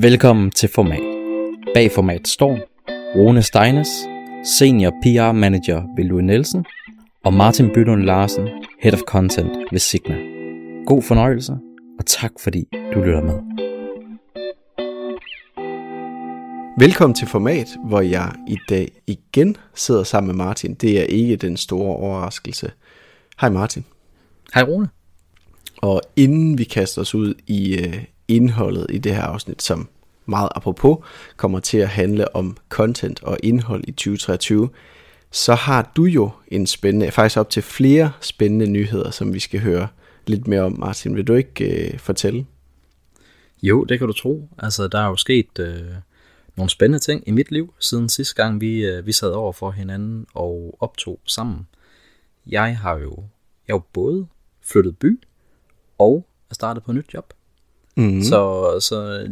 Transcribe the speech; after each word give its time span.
Velkommen 0.00 0.50
til 0.50 0.68
Format. 0.68 1.02
Bag 1.74 1.92
Format 1.92 2.28
står 2.28 2.58
Rune 3.16 3.42
Steines, 3.42 3.88
Senior 4.44 4.90
PR 4.90 5.32
Manager 5.32 5.82
ved 5.96 6.04
Louis 6.04 6.24
Nielsen, 6.24 6.64
og 7.24 7.34
Martin 7.34 7.70
Bydlund 7.74 8.02
Larsen, 8.02 8.48
Head 8.80 8.92
of 8.92 9.00
Content 9.00 9.50
ved 9.72 9.78
Signa. 9.78 10.16
God 10.86 11.02
fornøjelse, 11.02 11.52
og 11.98 12.06
tak 12.06 12.32
fordi 12.40 12.64
du 12.94 13.00
lytter 13.00 13.22
med. 13.22 13.34
Velkommen 16.78 17.14
til 17.14 17.28
Format, 17.28 17.68
hvor 17.84 18.00
jeg 18.00 18.32
i 18.48 18.56
dag 18.68 18.92
igen 19.06 19.56
sidder 19.74 20.02
sammen 20.02 20.26
med 20.26 20.44
Martin. 20.44 20.74
Det 20.74 21.00
er 21.00 21.04
ikke 21.04 21.36
den 21.36 21.56
store 21.56 21.96
overraskelse. 21.96 22.70
Hej 23.40 23.50
Martin. 23.50 23.84
Hej 24.54 24.62
Rune. 24.62 24.88
Og 25.76 26.02
inden 26.16 26.58
vi 26.58 26.64
kaster 26.64 27.00
os 27.00 27.14
ud 27.14 27.34
i 27.46 27.78
uh, 27.78 27.94
indholdet 28.28 28.86
i 28.90 28.98
det 28.98 29.14
her 29.14 29.22
afsnit, 29.22 29.62
som 29.62 29.88
meget 30.26 30.48
apropos 30.54 30.98
kommer 31.36 31.60
til 31.60 31.78
at 31.78 31.88
handle 31.88 32.36
om 32.36 32.56
content 32.68 33.22
og 33.22 33.38
indhold 33.42 33.84
i 33.88 33.92
2023, 33.92 34.68
så 35.30 35.54
har 35.54 35.92
du 35.96 36.04
jo 36.04 36.30
en 36.48 36.66
spændende, 36.66 37.10
faktisk 37.10 37.38
op 37.38 37.50
til 37.50 37.62
flere 37.62 38.12
spændende 38.20 38.66
nyheder, 38.66 39.10
som 39.10 39.34
vi 39.34 39.38
skal 39.38 39.60
høre 39.60 39.88
lidt 40.26 40.48
mere 40.48 40.60
om. 40.60 40.78
Martin, 40.78 41.16
vil 41.16 41.24
du 41.24 41.34
ikke 41.34 41.92
øh, 41.92 41.98
fortælle? 41.98 42.46
Jo, 43.62 43.84
det 43.84 43.98
kan 43.98 44.06
du 44.06 44.12
tro. 44.12 44.48
Altså, 44.58 44.88
der 44.88 44.98
er 44.98 45.06
jo 45.06 45.16
sket 45.16 45.58
øh, 45.58 45.86
nogle 46.56 46.70
spændende 46.70 46.98
ting 46.98 47.28
i 47.28 47.30
mit 47.30 47.50
liv, 47.50 47.74
siden 47.78 48.08
sidste 48.08 48.34
gang 48.34 48.60
vi, 48.60 48.86
øh, 48.86 49.06
vi 49.06 49.12
sad 49.12 49.30
over 49.30 49.52
for 49.52 49.70
hinanden 49.70 50.26
og 50.34 50.76
optog 50.80 51.20
sammen. 51.24 51.68
Jeg 52.46 52.78
har 52.78 52.98
jo, 52.98 53.16
jeg 53.68 53.74
har 53.74 53.78
jo 53.78 53.82
både 53.92 54.26
flyttet 54.62 54.98
by 54.98 55.20
og 55.98 56.26
er 56.50 56.54
startet 56.54 56.82
på 56.82 56.90
et 56.90 56.94
nyt 56.94 57.14
job. 57.14 57.34
Mm. 57.98 58.22
Så, 58.22 58.76
så 58.80 59.20
øh, 59.20 59.30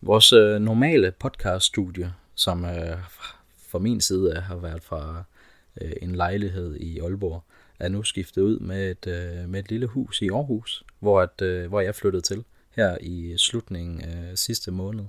vores 0.00 0.32
øh, 0.32 0.60
normale 0.60 1.12
podcaststudie, 1.18 2.12
som 2.34 2.64
øh, 2.64 2.98
fra 3.68 3.78
min 3.78 4.00
side 4.00 4.40
har 4.40 4.56
været 4.56 4.82
fra 4.82 5.24
øh, 5.80 5.92
en 6.02 6.14
lejlighed 6.14 6.76
i 6.76 6.98
Aalborg, 6.98 7.44
er 7.80 7.88
nu 7.88 8.02
skiftet 8.02 8.42
ud 8.42 8.58
med 8.58 8.90
et, 8.90 9.06
øh, 9.06 9.48
med 9.48 9.60
et 9.60 9.70
lille 9.70 9.86
hus 9.86 10.22
i 10.22 10.28
Aarhus, 10.28 10.84
hvor, 11.00 11.20
at, 11.20 11.42
øh, 11.42 11.68
hvor 11.68 11.80
jeg 11.80 11.94
flyttede 11.94 12.22
til 12.22 12.44
her 12.70 12.98
i 13.00 13.34
slutningen 13.36 14.00
af 14.00 14.38
sidste 14.38 14.70
måned. 14.70 15.04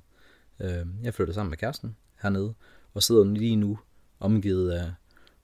Øh, 0.60 0.86
jeg 1.04 1.14
flyttede 1.14 1.36
sammen 1.36 1.50
med 1.50 1.58
kæresten 1.58 1.96
hernede, 2.22 2.54
og 2.94 3.04
sidder 3.04 3.24
lige 3.24 3.56
nu 3.56 3.80
omgivet 4.20 4.72
af 4.72 4.92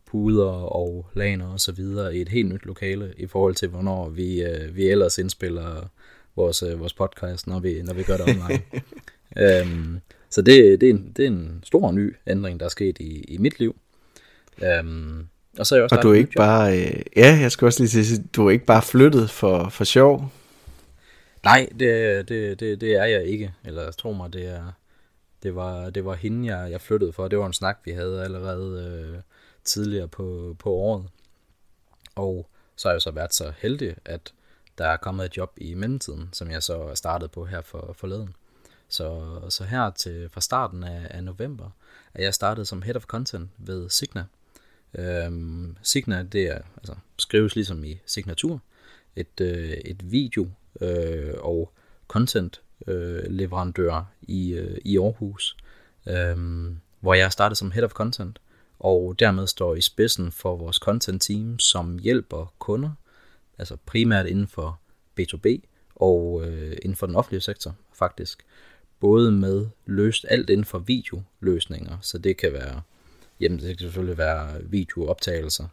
puder 0.05 0.51
og 0.51 1.05
laner 1.13 1.47
og 1.47 1.59
så 1.59 1.71
videre 1.71 2.15
i 2.15 2.21
et 2.21 2.29
helt 2.29 2.49
nyt 2.49 2.65
lokale 2.65 3.13
i 3.17 3.27
forhold 3.27 3.55
til, 3.55 3.69
hvornår 3.69 4.09
vi, 4.09 4.43
øh, 4.43 4.75
vi 4.75 4.89
ellers 4.89 5.17
indspiller 5.17 5.89
vores, 6.35 6.63
øh, 6.63 6.79
vores 6.79 6.93
podcast, 6.93 7.47
når 7.47 7.59
vi, 7.59 7.81
når 7.81 7.93
vi 7.93 8.03
gør 8.03 8.17
det 8.17 8.25
online. 8.25 8.61
øhm, 9.61 9.99
så 10.29 10.41
det, 10.41 10.81
det, 10.81 10.89
er 10.89 10.93
en, 10.93 11.13
det 11.17 11.23
er 11.23 11.27
en 11.27 11.63
stor 11.63 11.91
ny 11.91 12.15
ændring, 12.27 12.59
der 12.59 12.65
er 12.65 12.69
sket 12.69 12.97
i, 12.99 13.21
i 13.21 13.37
mit 13.37 13.59
liv. 13.59 13.75
Øhm, 14.63 15.27
og 15.59 15.67
så 15.67 15.75
er 15.75 15.79
jeg 15.79 15.83
også 15.83 15.95
og 15.95 16.03
du 16.03 16.11
er 16.11 16.15
ikke 16.15 16.33
bare, 16.37 16.79
øh, 16.79 17.01
ja, 17.15 17.37
jeg 17.41 17.51
skal 17.51 17.65
også 17.65 17.83
lige 17.83 18.05
sige, 18.05 18.23
du 18.35 18.47
er 18.47 18.51
ikke 18.51 18.65
bare 18.65 18.81
flyttet 18.81 19.29
for, 19.29 19.69
for 19.69 19.83
sjov? 19.83 20.31
Nej, 21.43 21.69
det, 21.79 22.29
det, 22.29 22.59
det, 22.59 22.81
det 22.81 22.95
er 22.95 23.05
jeg 23.05 23.25
ikke. 23.25 23.53
Eller 23.65 23.91
tro 23.91 24.13
mig, 24.13 24.33
det 24.33 24.45
er, 24.45 24.71
det 25.43 25.55
var, 25.55 25.89
det 25.89 26.05
var 26.05 26.13
hende, 26.13 26.55
jeg, 26.55 26.71
jeg 26.71 26.81
flyttede 26.81 27.13
for. 27.13 27.27
Det 27.27 27.39
var 27.39 27.45
en 27.45 27.53
snak, 27.53 27.79
vi 27.85 27.91
havde 27.91 28.23
allerede 28.23 29.03
øh, 29.13 29.21
tidligere 29.63 30.07
på, 30.07 30.55
på 30.59 30.71
året. 30.71 31.05
Og 32.15 32.49
så 32.75 32.87
har 32.87 32.93
jeg 32.93 33.01
så 33.01 33.11
været 33.11 33.33
så 33.33 33.53
heldig, 33.57 33.95
at 34.05 34.33
der 34.77 34.85
er 34.85 34.97
kommet 34.97 35.25
et 35.25 35.37
job 35.37 35.53
i 35.57 35.73
mellemtiden, 35.73 36.29
som 36.33 36.51
jeg 36.51 36.63
så 36.63 36.91
startede 36.95 37.29
på 37.29 37.45
her 37.45 37.61
for 37.61 37.93
forleden. 37.97 38.35
Så, 38.87 39.39
så 39.49 39.63
her 39.63 39.89
til 39.89 40.29
fra 40.29 40.41
starten 40.41 40.83
af, 40.83 41.07
af 41.09 41.23
november 41.23 41.69
er 42.13 42.23
jeg 42.23 42.33
startet 42.33 42.67
som 42.67 42.81
Head 42.81 42.95
of 42.95 43.03
Content 43.03 43.49
ved 43.57 43.89
Signa. 43.89 44.25
Øhm, 44.93 45.77
Signa, 45.81 46.23
det 46.23 46.41
er, 46.41 46.59
altså, 46.77 46.95
skrives 47.17 47.55
ligesom 47.55 47.83
i 47.83 47.99
signatur, 48.05 48.61
et, 49.15 49.41
øh, 49.41 49.69
et 49.69 50.11
video 50.11 50.49
øh, 50.81 51.33
og 51.37 51.73
content 52.07 52.61
øh, 52.87 53.23
leverandør 53.29 54.11
i, 54.21 54.53
øh, 54.53 54.77
i 54.85 54.97
Aarhus, 54.97 55.57
øh, 56.07 56.37
hvor 56.99 57.13
jeg 57.13 57.31
startede 57.31 57.57
som 57.57 57.71
Head 57.71 57.83
of 57.83 57.91
Content, 57.91 58.39
og 58.79 59.15
dermed 59.19 59.47
står 59.47 59.75
i 59.75 59.81
spidsen 59.81 60.31
for 60.31 60.55
vores 60.55 60.75
content 60.75 61.21
team, 61.21 61.59
som 61.59 61.99
hjælper 61.99 62.53
kunder 62.59 62.91
altså 63.63 63.77
primært 63.85 64.27
inden 64.27 64.47
for 64.47 64.79
B2B 65.19 65.47
og 65.95 66.43
øh, 66.45 66.77
inden 66.81 66.95
for 66.95 67.05
den 67.05 67.15
offentlige 67.15 67.41
sektor 67.41 67.75
faktisk. 67.93 68.45
Både 68.99 69.31
med 69.31 69.65
løst 69.85 70.25
alt 70.29 70.49
inden 70.49 70.65
for 70.65 70.79
videoløsninger, 70.79 71.97
så 72.01 72.17
det 72.17 72.37
kan 72.37 72.53
være, 72.53 72.81
jamen 73.39 73.59
det 73.59 73.67
kan 73.67 73.79
selvfølgelig 73.79 74.17
være 74.17 74.63
videooptagelser, 74.63 75.67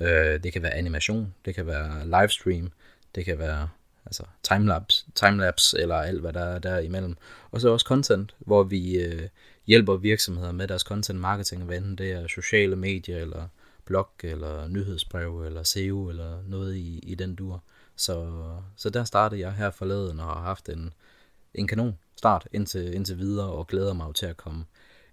øh, 0.00 0.42
det 0.42 0.52
kan 0.52 0.62
være 0.62 0.74
animation, 0.74 1.34
det 1.44 1.54
kan 1.54 1.66
være 1.66 2.04
livestream, 2.04 2.72
det 3.14 3.24
kan 3.24 3.38
være 3.38 3.68
altså 4.06 4.22
timelapse, 4.42 5.06
timelapse 5.14 5.78
eller 5.80 5.94
alt 5.94 6.20
hvad 6.20 6.32
der 6.32 6.44
er 6.44 6.58
der 6.58 6.78
imellem. 6.78 7.16
Og 7.50 7.60
så 7.60 7.68
også 7.68 7.84
content, 7.84 8.34
hvor 8.38 8.62
vi 8.62 8.98
øh, 8.98 9.28
hjælper 9.66 9.96
virksomheder 9.96 10.52
med 10.52 10.68
deres 10.68 10.82
content 10.82 11.20
marketing, 11.20 11.64
hvad 11.64 11.76
enten 11.76 11.98
det 11.98 12.12
er 12.12 12.26
sociale 12.26 12.76
medier 12.76 13.18
eller 13.18 13.48
blog, 13.88 14.08
eller 14.22 14.68
nyhedsbrev, 14.68 15.42
eller 15.42 15.62
SEO, 15.62 16.08
eller 16.08 16.42
noget 16.46 16.76
i, 16.76 16.98
i 16.98 17.14
den 17.14 17.34
dur. 17.34 17.62
Så, 17.96 18.16
så 18.76 18.90
der 18.90 19.04
startede 19.04 19.40
jeg 19.40 19.52
her 19.52 19.70
forleden, 19.70 20.20
og 20.20 20.26
har 20.26 20.42
haft 20.42 20.68
en, 20.68 20.92
en 21.54 21.66
kanon 21.66 21.98
start 22.16 22.48
indtil, 22.52 22.94
indtil 22.94 23.18
videre, 23.18 23.46
og 23.46 23.66
glæder 23.66 23.92
mig 23.92 24.14
til 24.14 24.26
at 24.26 24.36
komme 24.36 24.64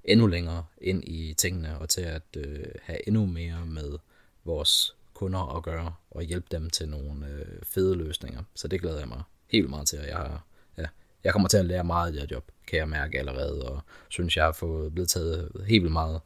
endnu 0.03 0.27
længere 0.27 0.65
ind 0.81 1.03
i 1.03 1.33
tingene, 1.33 1.79
og 1.79 1.89
til 1.89 2.01
at 2.01 2.37
øh, 2.37 2.65
have 2.81 3.07
endnu 3.07 3.25
mere 3.25 3.65
med 3.65 3.97
vores 4.43 4.95
kunder 5.13 5.57
at 5.57 5.63
gøre, 5.63 5.93
og 6.11 6.23
hjælpe 6.23 6.47
dem 6.51 6.69
til 6.69 6.89
nogle 6.89 7.27
øh, 7.27 7.63
fede 7.63 7.95
løsninger. 7.95 8.43
Så 8.55 8.67
det 8.67 8.81
glæder 8.81 8.99
jeg 8.99 9.07
mig 9.07 9.23
helt 9.47 9.69
meget 9.69 9.87
til, 9.87 9.97
at 9.97 10.07
jeg 10.07 10.17
har, 10.17 10.45
ja, 10.77 10.85
jeg 11.23 11.33
kommer 11.33 11.49
til 11.49 11.57
at 11.57 11.65
lære 11.65 11.83
meget 11.83 12.07
af 12.07 12.13
det 12.13 12.21
her 12.21 12.27
job, 12.31 12.51
kan 12.67 12.79
jeg 12.79 12.89
mærke 12.89 13.19
allerede, 13.19 13.69
og 13.69 13.81
synes, 14.09 14.37
jeg 14.37 14.45
har 14.45 14.51
fået 14.51 14.93
blevet 14.93 15.09
taget 15.09 15.51
helt 15.67 15.83
vildt 15.83 15.93
meget 15.93 16.21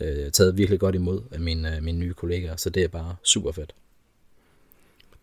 øh, 0.00 0.30
taget 0.30 0.58
virkelig 0.58 0.80
godt 0.80 0.94
imod 0.94 1.20
af 1.32 1.40
mine, 1.40 1.76
øh, 1.76 1.82
mine 1.82 1.98
nye 1.98 2.14
kollegaer, 2.14 2.56
så 2.56 2.70
det 2.70 2.82
er 2.82 2.88
bare 2.88 3.16
super 3.24 3.52
fedt. 3.52 3.74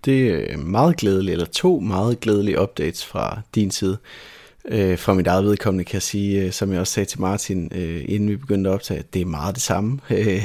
Det 0.05 0.51
er 0.51 0.57
meget 0.57 0.97
glædeligt, 0.97 1.31
eller 1.31 1.45
to 1.45 1.79
meget 1.79 2.19
glædelige 2.19 2.61
updates 2.61 3.05
fra 3.05 3.41
din 3.55 3.71
side. 3.71 3.97
Øh, 4.67 4.97
fra 4.97 5.13
mit 5.13 5.27
eget 5.27 5.45
vedkommende 5.45 5.83
kan 5.83 5.93
jeg 5.93 6.01
sige, 6.01 6.43
øh, 6.43 6.51
som 6.51 6.71
jeg 6.71 6.79
også 6.79 6.93
sagde 6.93 7.09
til 7.09 7.21
Martin, 7.21 7.71
øh, 7.75 8.05
inden 8.07 8.29
vi 8.29 8.35
begyndte 8.35 8.69
at 8.69 8.73
optage, 8.73 8.99
at 8.99 9.13
det 9.13 9.21
er 9.21 9.25
meget 9.25 9.55
det 9.55 9.63
samme. 9.63 9.99
Øh, 10.11 10.43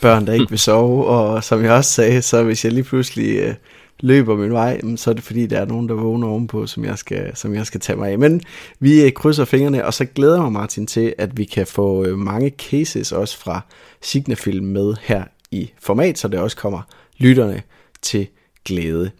børn, 0.00 0.26
der 0.26 0.32
ikke 0.32 0.50
vil 0.50 0.58
sove, 0.58 1.06
og 1.06 1.44
som 1.44 1.64
jeg 1.64 1.72
også 1.72 1.90
sagde, 1.90 2.22
så 2.22 2.42
hvis 2.42 2.64
jeg 2.64 2.72
lige 2.72 2.84
pludselig 2.84 3.36
øh, 3.38 3.54
løber 4.02 4.36
min 4.36 4.52
vej, 4.52 4.80
så 4.96 5.10
er 5.10 5.14
det 5.14 5.24
fordi, 5.24 5.46
der 5.46 5.60
er 5.60 5.66
nogen, 5.66 5.88
der 5.88 5.94
vågner 5.94 6.28
ovenpå, 6.28 6.66
som 6.66 6.84
jeg 6.84 6.98
skal, 6.98 7.36
som 7.36 7.54
jeg 7.54 7.66
skal 7.66 7.80
tage 7.80 7.96
mig 7.96 8.10
af. 8.10 8.18
Men 8.18 8.40
vi 8.80 9.02
øh, 9.02 9.12
krydser 9.12 9.44
fingrene, 9.44 9.84
og 9.84 9.94
så 9.94 10.04
glæder 10.04 10.34
jeg 10.34 10.42
mig, 10.42 10.52
Martin, 10.52 10.86
til, 10.86 11.14
at 11.18 11.38
vi 11.38 11.44
kan 11.44 11.66
få 11.66 12.04
øh, 12.04 12.18
mange 12.18 12.50
cases 12.50 13.12
også 13.12 13.38
fra 13.38 13.60
Signafilm 14.00 14.64
med 14.64 14.94
her 15.02 15.24
i 15.50 15.70
format, 15.80 16.18
så 16.18 16.28
det 16.28 16.40
også 16.40 16.56
kommer 16.56 16.82
lytterne 17.18 17.62
til 18.02 18.26
glæde. 18.64 19.10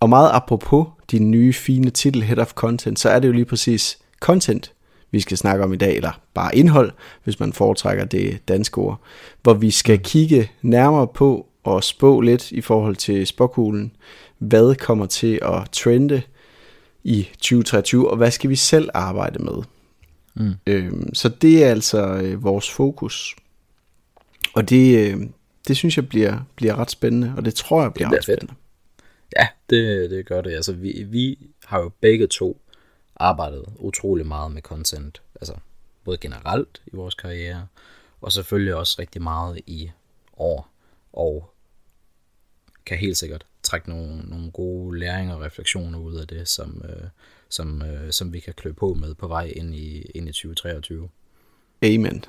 Og 0.00 0.08
meget 0.08 0.30
apropos 0.32 0.86
din 1.10 1.30
nye 1.30 1.52
fine 1.52 1.90
titel 1.90 2.22
Head 2.22 2.38
of 2.38 2.52
Content, 2.52 2.98
så 2.98 3.08
er 3.08 3.18
det 3.18 3.28
jo 3.28 3.32
lige 3.32 3.44
præcis 3.44 3.98
content, 4.20 4.72
vi 5.10 5.20
skal 5.20 5.36
snakke 5.36 5.64
om 5.64 5.72
i 5.72 5.76
dag, 5.76 5.96
eller 5.96 6.20
bare 6.34 6.56
indhold, 6.56 6.92
hvis 7.24 7.40
man 7.40 7.52
foretrækker 7.52 8.04
det 8.04 8.48
danske 8.48 8.78
ord, 8.78 9.00
hvor 9.42 9.54
vi 9.54 9.70
skal 9.70 9.98
kigge 9.98 10.50
nærmere 10.62 11.06
på, 11.06 11.46
og 11.64 11.84
spå 11.84 12.20
lidt 12.20 12.52
i 12.52 12.60
forhold 12.60 12.96
til 12.96 13.26
spåkuglen. 13.26 13.96
Hvad 14.38 14.74
kommer 14.74 15.06
til 15.06 15.38
at 15.42 15.70
trende 15.72 16.22
i 17.04 17.28
2023, 17.32 18.10
og 18.10 18.16
hvad 18.16 18.30
skal 18.30 18.50
vi 18.50 18.56
selv 18.56 18.90
arbejde 18.94 19.38
med? 19.38 19.62
Mm. 20.34 20.54
Øhm, 20.66 21.14
så 21.14 21.28
det 21.28 21.64
er 21.64 21.70
altså 21.70 22.14
øh, 22.14 22.44
vores 22.44 22.70
fokus. 22.70 23.36
Og 24.54 24.70
det, 24.70 24.98
øh, 24.98 25.20
det 25.68 25.76
synes 25.76 25.96
jeg 25.96 26.08
bliver, 26.08 26.40
bliver 26.56 26.74
ret 26.74 26.90
spændende, 26.90 27.34
og 27.36 27.44
det 27.44 27.54
tror 27.54 27.82
jeg 27.82 27.94
bliver, 27.94 28.08
det 28.08 28.10
bliver 28.10 28.18
ret 28.18 28.24
spændende. 28.24 28.54
Ja, 29.36 29.48
det, 29.70 30.10
det 30.10 30.26
gør 30.26 30.40
det. 30.40 30.54
Altså, 30.54 30.72
vi, 30.72 31.06
vi 31.08 31.38
har 31.64 31.80
jo 31.80 31.90
begge 32.00 32.26
to 32.26 32.60
arbejdet 33.16 33.64
utrolig 33.78 34.26
meget 34.26 34.52
med 34.52 34.62
content, 34.62 35.22
altså 35.40 35.54
både 36.04 36.18
generelt 36.18 36.82
i 36.86 36.96
vores 36.96 37.14
karriere, 37.14 37.66
og 38.20 38.32
selvfølgelig 38.32 38.74
også 38.74 38.96
rigtig 38.98 39.22
meget 39.22 39.60
i 39.66 39.90
år. 40.36 40.68
Og 41.12 41.53
kan 42.86 42.98
helt 42.98 43.16
sikkert 43.16 43.46
trække 43.62 43.90
nogle, 43.90 44.18
nogle 44.18 44.50
gode 44.50 44.98
læringer 44.98 45.34
og 45.34 45.40
refleksioner 45.40 45.98
ud 45.98 46.14
af 46.14 46.26
det, 46.26 46.48
som, 46.48 46.82
øh, 46.88 47.08
som, 47.48 47.82
øh, 47.82 48.12
som 48.12 48.32
vi 48.32 48.40
kan 48.40 48.54
klø 48.56 48.72
på 48.72 48.94
med 48.94 49.14
på 49.14 49.28
vej 49.28 49.52
ind 49.56 49.74
i, 49.74 50.02
ind 50.14 50.28
i 50.28 50.32
2023. 50.32 51.08
Amen. 51.82 52.24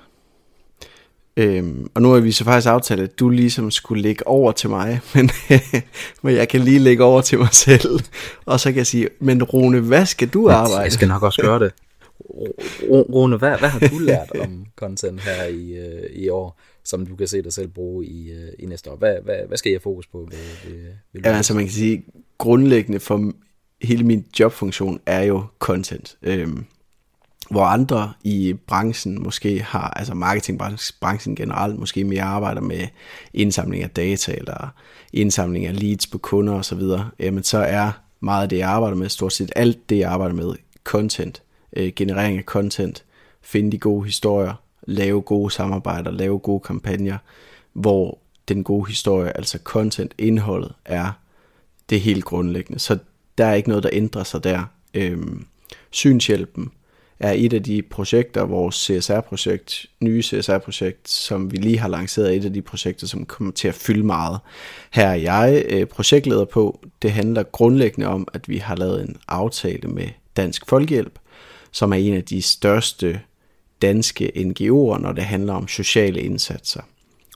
Øhm, 1.38 1.92
og 1.94 2.02
nu 2.02 2.12
har 2.12 2.20
vi 2.20 2.32
så 2.32 2.44
faktisk 2.44 2.68
aftalt, 2.68 3.02
at 3.02 3.20
du 3.20 3.30
ligesom 3.30 3.72
skulle 3.72 4.02
lægge 4.02 4.28
over 4.28 4.52
til 4.52 4.70
mig, 4.70 5.00
men, 5.16 5.30
men 6.22 6.36
jeg 6.36 6.50
kan 6.50 6.62
lige 6.62 6.80
lægge 6.80 7.04
over 7.04 7.22
til 7.22 7.40
mig 7.40 7.50
selv, 7.52 8.00
og 8.46 8.60
så 8.60 8.70
kan 8.70 8.78
jeg 8.78 8.88
sige, 8.88 9.10
men 9.20 9.44
Rune, 9.44 9.80
hvad 9.80 10.06
skal 10.06 10.28
du 10.28 10.50
arbejde? 10.50 10.84
Jeg 10.84 10.92
skal 10.92 11.08
nok 11.08 11.24
også 11.24 11.42
gøre 11.42 11.60
det. 11.60 11.72
Rune, 13.14 13.38
hvad, 13.38 13.60
hvad 13.60 13.70
har 13.70 13.80
du 13.80 13.98
lært 14.00 14.32
om 14.40 14.66
content 14.76 15.22
her 15.22 15.44
i, 15.44 15.74
øh, 15.74 16.10
i 16.12 16.30
år, 16.30 16.60
som 16.86 17.06
du 17.06 17.16
kan 17.16 17.28
se 17.28 17.42
dig 17.42 17.54
selv 17.54 17.68
bruge 17.68 18.06
i, 18.06 18.32
øh, 18.32 18.52
i 18.60 18.66
næste 18.66 18.92
år? 18.92 18.96
Hvad, 18.96 19.16
hvad, 19.24 19.48
hvad 19.48 19.58
skal 19.58 19.72
jeg 19.72 19.82
fokus 19.82 20.08
på? 20.08 20.18
Ved, 20.32 20.72
ved, 20.72 20.84
ved 21.14 21.22
ja, 21.24 21.32
altså 21.32 21.54
man 21.54 21.64
kan 21.64 21.74
sige, 21.74 22.06
grundlæggende 22.38 23.00
for 23.00 23.34
hele 23.82 24.04
min 24.04 24.26
jobfunktion 24.40 25.00
er 25.06 25.24
jo 25.24 25.44
content. 25.60 26.18
Øhm, 26.22 26.66
hvor 27.50 27.64
andre 27.64 28.14
i 28.24 28.56
branchen 28.68 29.24
måske 29.24 29.62
har, 29.62 29.90
altså 29.90 30.14
marketingbranchen 30.14 31.36
generelt, 31.36 31.80
måske 31.80 32.04
mere 32.04 32.24
arbejder 32.24 32.62
med 32.62 32.88
indsamling 33.34 33.84
af 33.84 33.90
data 33.90 34.36
eller 34.38 34.74
indsamling 35.14 35.66
af 35.66 35.82
leads 35.82 36.08
på 36.08 36.18
kunder 36.18 36.54
osv., 36.54 36.82
jamen 37.20 37.44
så 37.44 37.58
er 37.58 37.92
meget 38.20 38.44
af 38.44 38.50
det, 38.50 38.58
jeg 38.58 38.70
arbejder 38.70 38.98
med, 38.98 39.10
stort 39.10 39.34
set 39.34 39.52
alt 39.56 39.90
det, 39.90 39.98
jeg 39.98 40.12
arbejder 40.12 40.36
med, 40.36 40.56
content, 40.84 41.44
øh, 41.76 41.92
generering 41.96 42.38
af 42.38 42.44
content, 42.44 43.06
finde 43.42 43.72
de 43.72 43.78
gode 43.78 44.06
historier, 44.06 44.54
lave 44.86 45.22
gode 45.22 45.52
samarbejder, 45.52 46.12
lave 46.12 46.40
gode 46.40 46.60
kampagner, 46.60 47.18
hvor 47.74 48.18
den 48.48 48.64
gode 48.64 48.88
historie, 48.88 49.38
altså 49.38 49.60
content, 49.64 50.14
indholdet, 50.18 50.74
er 50.86 51.12
det 51.90 52.02
helt 52.02 52.26
grundlæggende. 52.26 52.80
Så 52.80 52.98
der 53.38 53.46
er 53.46 53.54
ikke 53.54 53.70
noget, 53.70 53.84
der 53.84 53.90
ændrer 53.94 54.24
sig 54.24 54.44
der. 54.44 54.64
Øhm, 54.94 55.46
synshjælpen 55.92 56.72
er 57.20 57.34
et 57.36 57.54
af 57.54 57.64
de 57.64 57.82
projekter, 57.82 58.44
vores 58.44 58.76
CSR-projekt, 58.76 59.86
nye 60.02 60.24
CSR-projekt, 60.24 61.10
som 61.10 61.52
vi 61.52 61.58
lige 61.58 61.80
har 61.80 61.88
lanceret, 61.88 62.36
et 62.36 62.46
af 62.46 62.54
de 62.54 62.62
projekter, 62.62 63.08
som 63.08 63.26
kommer 63.26 63.54
til 63.54 63.68
at 63.68 63.76
fylde 63.76 64.04
meget. 64.04 64.40
Her 64.92 65.08
er 65.08 65.16
jeg 65.16 65.66
øh, 65.70 65.86
projektleder 65.86 66.46
på. 66.46 66.80
Det 67.02 67.12
handler 67.12 67.44
grundlæggende 67.44 68.08
om, 68.08 68.28
at 68.34 68.50
vi 68.50 68.58
har 68.58 68.76
lavet 68.76 69.02
en 69.02 69.18
aftale 69.28 69.88
med 69.88 70.08
Dansk 70.38 70.70
Folkehjælp, 70.70 71.20
som 71.72 71.94
er 71.94 71.98
en 71.98 72.14
af 72.14 72.24
de 72.24 72.42
største 72.42 73.22
danske 73.88 74.32
NGO'er, 74.36 74.98
når 74.98 75.12
det 75.12 75.24
handler 75.24 75.54
om 75.54 75.68
sociale 75.68 76.22
indsatser. 76.22 76.82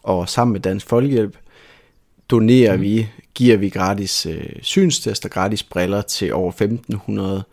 Og 0.04 0.30
sammen 0.30 0.54
med 0.54 0.62
Dansk 0.62 0.88
Folkehjælp 0.88 1.38
donerer 2.30 2.76
mm. 2.76 2.82
vi, 2.82 3.08
giver 3.34 3.58
vi 3.58 3.70
gratis 3.70 4.26
øh, 4.26 4.50
synstester, 4.62 5.30
gratis 5.30 5.64
briller 5.64 6.02
til 6.02 6.34
over 6.34 6.50
1500 6.50 7.44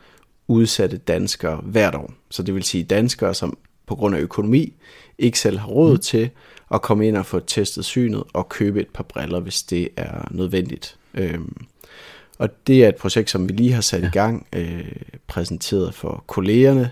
udsatte 0.48 0.96
danskere 0.96 1.60
hvert 1.64 1.94
år. 1.94 2.12
Så 2.30 2.42
det 2.42 2.54
vil 2.54 2.62
sige 2.62 2.84
danskere, 2.84 3.34
som 3.34 3.58
på 3.86 3.94
grund 3.94 4.16
af 4.16 4.20
økonomi 4.20 4.72
ikke 5.18 5.38
selv 5.38 5.58
har 5.58 5.68
råd 5.68 5.92
mm. 5.92 5.98
til 5.98 6.30
at 6.74 6.82
komme 6.82 7.08
ind 7.08 7.16
og 7.16 7.26
få 7.26 7.40
testet 7.40 7.84
synet 7.84 8.24
og 8.32 8.48
købe 8.48 8.80
et 8.80 8.88
par 8.94 9.02
briller, 9.02 9.40
hvis 9.40 9.62
det 9.62 9.88
er 9.96 10.28
nødvendigt. 10.30 10.96
Øhm, 11.14 11.66
og 12.38 12.66
det 12.66 12.84
er 12.84 12.88
et 12.88 12.96
projekt, 12.96 13.30
som 13.30 13.48
vi 13.48 13.52
lige 13.52 13.72
har 13.72 13.80
sat 13.80 14.02
ja. 14.02 14.06
i 14.06 14.10
gang, 14.10 14.46
øh, 14.52 14.92
præsenteret 15.26 15.94
for 15.94 16.24
kollegerne. 16.26 16.90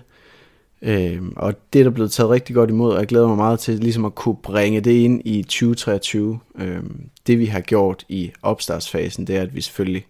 Øhm, 0.85 1.33
og 1.35 1.53
det 1.73 1.79
er 1.79 1.83
der 1.83 1.91
blevet 1.91 2.11
taget 2.11 2.29
rigtig 2.29 2.55
godt 2.55 2.69
imod, 2.69 2.93
og 2.93 2.99
jeg 2.99 3.07
glæder 3.07 3.27
mig 3.27 3.37
meget 3.37 3.59
til 3.59 3.79
ligesom 3.79 4.05
at 4.05 4.15
kunne 4.15 4.37
bringe 4.43 4.81
det 4.81 4.91
ind 4.91 5.21
i 5.25 5.43
2023. 5.43 6.39
Øhm, 6.59 7.09
det 7.27 7.39
vi 7.39 7.45
har 7.45 7.61
gjort 7.61 8.05
i 8.09 8.31
opstartsfasen, 8.41 9.27
det 9.27 9.35
er, 9.35 9.41
at 9.41 9.55
vi 9.55 9.61
selvfølgelig 9.61 10.05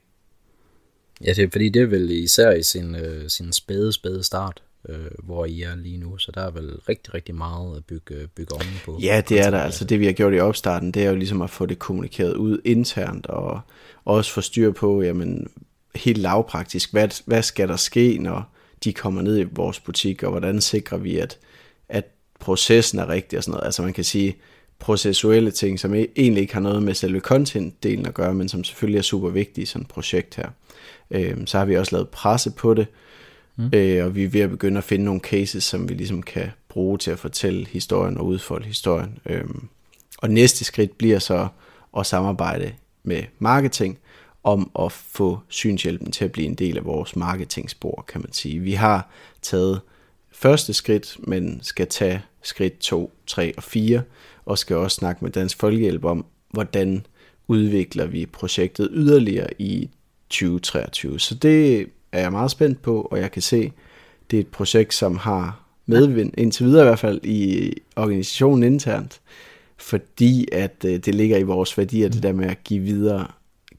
Ja, 1.24 1.34
det 1.34 1.44
er, 1.44 1.50
fordi 1.52 1.70
det 1.70 1.82
er 1.82 1.86
vel 1.86 2.12
især 2.12 2.52
i 2.52 2.64
sin, 2.64 2.96
øh, 2.96 3.30
sin 3.30 3.54
spæde, 3.54 3.94
spæde 3.94 4.24
start, 4.24 4.64
øh, 4.90 4.98
hvor 5.24 5.46
I 5.46 5.62
er 5.62 5.76
lige 5.76 5.98
nu, 5.98 6.18
så 6.18 6.32
der 6.32 6.42
er 6.42 6.52
vel 6.52 6.80
rigtig, 6.90 7.14
rigtig 7.14 7.36
meget 7.36 7.78
at 7.78 7.86
bygge, 7.86 8.28
bygge 8.36 8.54
oven 8.54 8.82
på. 8.86 9.00
Ja, 9.02 9.22
det 9.30 9.40
er 9.40 9.50
der. 9.50 9.60
Altså 9.60 9.86
det 9.86 10.00
vi 10.00 10.06
har 10.06 10.14
gjort 10.14 10.34
i 10.34 10.40
opstarten, 10.40 10.92
det 10.92 11.06
er 11.06 11.10
jo 11.10 11.16
ligesom 11.16 11.42
at 11.42 11.50
få 11.50 11.66
det 11.66 11.80
kommunikeret 11.80 12.34
ud 12.34 12.62
internt, 12.66 13.28
og 13.28 13.62
også 14.06 14.32
få 14.32 14.42
styr 14.42 14.72
på, 14.72 15.02
jamen 15.02 15.48
helt 15.96 16.18
lavpraktisk, 16.18 16.92
hvad, 16.92 17.10
hvad 17.26 17.44
skal 17.44 17.68
der 17.68 17.76
ske, 17.76 18.18
når 18.18 18.55
de 18.84 18.94
kommer 18.94 19.22
ned 19.22 19.40
i 19.40 19.44
vores 19.52 19.80
butik, 19.80 20.24
og 20.24 20.32
hvordan 20.32 20.62
sikrer 20.62 20.98
vi, 20.98 21.18
at, 21.18 21.38
at 21.90 22.06
processen 22.40 23.00
er 23.00 23.10
rigtig 23.10 23.38
og 23.38 23.44
sådan 23.44 23.52
noget. 23.52 23.66
Altså 23.66 23.82
man 23.82 23.94
kan 23.94 24.04
sige, 24.04 24.36
processuelle 24.80 25.52
ting, 25.52 25.80
som 25.80 25.94
e-, 25.94 26.08
egentlig 26.16 26.42
ikke 26.42 26.54
har 26.54 26.62
noget 26.62 26.84
med 26.84 26.94
selve 26.94 27.22
content-delen 27.28 28.08
at 28.08 28.14
gøre, 28.14 28.34
men 28.34 28.50
som 28.50 28.64
selvfølgelig 28.64 28.98
er 28.98 29.04
super 29.04 29.30
vigtige 29.30 29.64
i 29.64 29.66
sådan 29.66 29.82
et 29.82 29.88
projekt 29.88 30.36
her. 30.36 30.50
Øh, 31.12 31.38
så 31.46 31.58
har 31.58 31.66
vi 31.66 31.78
også 31.78 31.96
lavet 31.96 32.10
presse 32.10 32.52
på 32.52 32.74
det, 32.74 32.88
mm. 33.56 33.70
øh, 33.74 34.06
og 34.06 34.16
vi 34.16 34.24
er 34.24 34.30
ved 34.30 34.42
at 34.42 34.50
begynde 34.50 34.78
at 34.78 34.84
finde 34.84 35.06
nogle 35.06 35.22
cases, 35.22 35.64
som 35.64 35.90
vi 35.90 35.94
ligesom 35.94 36.24
kan 36.24 36.52
bruge 36.70 36.98
til 36.98 37.12
at 37.12 37.20
fortælle 37.20 37.68
historien 37.68 38.18
og 38.18 38.26
udfolde 38.26 38.66
historien. 38.66 39.18
Øh, 39.26 39.44
og 40.18 40.30
næste 40.30 40.66
skridt 40.66 40.98
bliver 40.98 41.20
så 41.20 41.48
at 41.98 42.06
samarbejde 42.06 42.72
med 43.04 43.24
marketing 43.40 43.98
om 44.46 44.72
at 44.80 44.92
få 44.92 45.40
synshjælpen 45.48 46.12
til 46.12 46.26
at 46.26 46.32
blive 46.32 46.48
en 46.48 46.56
del 46.56 46.78
af 46.78 46.86
vores 46.86 47.16
marketingspor, 47.16 48.06
kan 48.08 48.22
man 48.22 48.34
sige. 48.34 48.60
Vi 48.60 48.74
har 48.74 49.10
taget 49.42 49.82
første 50.32 50.74
skridt, 50.74 51.18
men 51.20 51.60
skal 51.62 51.88
tage 51.88 52.22
skridt 52.42 52.80
2, 52.80 53.14
3 53.28 53.54
og 53.58 53.64
4, 53.64 54.02
og 54.46 54.58
skal 54.58 54.76
også 54.76 54.96
snakke 54.96 55.24
med 55.24 55.32
Dansk 55.32 55.60
Folkehjælp 55.60 56.06
om, 56.06 56.26
hvordan 56.50 57.06
udvikler 57.48 58.06
vi 58.06 58.26
projektet 58.26 58.90
yderligere 58.92 59.50
i 59.60 59.90
2023. 60.30 61.20
Så 61.20 61.36
det 61.36 61.88
er 62.12 62.20
jeg 62.20 62.32
meget 62.32 62.52
spændt 62.52 62.82
på, 62.82 63.02
og 63.02 63.20
jeg 63.20 63.32
kan 63.32 63.42
se, 63.42 63.72
det 64.32 64.38
er 64.38 64.42
et 64.42 64.48
projekt, 64.48 64.94
som 64.94 65.18
har 65.18 65.66
medvind, 65.86 66.34
indtil 66.38 66.66
videre 66.66 66.84
i 66.84 66.88
hvert 66.88 67.00
fald, 67.00 67.20
i 67.24 67.74
organisationen 67.96 68.64
internt, 68.64 69.22
fordi 69.78 70.48
at 70.52 70.86
øh, 70.86 70.98
det 70.98 71.16
ligger 71.16 71.38
i 71.38 71.44
vores 71.44 71.78
værdier, 71.78 72.10
det 72.10 72.24
der 72.24 72.34
med 72.34 72.46
at 72.46 72.64
give 72.64 72.84
videre, 72.84 73.28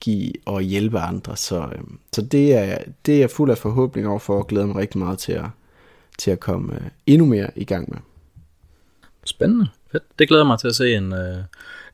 give 0.00 0.32
og 0.44 0.62
hjælpe 0.62 0.98
andre. 0.98 1.36
Så, 1.36 1.60
øh, 1.60 1.82
så 2.12 2.22
det, 2.22 2.54
er, 2.54 2.78
det 3.06 3.14
er 3.14 3.18
jeg 3.18 3.30
fuld 3.30 3.50
af 3.50 3.58
forhåbning 3.58 4.08
over 4.08 4.18
for, 4.18 4.38
og 4.38 4.46
glæder 4.46 4.66
mig 4.66 4.76
rigtig 4.76 4.98
meget 4.98 5.18
til 5.18 5.32
at, 5.32 5.46
til 6.18 6.30
at 6.30 6.40
komme 6.40 6.74
øh, 6.74 6.80
endnu 7.06 7.26
mere 7.26 7.50
i 7.56 7.64
gang 7.64 7.90
med. 7.90 7.98
Spændende. 9.24 9.68
Fedt. 9.92 10.04
Det 10.18 10.28
glæder 10.28 10.44
mig 10.44 10.58
til 10.58 10.68
at 10.68 10.76
se 10.76 10.94
en, 10.94 11.14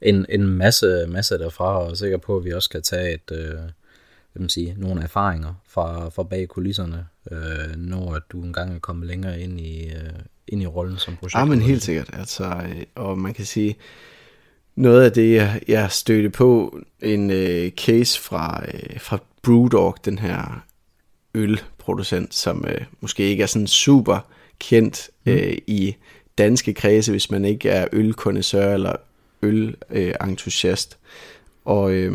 en, 0.03 0.27
en 0.29 0.47
masse, 0.47 1.07
masse 1.09 1.39
derfra, 1.39 1.79
og 1.79 1.91
er 1.91 1.95
sikker 1.95 2.17
på, 2.17 2.37
at 2.37 2.45
vi 2.45 2.53
også 2.53 2.71
kan 2.71 2.83
tage 2.83 3.15
et, 3.15 3.31
vil 4.35 4.41
man 4.41 4.49
sige, 4.49 4.75
nogle 4.79 5.03
erfaringer 5.03 5.55
fra, 5.69 6.09
fra 6.09 6.23
bag 6.23 6.49
kulisserne, 6.49 7.07
øh, 7.31 7.77
når 7.77 8.19
du 8.33 8.43
engang 8.43 8.75
er 8.75 8.79
kommet 8.79 9.07
længere 9.07 9.41
ind 9.41 9.61
i, 9.61 9.87
øh, 9.87 10.13
ind 10.49 10.63
i 10.63 10.67
rollen 10.67 10.99
som 10.99 11.17
projekt. 11.17 11.39
Ja, 11.39 11.45
men 11.45 11.61
helt 11.61 11.83
sikkert. 11.83 12.11
Altså, 12.13 12.45
øh, 12.45 12.83
og 12.95 13.19
man 13.19 13.35
kan 13.35 13.45
sige, 13.45 13.77
noget 14.77 15.05
af 15.05 15.13
det, 15.13 15.35
jeg, 15.35 15.61
jeg 15.69 15.91
stødte 15.91 16.31
på, 16.31 16.79
en 17.03 17.31
øh, 17.31 17.71
case 17.71 18.21
fra, 18.21 18.65
øh, 18.75 19.01
fra 19.01 19.19
Brewdog, 19.43 19.97
den 20.05 20.19
her 20.19 20.65
ølproducent, 21.35 22.35
som 22.35 22.65
øh, 22.69 22.81
måske 23.01 23.23
ikke 23.23 23.43
er 23.43 23.46
sådan 23.46 23.67
super 23.67 24.19
kendt 24.58 25.11
mm. 25.27 25.32
øh, 25.32 25.58
i 25.67 25.96
danske 26.39 26.75
kredse, 26.75 27.11
hvis 27.11 27.31
man 27.31 27.44
ikke 27.44 27.69
er 27.69 27.87
ølkondensør 27.93 28.75
eller 28.75 28.96
ølentusiast. 29.43 30.99
Og 31.65 31.93
øh, 31.93 32.13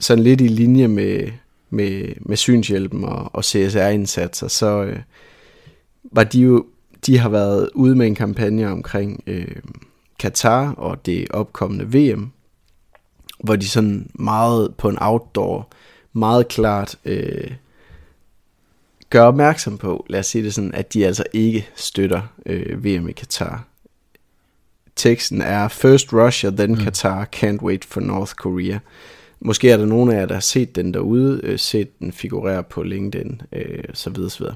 sådan 0.00 0.24
lidt 0.24 0.40
i 0.40 0.48
linje 0.48 0.88
med, 0.88 1.28
med, 1.70 2.14
med 2.20 2.36
synshjælpen 2.36 3.04
og, 3.04 3.34
og 3.34 3.44
CSR-indsatser, 3.44 4.48
så 4.48 4.82
øh, 4.84 4.98
var 6.04 6.24
de 6.24 6.40
jo, 6.40 6.66
de 7.06 7.18
har 7.18 7.28
været 7.28 7.70
ude 7.74 7.96
med 7.96 8.06
en 8.06 8.14
kampagne 8.14 8.70
omkring 8.70 9.22
øh, 9.26 9.56
Katar 10.20 10.72
og 10.72 11.06
det 11.06 11.30
opkommende 11.30 11.98
VM, 11.98 12.30
hvor 13.44 13.56
de 13.56 13.68
sådan 13.68 14.10
meget 14.14 14.74
på 14.74 14.88
en 14.88 14.98
outdoor, 15.00 15.68
meget 16.12 16.48
klart 16.48 16.96
øh, 17.04 17.50
gør 19.10 19.22
opmærksom 19.22 19.78
på, 19.78 20.06
lad 20.08 20.20
os 20.20 20.26
sige 20.26 20.44
det 20.44 20.54
sådan, 20.54 20.74
at 20.74 20.94
de 20.94 21.06
altså 21.06 21.24
ikke 21.32 21.68
støtter 21.76 22.22
øh, 22.46 22.84
VM 22.84 23.08
i 23.08 23.12
Katar. 23.12 23.64
Teksten 24.96 25.42
er 25.42 25.68
First 25.68 26.12
Russia, 26.12 26.50
then 26.50 26.70
mm. 26.70 26.80
Qatar, 26.80 27.28
can't 27.36 27.62
wait 27.62 27.84
for 27.84 28.00
North 28.00 28.34
Korea. 28.34 28.78
Måske 29.40 29.70
er 29.70 29.76
der 29.76 29.86
nogen 29.86 30.10
af 30.10 30.20
jer, 30.20 30.26
der 30.26 30.34
har 30.34 30.40
set 30.40 30.76
den 30.76 30.94
derude, 30.94 31.40
øh, 31.42 31.58
set 31.58 31.98
den 31.98 32.12
figurere 32.12 32.62
på 32.62 32.82
LinkedIn, 32.82 33.42
øh, 33.52 33.84
så 33.94 34.10
videre, 34.10 34.30
så 34.30 34.38
videre. 34.38 34.54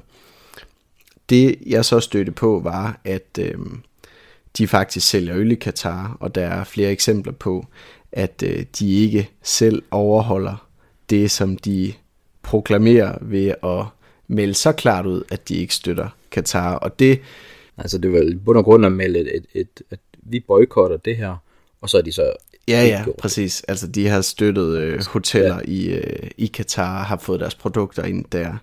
Det 1.29 1.55
jeg 1.65 1.85
så 1.85 1.99
stødte 1.99 2.31
på 2.31 2.59
var, 2.63 2.99
at 3.03 3.39
øh, 3.39 3.55
de 4.57 4.67
faktisk 4.67 5.07
sælger 5.07 5.35
øl 5.35 5.51
i 5.51 5.55
Katar, 5.55 6.17
og 6.19 6.35
der 6.35 6.47
er 6.47 6.63
flere 6.63 6.91
eksempler 6.91 7.33
på, 7.33 7.65
at 8.11 8.43
øh, 8.45 8.65
de 8.79 8.93
ikke 8.93 9.29
selv 9.43 9.83
overholder 9.91 10.67
det, 11.09 11.31
som 11.31 11.57
de 11.57 11.93
proklamerer 12.41 13.17
ved 13.21 13.53
at 13.63 13.85
melde 14.27 14.53
så 14.53 14.71
klart 14.71 15.05
ud, 15.05 15.23
at 15.31 15.49
de 15.49 15.55
ikke 15.55 15.75
støtter 15.75 16.09
Katar. 16.31 16.75
Og 16.75 16.99
det... 16.99 17.19
Altså 17.77 17.97
det 17.97 18.11
var 18.11 18.19
i 18.19 18.35
bund 18.35 18.57
og 18.57 18.63
grund 18.63 18.85
at 18.85 18.91
melde, 18.91 19.19
et, 19.19 19.27
et, 19.35 19.45
et, 19.53 19.81
at 19.91 19.99
vi 20.23 20.39
boykotter 20.39 20.97
det 20.97 21.17
her, 21.17 21.35
og 21.81 21.89
så 21.89 21.97
er 21.97 22.01
de 22.01 22.11
så 22.11 22.33
Ja, 22.67 22.85
ja, 22.85 23.05
præcis. 23.17 23.63
Altså, 23.67 23.87
de 23.87 24.07
har 24.07 24.21
støttet 24.21 24.77
øh, 24.77 25.05
hoteller 25.05 25.55
ja. 25.55 25.61
i, 25.71 25.85
øh, 25.87 26.29
i 26.37 26.45
Katar, 26.45 27.03
har 27.03 27.17
fået 27.17 27.39
deres 27.39 27.55
produkter 27.55 28.03
ind 28.03 28.25
der. 28.31 28.53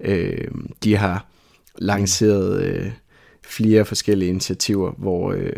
Øh, 0.00 0.48
de 0.84 0.96
har 0.96 1.26
lanceret 1.78 2.62
øh, 2.62 2.90
flere 3.56 3.84
forskellige 3.84 4.28
initiativer, 4.28 4.92
hvor, 4.98 5.32
øh, 5.32 5.52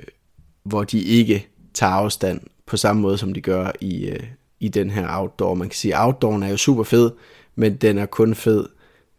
hvor 0.63 0.85
de 0.85 1.03
ikke 1.03 1.49
tager 1.75 1.93
afstand 1.93 2.41
på 2.67 2.77
samme 2.77 3.03
måde, 3.03 3.19
som 3.19 3.35
de 3.35 3.41
gør 3.41 3.71
i, 3.81 4.07
øh, 4.07 4.21
i 4.61 4.69
den 4.69 4.91
her 4.91 5.07
outdoor. 5.19 5.55
Man 5.55 5.69
kan 5.69 5.77
sige, 5.77 5.97
at 5.97 6.05
outdooren 6.05 6.43
er 6.43 6.49
jo 6.49 6.57
super 6.57 6.83
fed, 6.83 7.11
men 7.57 7.77
den 7.77 7.99
er 7.99 8.07
kun 8.07 8.35
fed, 8.35 8.67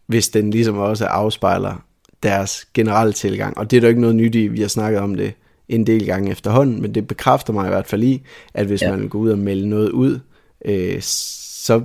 hvis 0.08 0.30
den 0.30 0.52
ligesom 0.52 0.78
også 0.78 1.06
afspejler 1.06 1.86
deres 2.24 2.68
generelle 2.74 3.14
tilgang. 3.14 3.58
Og 3.58 3.72
det 3.72 3.78
er 3.78 3.82
der 3.82 3.88
ikke 3.88 4.02
noget 4.02 4.16
nyt 4.16 4.36
i, 4.36 4.48
vi 4.48 4.62
har 4.62 4.68
snakket 4.68 5.02
om 5.02 5.16
det 5.16 5.34
en 5.70 5.88
del 5.88 6.06
gange 6.06 6.32
efterhånden, 6.32 6.82
men 6.82 6.96
det 6.96 7.08
bekræfter 7.08 7.54
mig 7.54 7.66
i 7.66 7.70
hvert 7.70 7.88
fald 7.88 8.04
i, 8.04 8.22
at 8.54 8.66
hvis 8.66 8.82
ja. 8.82 8.92
man 8.92 9.02
vil 9.02 9.10
gå 9.10 9.18
ud 9.18 9.30
og 9.30 9.38
melde 9.38 9.70
noget 9.70 9.90
ud, 9.90 10.20
øh, 10.66 11.02
så 11.02 11.82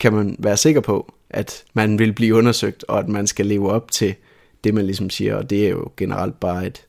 kan 0.00 0.12
man 0.12 0.36
være 0.38 0.56
sikker 0.56 0.80
på, 0.80 1.12
at 1.30 1.64
man 1.74 1.98
vil 1.98 2.12
blive 2.12 2.34
undersøgt, 2.34 2.84
og 2.88 2.98
at 2.98 3.08
man 3.08 3.26
skal 3.26 3.46
leve 3.46 3.70
op 3.72 3.90
til 3.90 4.14
det, 4.64 4.74
man 4.74 4.86
ligesom 4.86 5.10
siger, 5.10 5.36
og 5.36 5.50
det 5.50 5.66
er 5.66 5.70
jo 5.70 5.90
generelt 5.96 6.40
bare 6.40 6.66
et, 6.66 6.86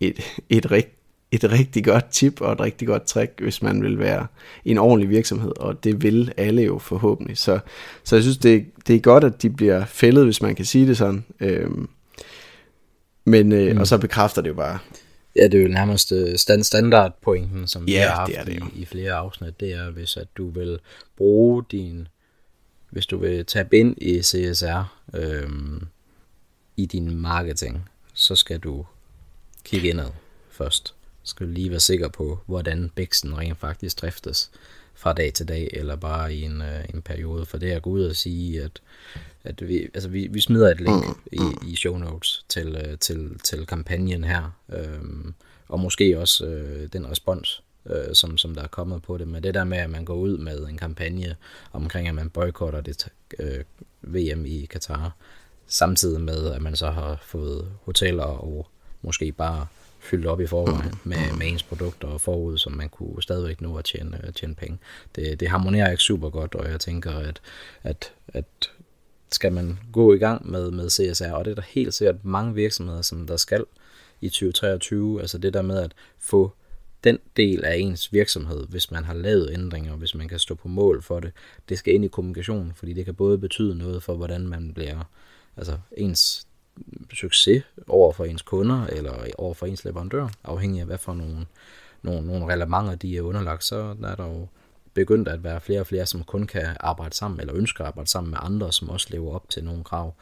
et, 0.00 0.20
et, 0.48 0.70
rigt, 0.70 0.88
et 1.30 1.52
rigtig 1.52 1.84
godt 1.84 2.10
tip 2.10 2.40
og 2.40 2.52
et 2.52 2.60
rigtig 2.60 2.88
godt 2.88 3.06
trick, 3.06 3.40
hvis 3.40 3.62
man 3.62 3.82
vil 3.82 3.98
være 3.98 4.26
en 4.64 4.78
ordentlig 4.78 5.10
virksomhed, 5.10 5.52
og 5.56 5.84
det 5.84 6.02
vil 6.02 6.32
alle 6.36 6.62
jo 6.62 6.78
forhåbentlig. 6.78 7.38
Så, 7.38 7.58
så 8.04 8.16
jeg 8.16 8.22
synes, 8.22 8.38
det, 8.38 8.66
det 8.86 8.96
er 8.96 9.00
godt, 9.00 9.24
at 9.24 9.42
de 9.42 9.50
bliver 9.50 9.84
fældet, 9.84 10.24
hvis 10.24 10.42
man 10.42 10.54
kan 10.54 10.64
sige 10.64 10.86
det 10.86 10.96
sådan. 10.96 11.24
Øhm, 11.40 11.88
men, 13.24 13.52
øh, 13.52 13.72
mm. 13.74 13.80
Og 13.80 13.86
så 13.86 13.98
bekræfter 13.98 14.42
det 14.42 14.48
jo 14.48 14.54
bare. 14.54 14.78
Ja, 15.36 15.44
det 15.44 15.54
er 15.54 15.62
jo 15.62 15.68
nærmest 15.68 16.12
øh, 16.12 16.36
stand 16.36 16.64
standardpointen, 16.64 17.66
som 17.66 17.84
ja, 17.88 17.92
vi 17.92 17.96
har 17.96 18.14
haft 18.14 18.30
det 18.30 18.38
er 18.38 18.44
det 18.44 18.62
i, 18.74 18.80
i 18.80 18.84
flere 18.84 19.12
afsnit. 19.12 19.60
Det 19.60 19.72
er, 19.72 19.90
hvis 19.90 20.16
at 20.16 20.26
du 20.36 20.50
vil 20.50 20.78
bruge 21.16 21.64
din, 21.70 22.08
hvis 22.90 23.06
du 23.06 23.18
vil 23.18 23.46
tabe 23.46 23.76
ind 23.76 23.94
i 24.02 24.22
CSR 24.22 24.94
øhm, 25.14 25.86
i 26.76 26.86
din 26.86 27.16
marketing, 27.16 27.88
så 28.14 28.36
skal 28.36 28.58
du 28.58 28.86
kigge 29.64 29.88
indad 29.88 30.10
først. 30.50 30.94
Så 31.22 31.30
skal 31.30 31.46
du 31.46 31.52
lige 31.52 31.70
være 31.70 31.80
sikker 31.80 32.08
på, 32.08 32.38
hvordan 32.46 32.90
bæksten 32.94 33.38
rent 33.38 33.58
faktisk 33.58 34.02
driftes 34.02 34.50
fra 34.94 35.12
dag 35.12 35.32
til 35.32 35.48
dag, 35.48 35.70
eller 35.72 35.96
bare 35.96 36.34
i 36.34 36.42
en, 36.42 36.62
øh, 36.62 36.84
en 36.94 37.02
periode. 37.02 37.46
For 37.46 37.58
det 37.58 37.72
er 37.72 37.76
at 37.76 37.82
gå 37.82 37.90
ud 37.90 38.04
og 38.04 38.16
sige, 38.16 38.62
at, 38.62 38.80
at 39.44 39.68
vi, 39.68 39.82
altså 39.94 40.08
vi, 40.08 40.26
vi 40.26 40.40
smider 40.40 40.70
et 40.70 40.80
link 40.80 41.04
i, 41.32 41.70
i 41.70 41.76
show 41.76 41.98
notes 41.98 42.44
til, 42.48 42.76
øh, 42.86 42.98
til, 42.98 43.38
til 43.44 43.66
kampagnen 43.66 44.24
her, 44.24 44.50
øh, 44.72 45.32
og 45.68 45.80
måske 45.80 46.18
også 46.18 46.46
øh, 46.46 46.88
den 46.92 47.10
respons, 47.10 47.62
øh, 47.86 48.14
som, 48.14 48.38
som 48.38 48.54
der 48.54 48.62
er 48.62 48.68
kommet 48.68 49.02
på 49.02 49.18
det. 49.18 49.28
Men 49.28 49.42
det 49.42 49.54
der 49.54 49.64
med, 49.64 49.78
at 49.78 49.90
man 49.90 50.04
går 50.04 50.14
ud 50.14 50.38
med 50.38 50.58
en 50.58 50.76
kampagne 50.76 51.36
omkring, 51.72 52.08
at 52.08 52.14
man 52.14 52.30
boykotter 52.30 52.80
det 52.80 53.08
øh, 53.38 53.64
VM 54.02 54.46
i 54.46 54.66
Katar, 54.70 55.16
samtidig 55.66 56.20
med, 56.20 56.52
at 56.52 56.62
man 56.62 56.76
så 56.76 56.90
har 56.90 57.18
fået 57.22 57.68
hoteller 57.84 58.24
og 58.24 58.66
måske 59.02 59.32
bare 59.32 59.66
fyldt 60.00 60.26
op 60.26 60.40
i 60.40 60.46
forvejen 60.46 60.94
med, 61.04 61.36
med 61.38 61.46
ens 61.46 61.62
produkter 61.62 62.08
og 62.08 62.20
forud, 62.20 62.58
som 62.58 62.72
man 62.72 62.88
kunne 62.88 63.22
stadigvæk 63.22 63.60
nå 63.60 63.76
at 63.76 63.84
tjene, 63.84 64.32
tjene 64.34 64.54
penge. 64.54 64.78
Det, 65.16 65.40
det 65.40 65.48
harmonerer 65.48 65.90
ikke 65.90 66.02
super 66.02 66.30
godt, 66.30 66.54
og 66.54 66.70
jeg 66.70 66.80
tænker, 66.80 67.12
at, 67.12 67.40
at, 67.82 68.12
at 68.28 68.44
skal 69.32 69.52
man 69.52 69.78
gå 69.92 70.14
i 70.14 70.18
gang 70.18 70.50
med, 70.50 70.70
med 70.70 70.90
CSR, 70.90 71.32
og 71.32 71.44
det 71.44 71.50
er 71.50 71.54
der 71.54 71.62
helt 71.68 71.94
sikkert 71.94 72.24
mange 72.24 72.54
virksomheder, 72.54 73.02
som 73.02 73.26
der 73.26 73.36
skal 73.36 73.64
i 74.20 74.28
2023, 74.28 75.20
altså 75.20 75.38
det 75.38 75.54
der 75.54 75.62
med 75.62 75.78
at 75.78 75.92
få 76.18 76.52
den 77.04 77.18
del 77.36 77.64
af 77.64 77.76
ens 77.76 78.12
virksomhed, 78.12 78.66
hvis 78.68 78.90
man 78.90 79.04
har 79.04 79.14
lavet 79.14 79.50
ændringer, 79.52 79.96
hvis 79.96 80.14
man 80.14 80.28
kan 80.28 80.38
stå 80.38 80.54
på 80.54 80.68
mål 80.68 81.02
for 81.02 81.20
det, 81.20 81.32
det 81.68 81.78
skal 81.78 81.94
ind 81.94 82.04
i 82.04 82.08
kommunikation, 82.08 82.72
fordi 82.76 82.92
det 82.92 83.04
kan 83.04 83.14
både 83.14 83.38
betyde 83.38 83.74
noget 83.74 84.02
for, 84.02 84.14
hvordan 84.14 84.48
man 84.48 84.72
bliver, 84.74 85.04
altså 85.56 85.78
ens 85.96 86.46
succes 87.12 87.64
over 87.88 88.12
for 88.12 88.24
ens 88.24 88.42
kunder, 88.42 88.86
eller 88.86 89.14
over 89.38 89.54
for 89.54 89.66
ens 89.66 89.84
leverandør, 89.84 90.28
afhængig 90.44 90.80
af 90.80 90.86
hvad 90.86 90.98
for 90.98 91.14
nogle, 91.14 91.46
nogle, 92.02 92.26
nogle 92.26 92.52
relevanter 92.52 92.94
de 92.94 93.16
er 93.16 93.22
underlagt, 93.22 93.64
så 93.64 93.96
er 94.04 94.14
der 94.14 94.26
jo 94.26 94.46
begyndt 94.94 95.28
at 95.28 95.44
være 95.44 95.60
flere 95.60 95.80
og 95.80 95.86
flere, 95.86 96.06
som 96.06 96.24
kun 96.24 96.46
kan 96.46 96.76
arbejde 96.80 97.14
sammen, 97.14 97.40
eller 97.40 97.54
ønsker 97.54 97.84
at 97.84 97.88
arbejde 97.88 98.10
sammen 98.10 98.30
med 98.30 98.38
andre, 98.42 98.72
som 98.72 98.90
også 98.90 99.06
lever 99.10 99.34
op 99.34 99.48
til 99.48 99.64
nogle 99.64 99.84
krav. 99.84 100.14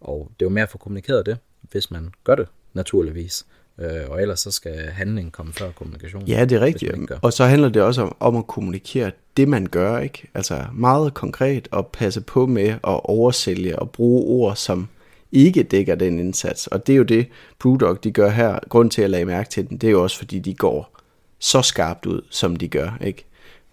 Og 0.00 0.30
det 0.40 0.44
er 0.44 0.48
jo 0.48 0.54
mere 0.54 0.62
at 0.62 0.70
få 0.70 0.78
kommunikeret 0.78 1.26
det, 1.26 1.38
hvis 1.62 1.90
man 1.90 2.12
gør 2.24 2.34
det, 2.34 2.48
naturligvis. 2.72 3.46
Øh, 3.78 4.08
og 4.08 4.22
ellers 4.22 4.40
så 4.40 4.50
skal 4.50 4.78
handling 4.78 5.32
komme 5.32 5.52
før 5.52 5.70
kommunikation. 5.70 6.22
Ja, 6.22 6.44
det 6.44 6.56
er 6.56 6.60
rigtigt. 6.60 6.94
Og 7.22 7.32
så 7.32 7.44
handler 7.44 7.68
det 7.68 7.82
også 7.82 8.02
om, 8.02 8.16
om 8.20 8.36
at 8.36 8.46
kommunikere 8.46 9.10
det, 9.36 9.48
man 9.48 9.66
gør. 9.66 9.98
ikke. 9.98 10.28
Altså 10.34 10.64
meget 10.72 11.14
konkret 11.14 11.68
at 11.72 11.86
passe 11.86 12.20
på 12.20 12.46
med 12.46 12.68
at 12.68 12.80
oversælge 12.84 13.78
og 13.78 13.90
bruge 13.90 14.24
ord, 14.24 14.56
som 14.56 14.88
ikke 15.32 15.62
dækker 15.62 15.94
den 15.94 16.18
indsats. 16.18 16.66
Og 16.66 16.86
det 16.86 16.92
er 16.92 16.96
jo 16.96 17.02
det, 17.02 17.26
Brewdog 17.58 18.04
de 18.04 18.10
gør 18.10 18.30
her. 18.30 18.58
Grund 18.68 18.90
til 18.90 19.02
at 19.02 19.10
lade 19.10 19.24
mærke 19.24 19.50
til 19.50 19.68
den, 19.68 19.76
det 19.76 19.86
er 19.86 19.90
jo 19.90 20.02
også 20.02 20.18
fordi, 20.18 20.38
de 20.38 20.54
går 20.54 20.98
så 21.38 21.62
skarpt 21.62 22.06
ud, 22.06 22.20
som 22.30 22.56
de 22.56 22.68
gør. 22.68 22.98
ikke. 23.00 23.24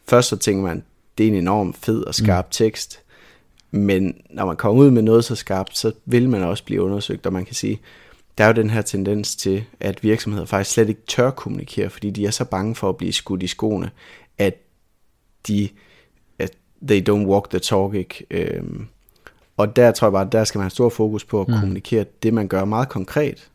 Først 0.07 0.29
så 0.29 0.37
tænker 0.37 0.63
man, 0.63 0.83
det 1.17 1.23
er 1.23 1.27
en 1.27 1.35
enorm 1.35 1.73
fed 1.73 2.03
og 2.03 2.15
skarp 2.15 2.45
mm. 2.45 2.51
tekst. 2.51 2.99
Men 3.71 4.15
når 4.29 4.45
man 4.45 4.55
kommer 4.55 4.83
ud 4.83 4.91
med 4.91 5.01
noget 5.01 5.25
så 5.25 5.35
skarpt, 5.35 5.77
så 5.77 5.91
vil 6.05 6.29
man 6.29 6.43
også 6.43 6.63
blive 6.63 6.81
undersøgt, 6.81 7.25
og 7.25 7.33
man 7.33 7.45
kan 7.45 7.55
sige, 7.55 7.79
der 8.39 8.45
er 8.45 8.47
jo 8.49 8.53
den 8.53 8.69
her 8.69 8.81
tendens 8.81 9.35
til, 9.35 9.63
at 9.79 10.03
virksomheder 10.03 10.45
faktisk 10.45 10.73
slet 10.73 10.89
ikke 10.89 11.01
tør 11.07 11.29
kommunikere, 11.31 11.89
fordi 11.89 12.09
de 12.09 12.25
er 12.25 12.31
så 12.31 12.45
bange 12.45 12.75
for 12.75 12.89
at 12.89 12.97
blive 12.97 13.13
skudt 13.13 13.43
i 13.43 13.47
skoene, 13.47 13.91
at 14.37 14.53
de, 15.47 15.69
at 16.39 16.53
they 16.87 17.09
don't 17.09 17.25
walk 17.25 17.49
the 17.49 17.59
talk, 17.59 17.93
ikke? 17.93 18.25
Øhm, 18.31 18.87
og 19.57 19.75
der 19.75 19.91
tror 19.91 20.07
jeg 20.07 20.11
bare, 20.11 20.29
der 20.31 20.43
skal 20.43 20.59
man 20.59 20.63
have 20.63 20.69
stor 20.69 20.89
fokus 20.89 21.25
på 21.25 21.41
at 21.41 21.47
mm. 21.47 21.53
kommunikere 21.53 22.05
det, 22.23 22.33
man 22.33 22.47
gør 22.47 22.65
meget 22.65 22.89
konkret, 22.89 23.49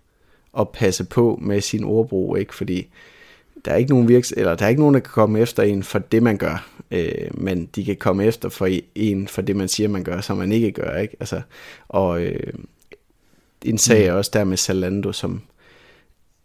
og 0.53 0.69
passe 0.69 1.05
på 1.05 1.39
med 1.43 1.61
sin 1.61 1.85
ordbrug, 1.85 2.39
ikke? 2.39 2.55
Fordi 2.55 2.89
der 3.65 3.73
er 3.73 3.77
ikke 3.77 3.91
nogen 3.91 4.09
virks 4.09 4.35
eller 4.37 4.55
der 4.55 4.65
er 4.65 4.69
ikke 4.69 4.81
nogen, 4.81 4.95
der 4.95 5.01
kan 5.01 5.13
komme 5.13 5.41
efter 5.41 5.63
en 5.63 5.83
for 5.83 5.99
det, 5.99 6.23
man 6.23 6.37
gør, 6.37 6.69
øh, 6.91 7.29
men 7.35 7.67
de 7.67 7.85
kan 7.85 7.97
komme 7.97 8.25
efter 8.25 8.49
for 8.49 8.69
en 8.95 9.29
for 9.29 9.43
det, 9.43 9.57
man 9.57 9.69
siger, 9.69 9.89
man 9.89 10.05
gør, 10.05 10.21
som 10.21 10.37
man 10.37 10.53
ikke 10.53 10.73
gør, 10.73 10.97
ikke? 10.97 11.17
Altså, 11.21 11.41
og 11.89 12.23
øh, 12.23 12.53
en 13.65 13.79
sag 13.79 14.07
er 14.07 14.13
også 14.13 14.31
der 14.35 14.45
med 14.45 14.57
Zalando, 14.57 15.13
som 15.13 15.43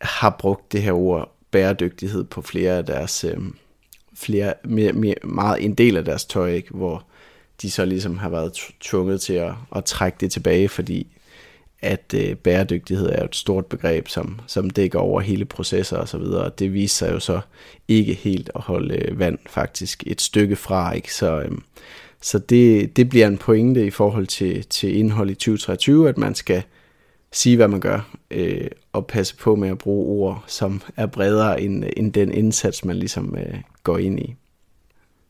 har 0.01 0.35
brugt 0.39 0.71
det 0.71 0.81
her 0.81 0.91
ord 0.91 1.35
bæredygtighed 1.51 2.23
på 2.23 2.41
flere 2.41 2.77
af 2.77 2.85
deres, 2.85 3.23
øh, 3.23 3.37
flere, 4.13 4.53
mere, 4.65 4.93
mere, 4.93 5.15
meget 5.23 5.65
en 5.65 5.73
del 5.73 5.97
af 5.97 6.05
deres 6.05 6.25
tøj, 6.25 6.51
ikke? 6.51 6.73
hvor 6.73 7.05
de 7.61 7.71
så 7.71 7.85
ligesom 7.85 8.17
har 8.17 8.29
været 8.29 8.53
tvunget 8.81 9.21
til 9.21 9.33
at, 9.33 9.53
at 9.75 9.85
trække 9.85 10.17
det 10.19 10.31
tilbage, 10.31 10.69
fordi 10.69 11.07
at 11.81 12.13
øh, 12.15 12.35
bæredygtighed 12.35 13.09
er 13.09 13.23
et 13.23 13.35
stort 13.35 13.65
begreb, 13.65 14.07
som, 14.07 14.39
som 14.47 14.69
dækker 14.69 14.99
over 14.99 15.21
hele 15.21 15.45
processer 15.45 15.97
og 15.97 16.07
så 16.07 16.17
videre. 16.17 16.51
Det 16.59 16.73
viser 16.73 17.05
sig 17.05 17.13
jo 17.13 17.19
så 17.19 17.39
ikke 17.87 18.13
helt 18.13 18.51
at 18.55 18.61
holde 18.61 18.95
øh, 18.95 19.19
vand 19.19 19.37
faktisk 19.49 20.03
et 20.07 20.21
stykke 20.21 20.55
fra, 20.55 20.91
ikke? 20.91 21.13
Så, 21.13 21.39
øh, 21.41 21.51
så 22.21 22.39
det, 22.39 22.95
det 22.97 23.09
bliver 23.09 23.27
en 23.27 23.37
pointe 23.37 23.85
i 23.85 23.89
forhold 23.89 24.27
til, 24.27 24.65
til 24.65 24.97
indhold 24.97 25.29
i 25.29 25.33
2023, 25.33 26.09
at 26.09 26.17
man 26.17 26.35
skal 26.35 26.63
sige, 27.31 27.55
hvad 27.55 27.67
man 27.67 27.79
gør, 27.79 28.09
øh, 28.31 28.67
og 28.93 29.07
passe 29.07 29.35
på 29.35 29.55
med 29.55 29.69
at 29.69 29.77
bruge 29.77 30.05
ord, 30.05 30.43
som 30.47 30.81
er 30.95 31.05
bredere 31.05 31.61
end, 31.61 31.83
end 31.97 32.13
den 32.13 32.31
indsats, 32.31 32.85
man 32.85 32.95
ligesom 32.95 33.35
øh, 33.37 33.59
går 33.83 33.97
ind 33.97 34.19
i. 34.19 34.35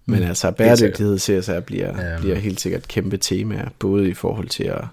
Men 0.06 0.20
mm. 0.20 0.28
altså, 0.28 0.52
bæredygtighed 0.52 1.20
CSR 1.20 1.60
bliver, 1.60 2.12
ja, 2.12 2.20
bliver 2.20 2.36
helt 2.36 2.62
sikkert 2.62 2.82
et 2.82 2.88
kæmpe 2.88 3.18
tema, 3.18 3.70
både 3.80 4.10
i 4.10 4.14
forhold 4.14 4.48
til 4.48 4.64
at 4.64 4.84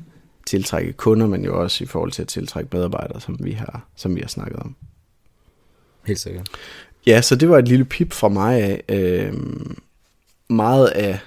tiltrække 0.46 0.92
kunder, 0.92 1.26
men 1.26 1.44
jo 1.44 1.62
også 1.62 1.84
i 1.84 1.86
forhold 1.86 2.12
til 2.12 2.22
at 2.22 2.28
tiltrække 2.28 2.70
medarbejdere, 2.72 3.20
som 3.20 3.36
vi 3.40 3.52
har, 3.52 3.88
som 3.96 4.16
vi 4.16 4.20
har 4.20 4.28
snakket 4.28 4.58
om. 4.58 4.74
Helt 6.06 6.20
sikkert. 6.20 6.48
Ja, 7.06 7.22
så 7.22 7.36
det 7.36 7.48
var 7.48 7.58
et 7.58 7.68
lille 7.68 7.84
pip 7.84 8.12
fra 8.12 8.28
mig 8.28 8.62
af. 8.62 8.82
Øh, 8.88 9.32
meget 10.48 10.86
af 10.86 11.18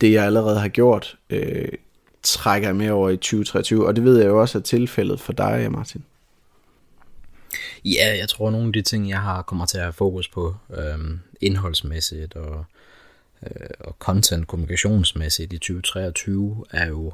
det, 0.00 0.12
jeg 0.12 0.24
allerede 0.24 0.60
har 0.60 0.68
gjort, 0.68 1.16
øh, 1.30 1.68
trækker 2.26 2.68
jeg 2.68 2.76
med 2.76 2.90
over 2.90 3.10
i 3.10 3.16
2023, 3.16 3.86
og 3.86 3.96
det 3.96 4.04
ved 4.04 4.18
jeg 4.18 4.26
jo 4.26 4.40
også 4.40 4.58
er 4.58 4.62
tilfældet 4.62 5.20
for 5.20 5.32
dig, 5.32 5.72
Martin. 5.72 6.04
Ja, 7.84 8.16
jeg 8.18 8.28
tror, 8.28 8.50
nogle 8.50 8.66
af 8.66 8.72
de 8.72 8.82
ting, 8.82 9.08
jeg 9.08 9.20
har 9.20 9.42
kommer 9.42 9.66
til 9.66 9.78
at 9.78 9.84
have 9.84 9.92
fokus 9.92 10.28
på, 10.28 10.54
øhm, 10.70 11.18
indholdsmæssigt 11.40 12.34
og, 12.34 12.64
øh, 13.42 13.70
og 13.80 13.96
content 13.98 14.46
kommunikationsmæssigt 14.46 15.52
i 15.52 15.58
2023, 15.58 16.64
er 16.70 16.86
jo 16.86 17.12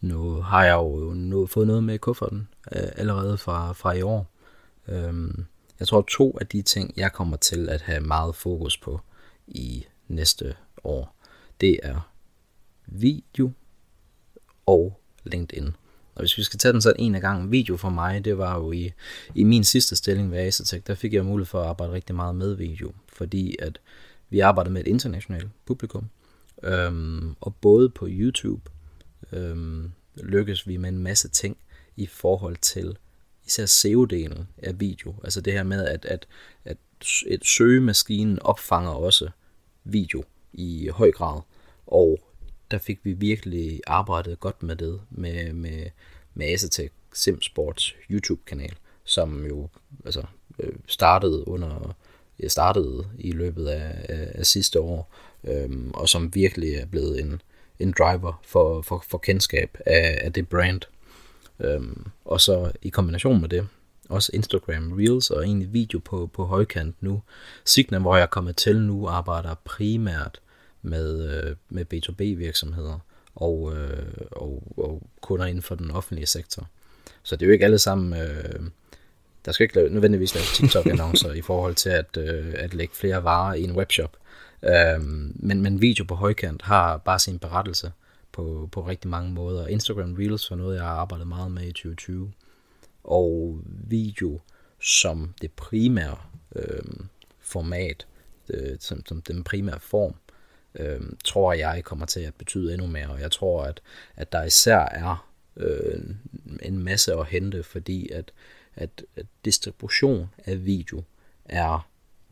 nu 0.00 0.40
har 0.40 0.64
jeg 0.64 0.74
jo 0.74 1.12
nu 1.14 1.46
fået 1.46 1.66
noget 1.66 1.84
med 1.84 1.94
i 1.94 1.98
kufferten 1.98 2.48
øh, 2.72 2.88
allerede 2.96 3.38
fra, 3.38 3.72
fra 3.72 3.92
i 3.92 4.02
år. 4.02 4.30
Øhm, 4.88 5.44
jeg 5.80 5.88
tror, 5.88 6.04
to 6.08 6.38
af 6.40 6.46
de 6.46 6.62
ting, 6.62 6.94
jeg 6.96 7.12
kommer 7.12 7.36
til 7.36 7.68
at 7.68 7.80
have 7.80 8.00
meget 8.00 8.34
fokus 8.34 8.76
på 8.76 9.00
i 9.46 9.86
næste 10.08 10.54
år, 10.84 11.16
det 11.60 11.80
er 11.82 12.00
video 12.86 13.52
og 14.66 15.00
LinkedIn. 15.24 15.66
Og 16.14 16.20
hvis 16.20 16.38
vi 16.38 16.42
skal 16.42 16.58
tage 16.58 16.72
den 16.72 16.82
sådan 16.82 17.00
en 17.00 17.14
af 17.14 17.20
gangen, 17.20 17.50
video 17.50 17.76
for 17.76 17.90
mig, 17.90 18.24
det 18.24 18.38
var 18.38 18.58
jo 18.58 18.72
i, 18.72 18.92
i 19.34 19.44
min 19.44 19.64
sidste 19.64 19.96
stilling 19.96 20.30
ved 20.30 20.38
Asetek, 20.38 20.86
der 20.86 20.94
fik 20.94 21.14
jeg 21.14 21.24
mulighed 21.24 21.46
for 21.46 21.60
at 21.60 21.66
arbejde 21.66 21.92
rigtig 21.92 22.16
meget 22.16 22.34
med 22.34 22.54
video, 22.54 22.92
fordi 23.12 23.56
at 23.58 23.80
vi 24.30 24.40
arbejdede 24.40 24.72
med 24.72 24.80
et 24.80 24.86
internationalt 24.86 25.48
publikum, 25.66 26.08
øhm, 26.62 27.34
og 27.40 27.54
både 27.54 27.88
på 27.88 28.06
YouTube 28.10 28.70
øhm, 29.32 29.92
lykkes 30.16 30.68
vi 30.68 30.76
med 30.76 30.88
en 30.88 30.98
masse 30.98 31.28
ting 31.28 31.56
i 31.96 32.06
forhold 32.06 32.56
til 32.56 32.96
især 33.46 33.66
SEO-delen 33.66 34.44
af 34.58 34.80
video. 34.80 35.14
Altså 35.24 35.40
det 35.40 35.52
her 35.52 35.62
med, 35.62 35.86
at, 35.86 36.04
at, 36.04 36.26
at 36.64 36.76
et 37.26 37.44
søgemaskinen 37.44 38.38
opfanger 38.42 38.90
også 38.90 39.28
video 39.84 40.24
i 40.52 40.88
høj 40.88 41.10
grad. 41.10 41.40
Og 41.86 42.18
der 42.72 42.78
fik 42.78 42.98
vi 43.04 43.12
virkelig 43.12 43.80
arbejdet 43.86 44.40
godt 44.40 44.62
med 44.62 44.76
det, 44.76 45.00
med, 45.10 45.52
med, 45.52 45.86
med 46.34 46.46
Asetek 46.46 46.92
Simsports 47.14 47.94
YouTube-kanal, 48.10 48.74
som 49.04 49.46
jo 49.46 49.68
altså, 50.04 50.22
øh, 50.58 50.72
startede 50.86 51.48
under 51.48 51.96
startede 52.48 53.06
i 53.18 53.32
løbet 53.32 53.66
af, 53.66 54.06
af, 54.08 54.32
af 54.34 54.46
sidste 54.46 54.80
år, 54.80 55.14
øhm, 55.44 55.90
og 55.94 56.08
som 56.08 56.34
virkelig 56.34 56.74
er 56.74 56.86
blevet 56.86 57.20
en, 57.20 57.42
en 57.78 57.94
driver 57.98 58.40
for, 58.44 58.82
for, 58.82 59.04
for 59.08 59.18
kendskab 59.18 59.78
af, 59.86 60.18
af 60.22 60.32
det 60.32 60.48
brand. 60.48 60.80
Øhm, 61.60 62.06
og 62.24 62.40
så 62.40 62.72
i 62.82 62.88
kombination 62.88 63.40
med 63.40 63.48
det, 63.48 63.68
også 64.08 64.30
Instagram 64.34 64.92
Reels 64.92 65.30
og 65.30 65.44
egentlig 65.44 65.72
video 65.72 65.98
på, 65.98 66.30
på 66.32 66.44
højkant 66.44 67.02
nu. 67.02 67.22
Signa, 67.64 67.98
hvor 67.98 68.16
jeg 68.16 68.22
er 68.22 68.26
kommet 68.26 68.56
til 68.56 68.80
nu, 68.80 69.06
arbejder 69.06 69.54
primært 69.64 70.40
med, 70.82 71.30
øh, 71.30 71.56
med 71.68 71.84
B2B 71.94 72.38
virksomheder 72.38 72.98
og, 73.34 73.72
øh, 73.76 74.14
og, 74.30 74.62
og 74.76 75.02
kunder 75.20 75.46
inden 75.46 75.62
for 75.62 75.74
den 75.74 75.90
offentlige 75.90 76.26
sektor. 76.26 76.68
Så 77.22 77.36
det 77.36 77.42
er 77.42 77.46
jo 77.46 77.52
ikke 77.52 77.64
alle 77.64 77.78
sammen, 77.78 78.20
øh, 78.20 78.60
der 79.44 79.52
skal 79.52 79.64
ikke 79.64 79.88
nødvendigvis 79.88 80.34
laves 80.34 80.52
TikTok-annoncer 80.52 81.32
i 81.40 81.42
forhold 81.42 81.74
til 81.74 81.90
at, 81.90 82.16
øh, 82.16 82.54
at 82.56 82.74
lægge 82.74 82.94
flere 82.94 83.24
varer 83.24 83.54
i 83.54 83.62
en 83.62 83.76
webshop. 83.76 84.16
Øhm, 84.62 85.32
men, 85.34 85.62
men 85.62 85.80
video 85.80 86.04
på 86.04 86.14
højkant 86.14 86.62
har 86.62 86.96
bare 86.96 87.18
sin 87.18 87.38
berettelse 87.38 87.92
på, 88.32 88.68
på 88.72 88.86
rigtig 88.86 89.10
mange 89.10 89.32
måder. 89.32 89.66
Instagram 89.66 90.14
Reels 90.14 90.50
var 90.50 90.56
noget, 90.56 90.76
jeg 90.76 90.84
har 90.84 90.90
arbejdet 90.90 91.26
meget 91.26 91.52
med 91.52 91.62
i 91.62 91.72
2020. 91.72 92.32
Og 93.04 93.60
video 93.88 94.40
som 94.80 95.34
det 95.40 95.52
primære 95.52 96.16
øh, 96.56 96.82
format, 97.40 98.06
øh, 98.48 98.76
som, 98.80 99.06
som 99.06 99.22
den 99.22 99.44
primære 99.44 99.80
form, 99.80 100.14
øh, 100.74 101.00
tror 101.24 101.52
jeg 101.52 101.84
kommer 101.84 102.06
til 102.06 102.20
at 102.20 102.34
betyde 102.34 102.72
endnu 102.72 102.86
mere. 102.86 103.08
Og 103.08 103.20
jeg 103.20 103.30
tror, 103.30 103.64
at, 103.64 103.80
at 104.16 104.32
der 104.32 104.44
især 104.44 104.78
er 104.78 105.28
øh, 105.56 106.00
en 106.62 106.78
masse 106.78 107.14
at 107.14 107.26
hente, 107.26 107.62
fordi 107.62 108.08
at, 108.08 108.32
at, 108.74 109.04
at 109.16 109.26
distribution 109.44 110.30
af 110.46 110.66
video 110.66 111.02
er 111.44 111.88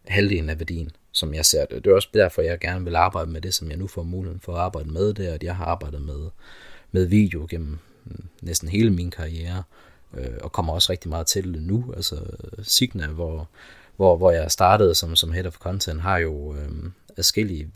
halvdelen 0.06 0.50
af 0.50 0.58
værdien, 0.58 0.90
som 1.12 1.34
jeg 1.34 1.44
ser 1.44 1.64
det. 1.64 1.84
Det 1.84 1.90
er 1.90 1.94
også 1.94 2.08
derfor, 2.14 2.42
jeg 2.42 2.58
gerne 2.58 2.84
vil 2.84 2.96
arbejde 2.96 3.30
med 3.30 3.40
det, 3.40 3.54
som 3.54 3.70
jeg 3.70 3.76
nu 3.76 3.86
får 3.86 4.02
muligheden 4.02 4.40
for 4.40 4.52
at 4.52 4.60
arbejde 4.60 4.90
med 4.90 5.14
det, 5.14 5.26
at 5.26 5.42
jeg 5.42 5.56
har 5.56 5.64
arbejdet 5.64 6.02
med, 6.02 6.30
med 6.92 7.04
video 7.04 7.46
gennem 7.50 7.78
mm, 8.04 8.24
næsten 8.42 8.68
hele 8.68 8.90
min 8.90 9.10
karriere, 9.10 9.62
øh, 10.14 10.38
og 10.40 10.52
kommer 10.52 10.72
også 10.72 10.92
rigtig 10.92 11.08
meget 11.08 11.26
til 11.26 11.54
det 11.54 11.62
nu. 11.62 11.92
Altså 11.96 12.16
Signa, 12.62 13.06
hvor, 13.06 13.48
hvor, 13.96 14.16
hvor 14.16 14.30
jeg 14.30 14.50
startede 14.50 14.94
som, 14.94 15.16
som 15.16 15.32
head 15.32 15.46
of 15.46 15.56
content, 15.58 16.00
har 16.00 16.18
jo 16.18 16.54
øh, 16.54 16.70
adskillige 17.16 17.70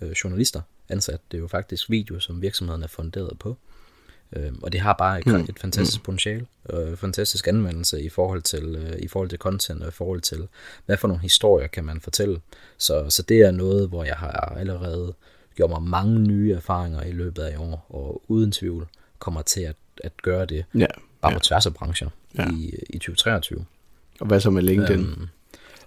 videojournalister 0.00 0.60
ansat. 0.88 1.20
Det 1.30 1.38
er 1.38 1.40
jo 1.40 1.48
faktisk 1.48 1.90
video, 1.90 2.20
som 2.20 2.42
virksomheden 2.42 2.82
er 2.82 2.86
funderet 2.86 3.38
på. 3.38 3.56
Øh, 4.36 4.52
og 4.62 4.72
det 4.72 4.80
har 4.80 4.92
bare 4.92 5.18
et, 5.20 5.26
mm. 5.26 5.34
et 5.34 5.58
fantastisk 5.58 6.00
mm. 6.00 6.04
potentiale, 6.04 6.46
øh, 6.72 6.96
fantastisk 6.96 7.48
anvendelse 7.48 8.02
i 8.02 8.08
forhold 8.08 8.42
til 8.42 8.64
øh, 8.64 8.98
i 8.98 9.08
forhold 9.08 9.28
til 9.28 9.38
content 9.38 9.82
og 9.82 9.88
i 9.88 9.92
forhold 9.92 10.20
til 10.20 10.48
hvad 10.86 10.96
for 10.96 11.08
nogle 11.08 11.22
historier 11.22 11.66
kan 11.66 11.84
man 11.84 12.00
fortælle. 12.00 12.40
Så 12.78 13.06
så 13.10 13.22
det 13.22 13.40
er 13.40 13.50
noget, 13.50 13.88
hvor 13.88 14.04
jeg 14.04 14.16
har 14.16 14.54
allerede 14.56 15.14
gjort 15.54 15.70
mig 15.70 15.82
mange 15.82 16.18
nye 16.18 16.52
erfaringer 16.52 17.02
i 17.02 17.12
løbet 17.12 17.42
af 17.42 17.52
i 17.52 17.56
år 17.56 17.86
og 17.88 18.22
uden 18.28 18.52
tvivl 18.52 18.88
kommer 19.18 19.42
til 19.42 19.60
at, 19.60 19.76
at 20.04 20.12
gøre 20.22 20.46
det 20.46 20.64
ja, 20.74 20.86
bare 21.20 21.32
ja. 21.32 21.38
på 21.38 21.44
tværs 21.44 21.66
af 21.66 21.74
brancher 21.74 22.08
ja. 22.38 22.50
i, 22.50 22.74
i 22.90 22.98
2023. 22.98 23.64
Og 24.20 24.26
hvad 24.26 24.40
så 24.40 24.50
med 24.50 24.62
LinkedIn? 24.62 25.00
Øhm, 25.00 25.28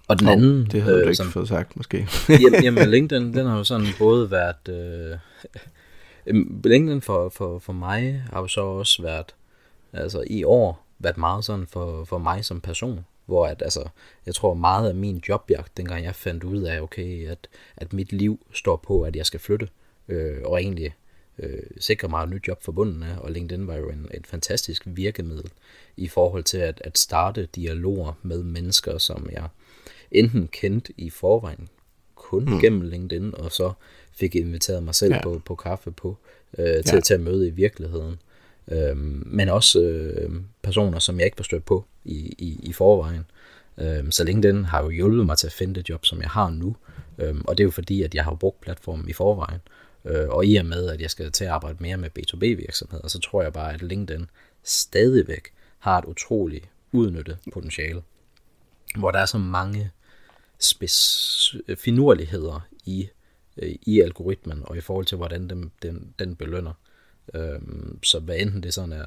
og 0.08 0.20
den 0.20 0.28
anden... 0.28 0.60
Oh, 0.60 0.66
det 0.66 0.82
havde 0.82 0.96
øh, 0.96 1.02
du 1.02 1.08
ikke 1.08 1.16
sådan, 1.16 1.32
fået 1.32 1.48
sagt, 1.48 1.76
måske. 1.76 2.08
jamen, 2.42 2.64
jamen, 2.64 2.88
LinkedIn, 2.88 3.34
den 3.34 3.46
har 3.46 3.56
jo 3.56 3.64
sådan 3.64 3.86
både 3.98 4.30
været... 4.30 4.68
Øh, 4.68 5.18
LinkedIn 6.64 7.00
for, 7.00 7.28
for, 7.28 7.58
for 7.58 7.72
mig 7.72 8.22
har 8.32 8.40
jo 8.40 8.46
så 8.46 8.60
også 8.60 9.02
været, 9.02 9.34
altså 9.92 10.24
i 10.26 10.44
år, 10.44 10.86
været 10.98 11.18
meget 11.18 11.44
sådan 11.44 11.66
for, 11.66 12.04
for 12.04 12.18
mig 12.18 12.44
som 12.44 12.60
person. 12.60 13.04
Hvor 13.26 13.46
at, 13.46 13.62
altså, 13.62 13.88
jeg 14.26 14.34
tror 14.34 14.54
meget 14.54 14.88
af 14.88 14.94
min 14.94 15.22
jobjagt, 15.28 15.76
dengang 15.76 16.04
jeg 16.04 16.14
fandt 16.14 16.44
ud 16.44 16.62
af, 16.62 16.80
okay, 16.80 17.28
at, 17.28 17.48
at 17.76 17.92
mit 17.92 18.12
liv 18.12 18.46
står 18.52 18.76
på, 18.76 19.02
at 19.02 19.16
jeg 19.16 19.26
skal 19.26 19.40
flytte, 19.40 19.68
øh, 20.08 20.38
og 20.44 20.62
egentlig 20.62 20.94
øh, 21.38 21.62
sikre 21.80 22.08
mig 22.08 22.22
et 22.22 22.30
nyt 22.30 22.48
job 22.48 22.62
forbundet 22.62 23.06
af, 23.06 23.18
og 23.18 23.30
LinkedIn 23.30 23.66
var 23.66 23.74
jo 23.74 23.90
en, 23.90 24.08
et 24.14 24.26
fantastisk 24.26 24.82
virkemiddel 24.86 25.50
i 25.96 26.08
forhold 26.08 26.44
til 26.44 26.58
at, 26.58 26.80
at 26.84 26.98
starte 26.98 27.46
dialoger 27.46 28.12
med 28.22 28.42
mennesker, 28.42 28.98
som 28.98 29.28
jeg 29.32 29.48
enten 30.10 30.48
kendte 30.52 30.92
i 30.96 31.10
forvejen 31.10 31.68
kun 32.14 32.44
mm. 32.44 32.60
gennem 32.60 32.80
LinkedIn, 32.80 33.34
og 33.34 33.52
så 33.52 33.72
fik 34.12 34.34
inviteret 34.34 34.82
mig 34.82 34.94
selv 34.94 35.14
ja. 35.14 35.22
på, 35.22 35.42
på 35.44 35.54
kaffe 35.54 35.90
på, 35.90 36.16
øh, 36.58 36.84
til, 36.84 36.94
ja. 36.94 37.00
til 37.00 37.14
at 37.14 37.20
møde 37.20 37.48
i 37.48 37.50
virkeligheden. 37.50 38.16
Øhm, 38.68 39.22
men 39.26 39.48
også 39.48 39.80
øh, 39.80 40.30
personer, 40.62 40.98
som 40.98 41.18
jeg 41.18 41.24
ikke 41.24 41.38
var 41.38 41.44
stødt 41.44 41.64
på 41.64 41.84
i, 42.04 42.34
i, 42.38 42.60
i 42.62 42.72
forvejen. 42.72 43.24
Øhm, 43.78 44.10
så 44.10 44.24
LinkedIn 44.24 44.64
har 44.64 44.82
jo 44.82 44.90
hjulpet 44.90 45.26
mig 45.26 45.38
til 45.38 45.46
at 45.46 45.52
finde 45.52 45.74
det 45.74 45.88
job, 45.88 46.06
som 46.06 46.20
jeg 46.20 46.30
har 46.30 46.50
nu. 46.50 46.76
Øhm, 47.18 47.42
og 47.44 47.58
det 47.58 47.62
er 47.62 47.66
jo 47.66 47.70
fordi, 47.70 48.02
at 48.02 48.14
jeg 48.14 48.24
har 48.24 48.34
brugt 48.34 48.60
platformen 48.60 49.08
i 49.08 49.12
forvejen. 49.12 49.60
Øh, 50.04 50.28
og 50.28 50.46
i 50.46 50.56
og 50.56 50.66
med, 50.66 50.88
at 50.88 51.00
jeg 51.00 51.10
skal 51.10 51.32
til 51.32 51.44
at 51.44 51.50
arbejde 51.50 51.76
mere 51.80 51.96
med 51.96 52.10
B2B-virksomheder, 52.18 53.08
så 53.08 53.20
tror 53.20 53.42
jeg 53.42 53.52
bare, 53.52 53.74
at 53.74 53.82
LinkedIn 53.82 54.26
stadigvæk 54.64 55.52
har 55.78 55.98
et 55.98 56.04
utroligt 56.04 56.68
udnyttet 56.92 57.38
potentiale. 57.52 58.02
Hvor 58.98 59.10
der 59.10 59.18
er 59.18 59.26
så 59.26 59.38
mange 59.38 59.90
spids 60.58 61.54
øh, 61.68 61.76
finurligheder 61.76 62.60
i 62.84 63.08
øh, 63.56 63.74
i 63.82 64.00
algoritmen, 64.00 64.62
og 64.64 64.76
i 64.76 64.80
forhold 64.80 65.06
til, 65.06 65.16
hvordan 65.16 65.48
den, 65.48 65.72
den, 65.82 66.14
den 66.18 66.36
belønner. 66.36 66.72
Øhm, 67.34 67.98
så 68.02 68.20
hvad 68.20 68.36
enten 68.38 68.62
det 68.62 68.74
sådan 68.74 68.92
er 68.92 69.04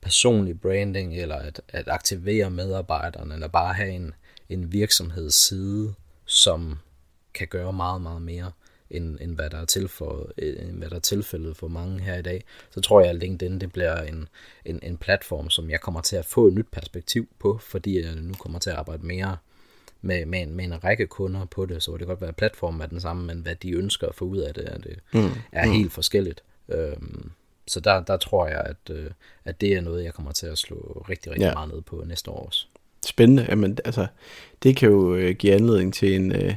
personlig 0.00 0.60
branding, 0.60 1.16
eller 1.16 1.36
at, 1.36 1.60
at 1.68 1.88
aktivere 1.88 2.50
medarbejderne, 2.50 3.34
eller 3.34 3.48
bare 3.48 3.74
have 3.74 3.90
en, 3.90 4.14
en 4.48 4.72
virksomhedsside, 4.72 5.94
som 6.24 6.78
kan 7.34 7.48
gøre 7.48 7.72
meget, 7.72 8.02
meget 8.02 8.22
mere, 8.22 8.52
end, 8.90 9.18
end 9.20 9.34
hvad, 9.34 9.50
der 9.50 9.58
er 9.58 9.64
til 9.64 9.88
for, 9.88 10.30
øh, 10.38 10.68
end 10.68 10.78
hvad 10.78 10.90
der 10.90 10.96
er 10.96 11.00
tilfældet 11.00 11.56
for 11.56 11.68
mange 11.68 12.00
her 12.00 12.18
i 12.18 12.22
dag, 12.22 12.44
så 12.70 12.80
tror 12.80 13.00
jeg, 13.00 13.10
at 13.10 13.16
LinkedIn 13.16 13.60
det 13.60 13.72
bliver 13.72 14.02
en, 14.02 14.28
en, 14.64 14.80
en 14.82 14.96
platform, 14.96 15.50
som 15.50 15.70
jeg 15.70 15.80
kommer 15.80 16.00
til 16.00 16.16
at 16.16 16.24
få 16.24 16.46
et 16.46 16.54
nyt 16.54 16.68
perspektiv 16.72 17.28
på, 17.38 17.58
fordi 17.58 18.00
jeg 18.00 18.14
nu 18.14 18.34
kommer 18.34 18.58
til 18.58 18.70
at 18.70 18.76
arbejde 18.76 19.06
mere 19.06 19.36
med, 20.02 20.26
med, 20.26 20.42
en, 20.42 20.56
med 20.56 20.64
en 20.64 20.84
række 20.84 21.06
kunder 21.06 21.44
på 21.44 21.66
det, 21.66 21.82
så 21.82 21.90
det 21.90 21.98
kan 21.98 22.06
godt 22.06 22.20
være, 22.20 22.28
at 22.28 22.36
platformen 22.36 22.80
er 22.80 22.86
den 22.86 23.00
samme, 23.00 23.26
men 23.26 23.38
hvad 23.38 23.54
de 23.54 23.70
ønsker 23.70 24.06
at 24.06 24.14
få 24.14 24.24
ud 24.24 24.38
af 24.38 24.54
det, 24.54 24.64
er, 24.72 24.78
det 24.78 24.98
mm. 25.12 25.30
er 25.52 25.66
mm. 25.66 25.72
helt 25.72 25.92
forskelligt. 25.92 26.42
Øhm, 26.68 27.30
så 27.66 27.80
der, 27.80 28.00
der 28.00 28.16
tror 28.16 28.46
jeg, 28.46 28.60
at, 28.60 28.96
øh, 28.96 29.10
at 29.44 29.60
det 29.60 29.72
er 29.72 29.80
noget, 29.80 30.04
jeg 30.04 30.14
kommer 30.14 30.32
til 30.32 30.46
at 30.46 30.58
slå 30.58 31.06
rigtig, 31.08 31.32
rigtig 31.32 31.46
ja. 31.46 31.54
meget 31.54 31.74
ned 31.74 31.82
på 31.82 32.04
næste 32.06 32.30
år 32.30 32.46
også. 32.46 32.66
Spændende. 33.06 33.46
Jamen, 33.48 33.78
altså, 33.84 34.06
det 34.62 34.76
kan 34.76 34.88
jo 34.88 35.14
øh, 35.14 35.34
give 35.34 35.54
anledning 35.54 35.94
til 35.94 36.14
en, 36.14 36.32
øh, 36.32 36.54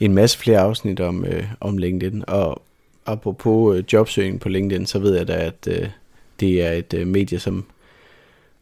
en 0.00 0.14
masse 0.14 0.38
flere 0.38 0.58
afsnit 0.58 1.00
om, 1.00 1.24
øh, 1.24 1.44
om 1.60 1.78
LinkedIn. 1.78 2.24
Og 2.28 2.62
apropos 3.06 3.76
øh, 3.76 3.84
jobsøgning 3.92 4.40
på 4.40 4.48
LinkedIn, 4.48 4.86
så 4.86 4.98
ved 4.98 5.16
jeg 5.16 5.28
da, 5.28 5.32
at 5.32 5.68
øh, 5.68 5.88
det 6.40 6.62
er 6.62 6.72
et 6.72 6.94
øh, 6.94 7.06
medie, 7.06 7.38
som, 7.38 7.66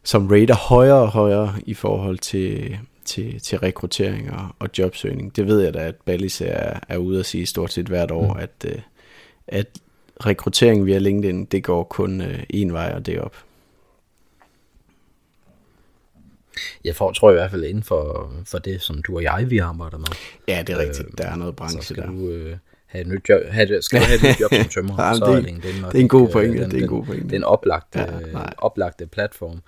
som 0.03 0.27
rater 0.27 0.55
højere 0.55 1.01
og 1.01 1.09
højere 1.09 1.55
i 1.65 1.73
forhold 1.73 2.17
til, 2.17 2.77
til, 3.05 3.39
til 3.39 3.59
rekruttering 3.59 4.31
og, 4.31 4.47
og 4.59 4.69
jobsøgning. 4.77 5.35
Det 5.35 5.47
ved 5.47 5.61
jeg 5.61 5.73
da, 5.73 5.79
at 5.79 5.95
Ballis 5.95 6.41
er, 6.41 6.79
er 6.89 6.97
ude 6.97 7.19
at 7.19 7.25
sige 7.25 7.45
stort 7.45 7.73
set 7.73 7.87
hvert 7.87 8.11
år, 8.11 8.33
mm. 8.33 8.39
at, 8.39 8.65
øh, 8.65 8.81
at 9.47 9.67
rekruttering 10.25 10.85
via 10.85 10.97
LinkedIn, 10.97 11.45
det 11.45 11.63
går 11.63 11.83
kun 11.83 12.21
øh, 12.21 12.43
en 12.49 12.73
vej, 12.73 12.91
og 12.95 13.05
det 13.05 13.15
er 13.15 13.21
op. 13.21 13.35
Jeg 16.83 16.95
får, 16.95 17.11
tror 17.11 17.31
i 17.31 17.33
hvert 17.33 17.51
fald 17.51 17.63
inden 17.63 17.83
for, 17.83 18.33
for 18.45 18.57
det, 18.57 18.81
som 18.81 19.01
du 19.01 19.15
og 19.15 19.23
jeg, 19.23 19.45
vi 19.49 19.57
arbejder 19.57 19.97
med. 19.97 20.07
Ja, 20.47 20.63
det 20.67 20.75
er 20.75 20.79
rigtigt. 20.79 21.07
Øh, 21.07 21.17
der 21.17 21.25
er 21.25 21.35
noget 21.35 21.55
branche 21.55 21.81
så 21.81 21.93
skal 21.93 22.03
der. 22.03 22.09
Du, 22.09 22.29
øh, 22.29 22.57
have 22.89 23.01
et 23.01 23.07
nyt 23.07 23.29
job, 23.29 23.41
have, 23.49 23.81
skal 23.81 23.99
du 23.99 24.05
have 24.05 24.15
et 24.15 24.23
nyt 24.23 24.39
job 24.41 24.53
som 24.53 24.69
tømmer, 24.75 25.03
ja, 25.03 25.13
så 25.13 25.25
det, 25.25 25.35
er 25.35 25.39
LinkedIn 25.39 25.83
det 25.83 25.95
er 25.95 25.99
en 25.99 26.07
god 26.07 26.29
pointe. 26.29 26.63
Den, 26.63 26.71
det 26.71 26.77
er 26.77 26.81
en 26.81 26.87
god 26.87 27.05
pointe. 27.05 27.23
Den, 27.23 27.29
den 27.29 27.43
oplagte, 27.43 27.99
ja, 27.99 28.45
oplagte 28.57 29.07
platform. 29.07 29.61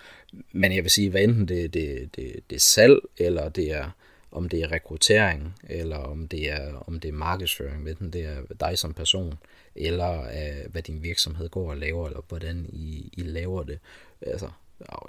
Men 0.52 0.76
jeg 0.76 0.84
vil 0.84 0.92
sige, 0.92 1.10
hvad 1.10 1.22
enten 1.22 1.48
det, 1.48 1.74
det, 1.74 2.10
det, 2.16 2.36
det 2.50 2.56
er 2.56 2.60
salg, 2.60 3.00
eller 3.18 3.50
det 3.50 3.74
er 3.74 3.90
om 4.32 4.50
det 4.50 4.60
er 4.60 4.72
rekruttering, 4.72 5.56
eller 5.70 5.98
om 5.98 6.28
det 6.28 6.52
er, 6.52 6.84
om 6.88 7.00
det 7.00 7.10
er 7.10 7.14
markedsføring, 7.14 7.90
enten 7.90 8.14
det 8.14 8.26
er 8.26 8.38
dig 8.60 8.78
som 8.78 8.94
person, 8.94 9.34
eller 9.76 10.20
uh, 10.20 10.72
hvad 10.72 10.82
din 10.82 11.04
virksomhed 11.04 11.50
går 11.50 11.70
og 11.70 11.78
laver, 11.78 12.08
eller 12.08 12.22
hvordan 12.28 12.66
I, 12.70 13.10
I 13.18 13.22
laver 13.22 13.64
det. 13.64 13.80
Altså, 14.22 14.50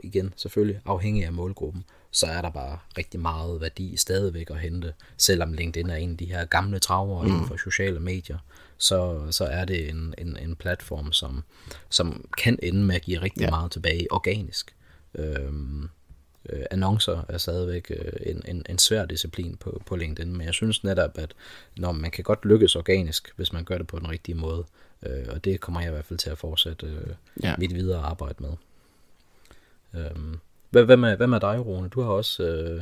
igen, 0.02 0.34
selvfølgelig 0.36 0.80
afhængig 0.84 1.24
af 1.24 1.32
målgruppen, 1.32 1.84
så 2.12 2.26
er 2.26 2.42
der 2.42 2.50
bare 2.50 2.78
rigtig 2.98 3.20
meget 3.20 3.60
værdi 3.60 3.96
stadigvæk 3.96 4.50
at 4.50 4.60
hente. 4.60 4.94
Selvom 5.16 5.52
LinkedIn 5.52 5.90
er 5.90 5.96
en 5.96 6.10
af 6.10 6.16
de 6.16 6.26
her 6.26 6.44
gamle 6.44 6.78
traver 6.78 7.22
mm. 7.22 7.28
inden 7.28 7.46
for 7.46 7.56
sociale 7.56 8.00
medier, 8.00 8.38
så, 8.78 9.26
så 9.30 9.44
er 9.44 9.64
det 9.64 9.88
en, 9.88 10.14
en, 10.18 10.36
en 10.36 10.56
platform, 10.56 11.12
som, 11.12 11.44
som 11.88 12.28
kan 12.38 12.58
ende 12.62 12.84
med 12.84 12.94
at 12.94 13.02
give 13.02 13.22
rigtig 13.22 13.42
ja. 13.42 13.50
meget 13.50 13.70
tilbage 13.70 14.12
organisk. 14.12 14.74
Øhm, 15.14 15.88
øh, 16.48 16.64
annoncer 16.70 17.24
er 17.28 17.38
stadigvæk 17.38 17.90
øh, 17.90 18.12
en, 18.26 18.42
en, 18.48 18.62
en 18.68 18.78
svær 18.78 19.06
disciplin 19.06 19.56
på, 19.56 19.82
på 19.86 19.96
LinkedIn, 19.96 20.32
men 20.32 20.46
jeg 20.46 20.54
synes 20.54 20.84
netop, 20.84 21.18
at 21.18 21.34
når 21.76 21.92
man 21.92 22.10
kan 22.10 22.24
godt 22.24 22.44
lykkes 22.44 22.76
organisk, 22.76 23.32
hvis 23.36 23.52
man 23.52 23.64
gør 23.64 23.78
det 23.78 23.86
på 23.86 23.98
den 23.98 24.10
rigtige 24.10 24.34
måde, 24.34 24.64
øh, 25.02 25.26
og 25.28 25.44
det 25.44 25.60
kommer 25.60 25.80
jeg 25.80 25.88
i 25.88 25.92
hvert 25.92 26.04
fald 26.04 26.18
til 26.18 26.30
at 26.30 26.38
fortsætte 26.38 26.86
øh, 26.86 27.14
ja. 27.42 27.54
mit 27.58 27.74
videre 27.74 28.02
arbejde 28.02 28.42
med. 28.42 28.52
Øhm, 29.94 30.38
hvad, 30.72 30.84
hvad, 30.84 30.96
med, 30.96 31.16
hvad 31.16 31.26
med 31.26 31.40
dig, 31.40 31.66
Rune? 31.66 31.88
Du 31.88 32.00
har 32.00 32.10
også 32.10 32.42
øh, 32.42 32.80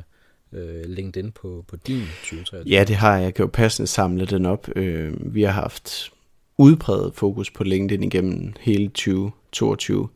øh, 0.52 0.84
LinkedIn 0.84 1.32
på, 1.32 1.64
på 1.68 1.76
din 1.76 2.02
2023. 2.22 2.76
Ja, 2.76 2.84
det 2.84 2.96
har 2.96 3.16
jeg. 3.16 3.24
Jeg 3.24 3.34
kan 3.34 3.42
jo 3.42 3.50
passende 3.52 3.86
samle 3.86 4.26
den 4.26 4.46
op. 4.46 4.68
Øh, 4.76 5.34
vi 5.34 5.42
har 5.42 5.52
haft 5.52 6.12
udpræget 6.58 7.14
fokus 7.14 7.50
på 7.50 7.64
LinkedIn 7.64 8.02
igennem 8.02 8.52
hele 8.60 8.88
2022 8.88 10.08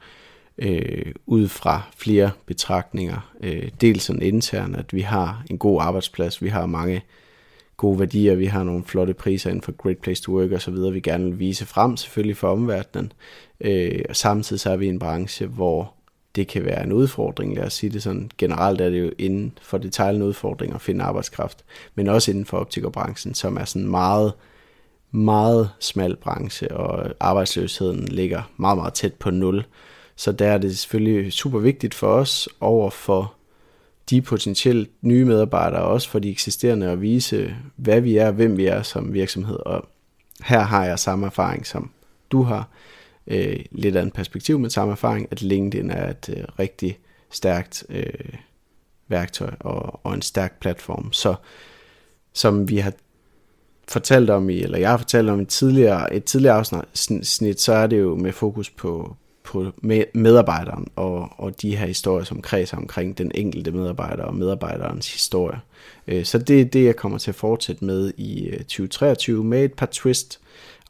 øh, 0.58 1.12
ud 1.26 1.48
fra 1.48 1.82
flere 1.96 2.30
betragtninger. 2.46 3.34
Øh, 3.40 3.70
dels 3.80 4.02
sådan 4.02 4.22
internt, 4.22 4.76
at 4.76 4.94
vi 4.94 5.00
har 5.00 5.44
en 5.50 5.58
god 5.58 5.82
arbejdsplads, 5.82 6.42
vi 6.42 6.48
har 6.48 6.66
mange 6.66 7.02
gode 7.76 7.98
værdier, 7.98 8.34
vi 8.34 8.46
har 8.46 8.64
nogle 8.64 8.84
flotte 8.84 9.14
priser 9.14 9.50
inden 9.50 9.62
for 9.62 9.72
Great 9.72 9.98
Place 9.98 10.22
to 10.22 10.32
Work 10.32 10.52
og 10.52 10.62
så 10.62 10.70
videre, 10.70 10.92
vi 10.92 11.00
gerne 11.00 11.24
vil 11.24 11.38
vise 11.38 11.66
frem 11.66 11.96
selvfølgelig 11.96 12.36
for 12.36 12.48
omverdenen. 12.48 13.12
Øh, 13.60 14.02
og 14.08 14.16
samtidig 14.16 14.60
så 14.60 14.70
er 14.70 14.76
vi 14.76 14.86
i 14.86 14.88
en 14.88 14.98
branche, 14.98 15.46
hvor 15.46 15.93
det 16.34 16.48
kan 16.48 16.64
være 16.64 16.84
en 16.84 16.92
udfordring, 16.92 17.56
lad 17.56 17.64
os 17.64 17.74
sige 17.74 17.90
det 17.90 18.02
sådan. 18.02 18.30
Generelt 18.38 18.80
er 18.80 18.90
det 18.90 19.00
jo 19.00 19.10
inden 19.18 19.58
for 19.62 19.78
detaljen 19.78 20.22
udfordring 20.22 20.74
at 20.74 20.80
finde 20.80 21.04
arbejdskraft, 21.04 21.64
men 21.94 22.08
også 22.08 22.30
inden 22.30 22.44
for 22.44 22.58
optikerbranchen, 22.58 23.34
som 23.34 23.56
er 23.56 23.64
sådan 23.64 23.88
meget, 23.88 24.32
meget 25.10 25.70
smal 25.80 26.16
branche, 26.16 26.76
og 26.76 27.10
arbejdsløsheden 27.20 28.04
ligger 28.04 28.42
meget, 28.56 28.78
meget 28.78 28.94
tæt 28.94 29.14
på 29.14 29.30
nul. 29.30 29.64
Så 30.16 30.32
der 30.32 30.46
er 30.46 30.58
det 30.58 30.78
selvfølgelig 30.78 31.32
super 31.32 31.58
vigtigt 31.58 31.94
for 31.94 32.06
os 32.06 32.48
over 32.60 32.90
for 32.90 33.34
de 34.10 34.22
potentielt 34.22 34.90
nye 35.02 35.24
medarbejdere, 35.24 35.82
også 35.82 36.10
for 36.10 36.18
de 36.18 36.30
eksisterende, 36.30 36.90
at 36.90 37.00
vise, 37.00 37.54
hvad 37.76 38.00
vi 38.00 38.16
er, 38.16 38.30
hvem 38.30 38.56
vi 38.56 38.66
er 38.66 38.82
som 38.82 39.12
virksomhed. 39.12 39.56
Og 39.66 39.88
her 40.44 40.60
har 40.60 40.84
jeg 40.84 40.98
samme 40.98 41.26
erfaring, 41.26 41.66
som 41.66 41.90
du 42.32 42.42
har. 42.42 42.68
Øh, 43.26 43.64
lidt 43.70 43.96
andet 43.96 44.14
perspektiv 44.14 44.58
med 44.58 44.70
samme 44.70 44.92
erfaring, 44.92 45.28
at 45.30 45.42
LinkedIn 45.42 45.90
er 45.90 46.10
et 46.10 46.34
øh, 46.36 46.44
rigtig 46.58 46.98
stærkt 47.30 47.84
øh, 47.88 48.38
værktøj 49.08 49.50
og, 49.60 50.00
og 50.06 50.14
en 50.14 50.22
stærk 50.22 50.60
platform. 50.60 51.12
Så 51.12 51.34
som 52.32 52.68
vi 52.68 52.78
har 52.78 52.92
fortalt 53.88 54.30
om 54.30 54.50
i, 54.50 54.62
eller 54.62 54.78
jeg 54.78 54.90
har 54.90 54.96
fortalt 54.96 55.30
om 55.30 55.40
i 55.40 55.44
tidligere, 55.44 56.14
et 56.14 56.24
tidligere 56.24 56.56
afsnit, 56.56 57.60
så 57.60 57.72
er 57.72 57.86
det 57.86 58.00
jo 58.00 58.16
med 58.16 58.32
fokus 58.32 58.70
på, 58.70 59.16
på 59.42 59.72
medarbejderen 60.14 60.88
og, 60.96 61.28
og 61.36 61.62
de 61.62 61.76
her 61.76 61.86
historier, 61.86 62.24
som 62.24 62.42
kredser 62.42 62.76
omkring 62.76 63.18
den 63.18 63.30
enkelte 63.34 63.70
medarbejder 63.70 64.24
og 64.24 64.34
medarbejderens 64.34 65.12
historie. 65.12 65.60
Øh, 66.06 66.24
så 66.24 66.38
det 66.38 66.60
er 66.60 66.64
det, 66.64 66.84
jeg 66.84 66.96
kommer 66.96 67.18
til 67.18 67.30
at 67.30 67.34
fortsætte 67.34 67.84
med 67.84 68.12
i 68.16 68.46
øh, 68.46 68.58
2023 68.58 69.44
med 69.44 69.64
et 69.64 69.72
par 69.72 69.88
twist 69.92 70.40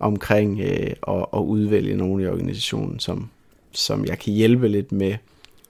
omkring 0.00 0.60
øh, 0.60 0.92
at, 1.08 1.26
at 1.34 1.38
udvælge 1.38 1.96
nogle 1.96 2.24
i 2.24 2.26
organisationen, 2.26 3.00
som, 3.00 3.30
som 3.72 4.04
jeg 4.04 4.18
kan 4.18 4.32
hjælpe 4.32 4.68
lidt 4.68 4.92
med 4.92 5.16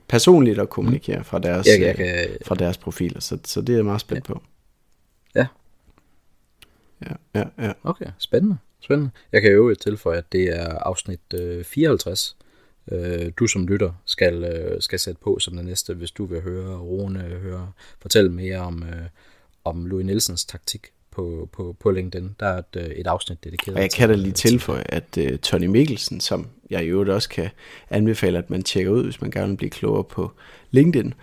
personligt 0.08 0.58
at 0.58 0.70
kommunikere 0.70 1.24
fra 1.24 1.38
deres, 1.38 1.66
jeg, 1.66 1.80
jeg 1.80 1.96
kan... 1.96 2.28
fra 2.46 2.54
deres 2.54 2.78
profiler. 2.78 3.20
Så, 3.20 3.38
så 3.44 3.60
det 3.60 3.72
er 3.72 3.76
jeg 3.76 3.84
meget 3.84 4.00
spændt 4.00 4.28
ja. 4.28 4.34
på. 4.34 4.42
Ja. 5.34 5.46
Ja, 7.04 7.40
ja, 7.40 7.44
ja. 7.66 7.72
Okay, 7.82 8.06
spændende. 8.18 8.56
Spændende. 8.80 9.10
Jeg 9.32 9.42
kan 9.42 9.52
jo 9.52 9.74
tilføje, 9.74 10.18
at 10.18 10.32
det 10.32 10.56
er 10.56 10.78
afsnit 10.78 11.20
øh, 11.34 11.64
54, 11.64 12.36
øh, 12.92 13.32
du 13.36 13.46
som 13.46 13.66
lytter 13.66 13.92
skal, 14.04 14.44
øh, 14.44 14.82
skal 14.82 14.98
sætte 14.98 15.20
på 15.20 15.38
som 15.38 15.56
det 15.56 15.64
næste, 15.64 15.94
hvis 15.94 16.10
du 16.10 16.24
vil 16.24 16.40
høre 16.40 16.76
Rune 16.76 17.20
høre, 17.20 17.72
fortælle 18.00 18.32
mere 18.32 18.58
om, 18.58 18.82
øh, 18.82 19.06
om 19.64 19.86
Louis 19.86 20.06
Nielsens 20.06 20.44
taktik 20.44 20.86
på, 21.14 21.48
på, 21.52 21.76
på 21.80 21.90
LinkedIn. 21.90 22.30
Der 22.40 22.46
er 22.46 22.58
et, 22.58 22.76
øh, 22.76 22.84
et 22.84 23.06
afsnit 23.06 23.44
dedikeret. 23.44 23.76
Og 23.76 23.82
jeg 23.82 23.90
kan 23.90 24.08
da 24.08 24.14
lige 24.14 24.32
tilføje, 24.32 24.84
at 24.88 25.18
uh, 25.18 25.36
Tony 25.36 25.66
Mikkelsen, 25.66 26.20
som 26.20 26.46
jeg 26.70 26.84
i 26.84 26.86
øvrigt 26.86 27.10
også 27.10 27.28
kan 27.28 27.50
anbefale, 27.90 28.38
at 28.38 28.50
man 28.50 28.62
tjekker 28.62 28.92
ud, 28.92 29.04
hvis 29.04 29.20
man 29.20 29.30
gerne 29.30 29.48
vil 29.48 29.56
blive 29.56 29.70
klogere 29.70 30.04
på 30.04 30.30
LinkedIn, 30.70 31.14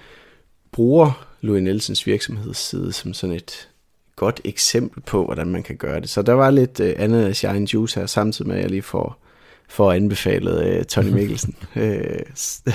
bruger 0.71 1.27
Louis 1.41 1.63
Nielsens 1.63 2.08
virksomhedsside 2.08 2.93
som 2.93 3.13
sådan 3.13 3.36
et 3.36 3.69
godt 4.15 4.41
eksempel 4.43 5.01
på, 5.01 5.25
hvordan 5.25 5.47
man 5.47 5.63
kan 5.63 5.77
gøre 5.77 6.01
det. 6.01 6.10
Så 6.10 6.21
der 6.21 6.34
var 6.34 6.51
lidt 6.51 6.80
uh, 6.80 6.89
andet 6.97 7.25
af 7.25 7.36
Shine 7.36 7.67
Juice 7.73 7.99
her, 7.99 8.08
samtidig 8.08 8.47
med 8.47 8.56
at 8.56 8.62
jeg 8.62 8.69
lige 8.69 8.82
får 8.82 9.25
for 9.69 9.91
anbefalet 9.91 10.77
uh, 10.77 10.84
Tony 10.84 11.10
Mikkelsen. 11.10 11.56
uh, 11.75 11.82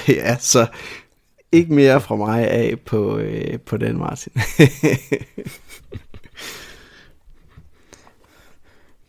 ja, 0.17 0.37
så 0.39 0.67
ikke 1.53 1.75
mere 1.75 2.01
fra 2.01 2.17
mig 2.17 2.51
af 2.51 2.81
på, 2.81 3.17
uh, 3.17 3.61
på 3.67 3.77
den, 3.77 3.99
Martin. 3.99 4.33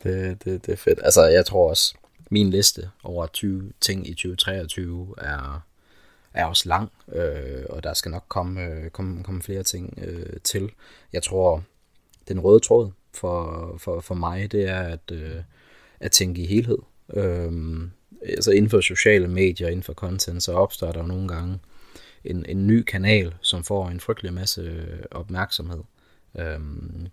det, 0.03 0.43
det, 0.45 0.65
det 0.65 0.73
er 0.73 0.77
fedt. 0.77 0.99
Altså, 1.03 1.25
jeg 1.25 1.45
tror 1.45 1.69
også, 1.69 1.95
min 2.29 2.49
liste 2.49 2.89
over 3.03 3.27
20 3.27 3.71
ting 3.81 4.07
i 4.07 4.13
2023 4.13 5.15
er, 5.17 5.61
er 6.33 6.45
også 6.45 6.69
lang, 6.69 6.91
øh, 7.13 7.65
og 7.69 7.83
der 7.83 7.93
skal 7.93 8.11
nok 8.11 8.25
komme, 8.27 8.61
øh, 8.61 8.89
komme, 8.89 9.23
komme 9.23 9.41
flere 9.41 9.63
ting 9.63 9.99
øh, 10.01 10.39
til. 10.43 10.71
Jeg 11.13 11.23
tror, 11.23 11.63
den 12.27 12.39
røde 12.39 12.59
tråd 12.59 12.91
for, 13.13 13.75
for, 13.77 13.99
for 13.99 14.15
mig, 14.15 14.51
det 14.51 14.69
er 14.69 14.81
at, 14.81 15.11
øh, 15.11 15.35
at 15.99 16.11
tænke 16.11 16.41
i 16.41 16.45
helhed. 16.45 16.77
Øh, 17.13 17.51
altså 18.21 18.51
inden 18.51 18.69
for 18.69 18.81
sociale 18.81 19.27
medier, 19.27 19.67
inden 19.67 19.83
for 19.83 19.93
content, 19.93 20.43
så 20.43 20.53
opstår 20.53 20.91
der 20.91 21.05
nogle 21.05 21.27
gange 21.27 21.59
en, 22.23 22.45
en 22.45 22.67
ny 22.67 22.83
kanal, 22.83 23.33
som 23.41 23.63
får 23.63 23.89
en 23.89 23.99
frygtelig 23.99 24.33
masse 24.33 24.61
øh, 24.61 24.99
opmærksomhed. 25.11 25.83
Øhm, 26.37 27.07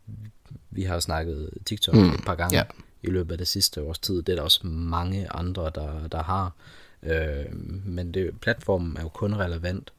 vi 0.70 0.82
har 0.82 1.00
snakket 1.00 1.50
TikTok 1.66 1.94
mm, 1.94 2.14
et 2.14 2.24
par 2.26 2.34
gange 2.34 2.56
ja. 2.56 2.64
i 3.02 3.10
løbet 3.10 3.32
af 3.32 3.38
det 3.38 3.48
sidste 3.48 3.82
års 3.82 3.98
tid. 3.98 4.22
Det 4.22 4.28
er 4.28 4.36
der 4.36 4.42
også 4.42 4.66
mange 4.66 5.32
andre, 5.32 5.70
der, 5.74 6.08
der 6.08 6.22
har. 6.22 6.52
Øh, 7.02 7.56
men 7.86 8.14
det, 8.14 8.40
platformen 8.40 8.96
er 8.96 9.02
jo 9.02 9.08
kun 9.08 9.34
relevant, 9.34 9.92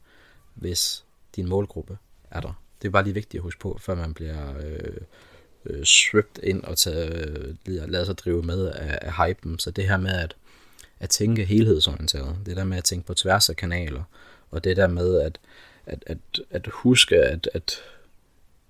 hvis 0.54 1.04
din 1.36 1.48
målgruppe 1.48 1.98
er 2.30 2.40
der. 2.40 2.62
Det 2.82 2.88
er 2.88 2.92
bare 2.92 3.04
lige 3.04 3.14
vigtigt 3.14 3.40
at 3.40 3.42
huske 3.42 3.60
på, 3.60 3.78
før 3.80 3.94
man 3.94 4.14
bliver 4.14 4.58
øh, 4.58 4.96
øh, 5.66 5.84
swept 5.84 6.38
ind 6.42 6.64
og 6.64 6.76
tage, 6.78 7.14
øh, 7.14 7.54
lade 7.66 8.06
sig 8.06 8.18
drive 8.18 8.42
med 8.42 8.66
af, 8.68 8.98
af 9.02 9.12
hypen. 9.12 9.58
Så 9.58 9.70
det 9.70 9.88
her 9.88 9.96
med 9.96 10.10
at, 10.10 10.36
at 11.00 11.10
tænke 11.10 11.44
helhedsorienteret, 11.44 12.36
det 12.46 12.56
der 12.56 12.64
med 12.64 12.78
at 12.78 12.84
tænke 12.84 13.06
på 13.06 13.14
tværs 13.14 13.48
af 13.48 13.56
kanaler, 13.56 14.02
og 14.50 14.64
det 14.64 14.76
der 14.76 14.86
med 14.86 15.20
at, 15.20 15.38
at, 15.86 16.04
at, 16.06 16.18
at 16.50 16.66
huske, 16.72 17.16
at, 17.16 17.48
at 17.54 17.80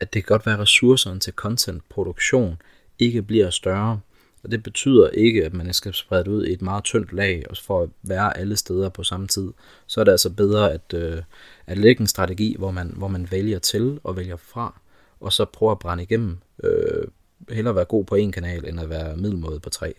at 0.01 0.15
det 0.15 0.25
kan 0.25 0.35
godt 0.35 0.47
være, 0.47 0.55
at 0.55 0.61
ressourcerne 0.61 1.21
til 1.21 1.33
contentproduktion 1.33 2.63
ikke 2.99 3.23
bliver 3.23 3.51
større. 3.51 4.01
Og 4.45 4.51
det 4.51 4.63
betyder 4.63 5.09
ikke, 5.09 5.45
at 5.45 5.55
man 5.55 5.73
skal 5.73 5.95
sprede 5.95 6.25
det 6.25 6.31
ud 6.31 6.47
i 6.47 6.53
et 6.53 6.63
meget 6.63 6.85
tyndt 6.85 7.13
lag, 7.13 7.45
og 7.51 7.57
for 7.57 7.83
at 7.83 7.89
være 8.03 8.37
alle 8.37 8.57
steder 8.57 8.89
på 8.89 9.05
samme 9.05 9.27
tid. 9.27 9.53
Så 9.87 10.01
er 10.01 10.05
det 10.05 10.13
altså 10.13 10.31
bedre 10.31 10.73
at, 10.73 10.95
øh, 10.95 11.23
at 11.67 11.79
lægge 11.79 12.01
en 12.01 12.07
strategi, 12.07 12.57
hvor 12.59 12.71
man, 12.71 12.93
hvor 12.97 13.09
man 13.09 13.29
vælger 13.31 13.59
til 13.59 14.01
og 14.05 14.17
vælger 14.17 14.37
fra, 14.37 14.81
og 15.21 15.33
så 15.33 15.45
prøver 15.45 15.73
at 15.73 15.79
brænde 15.79 16.03
igennem. 16.03 16.39
Øh, 16.65 17.09
hellere 17.51 17.75
være 17.75 17.85
god 17.85 18.05
på 18.05 18.15
en 18.15 18.33
kanal, 18.33 18.69
end 18.69 18.81
at 18.81 18.91
være 18.91 19.17
middelmåde 19.17 19.61
på 19.61 19.71
tre. 19.71 19.95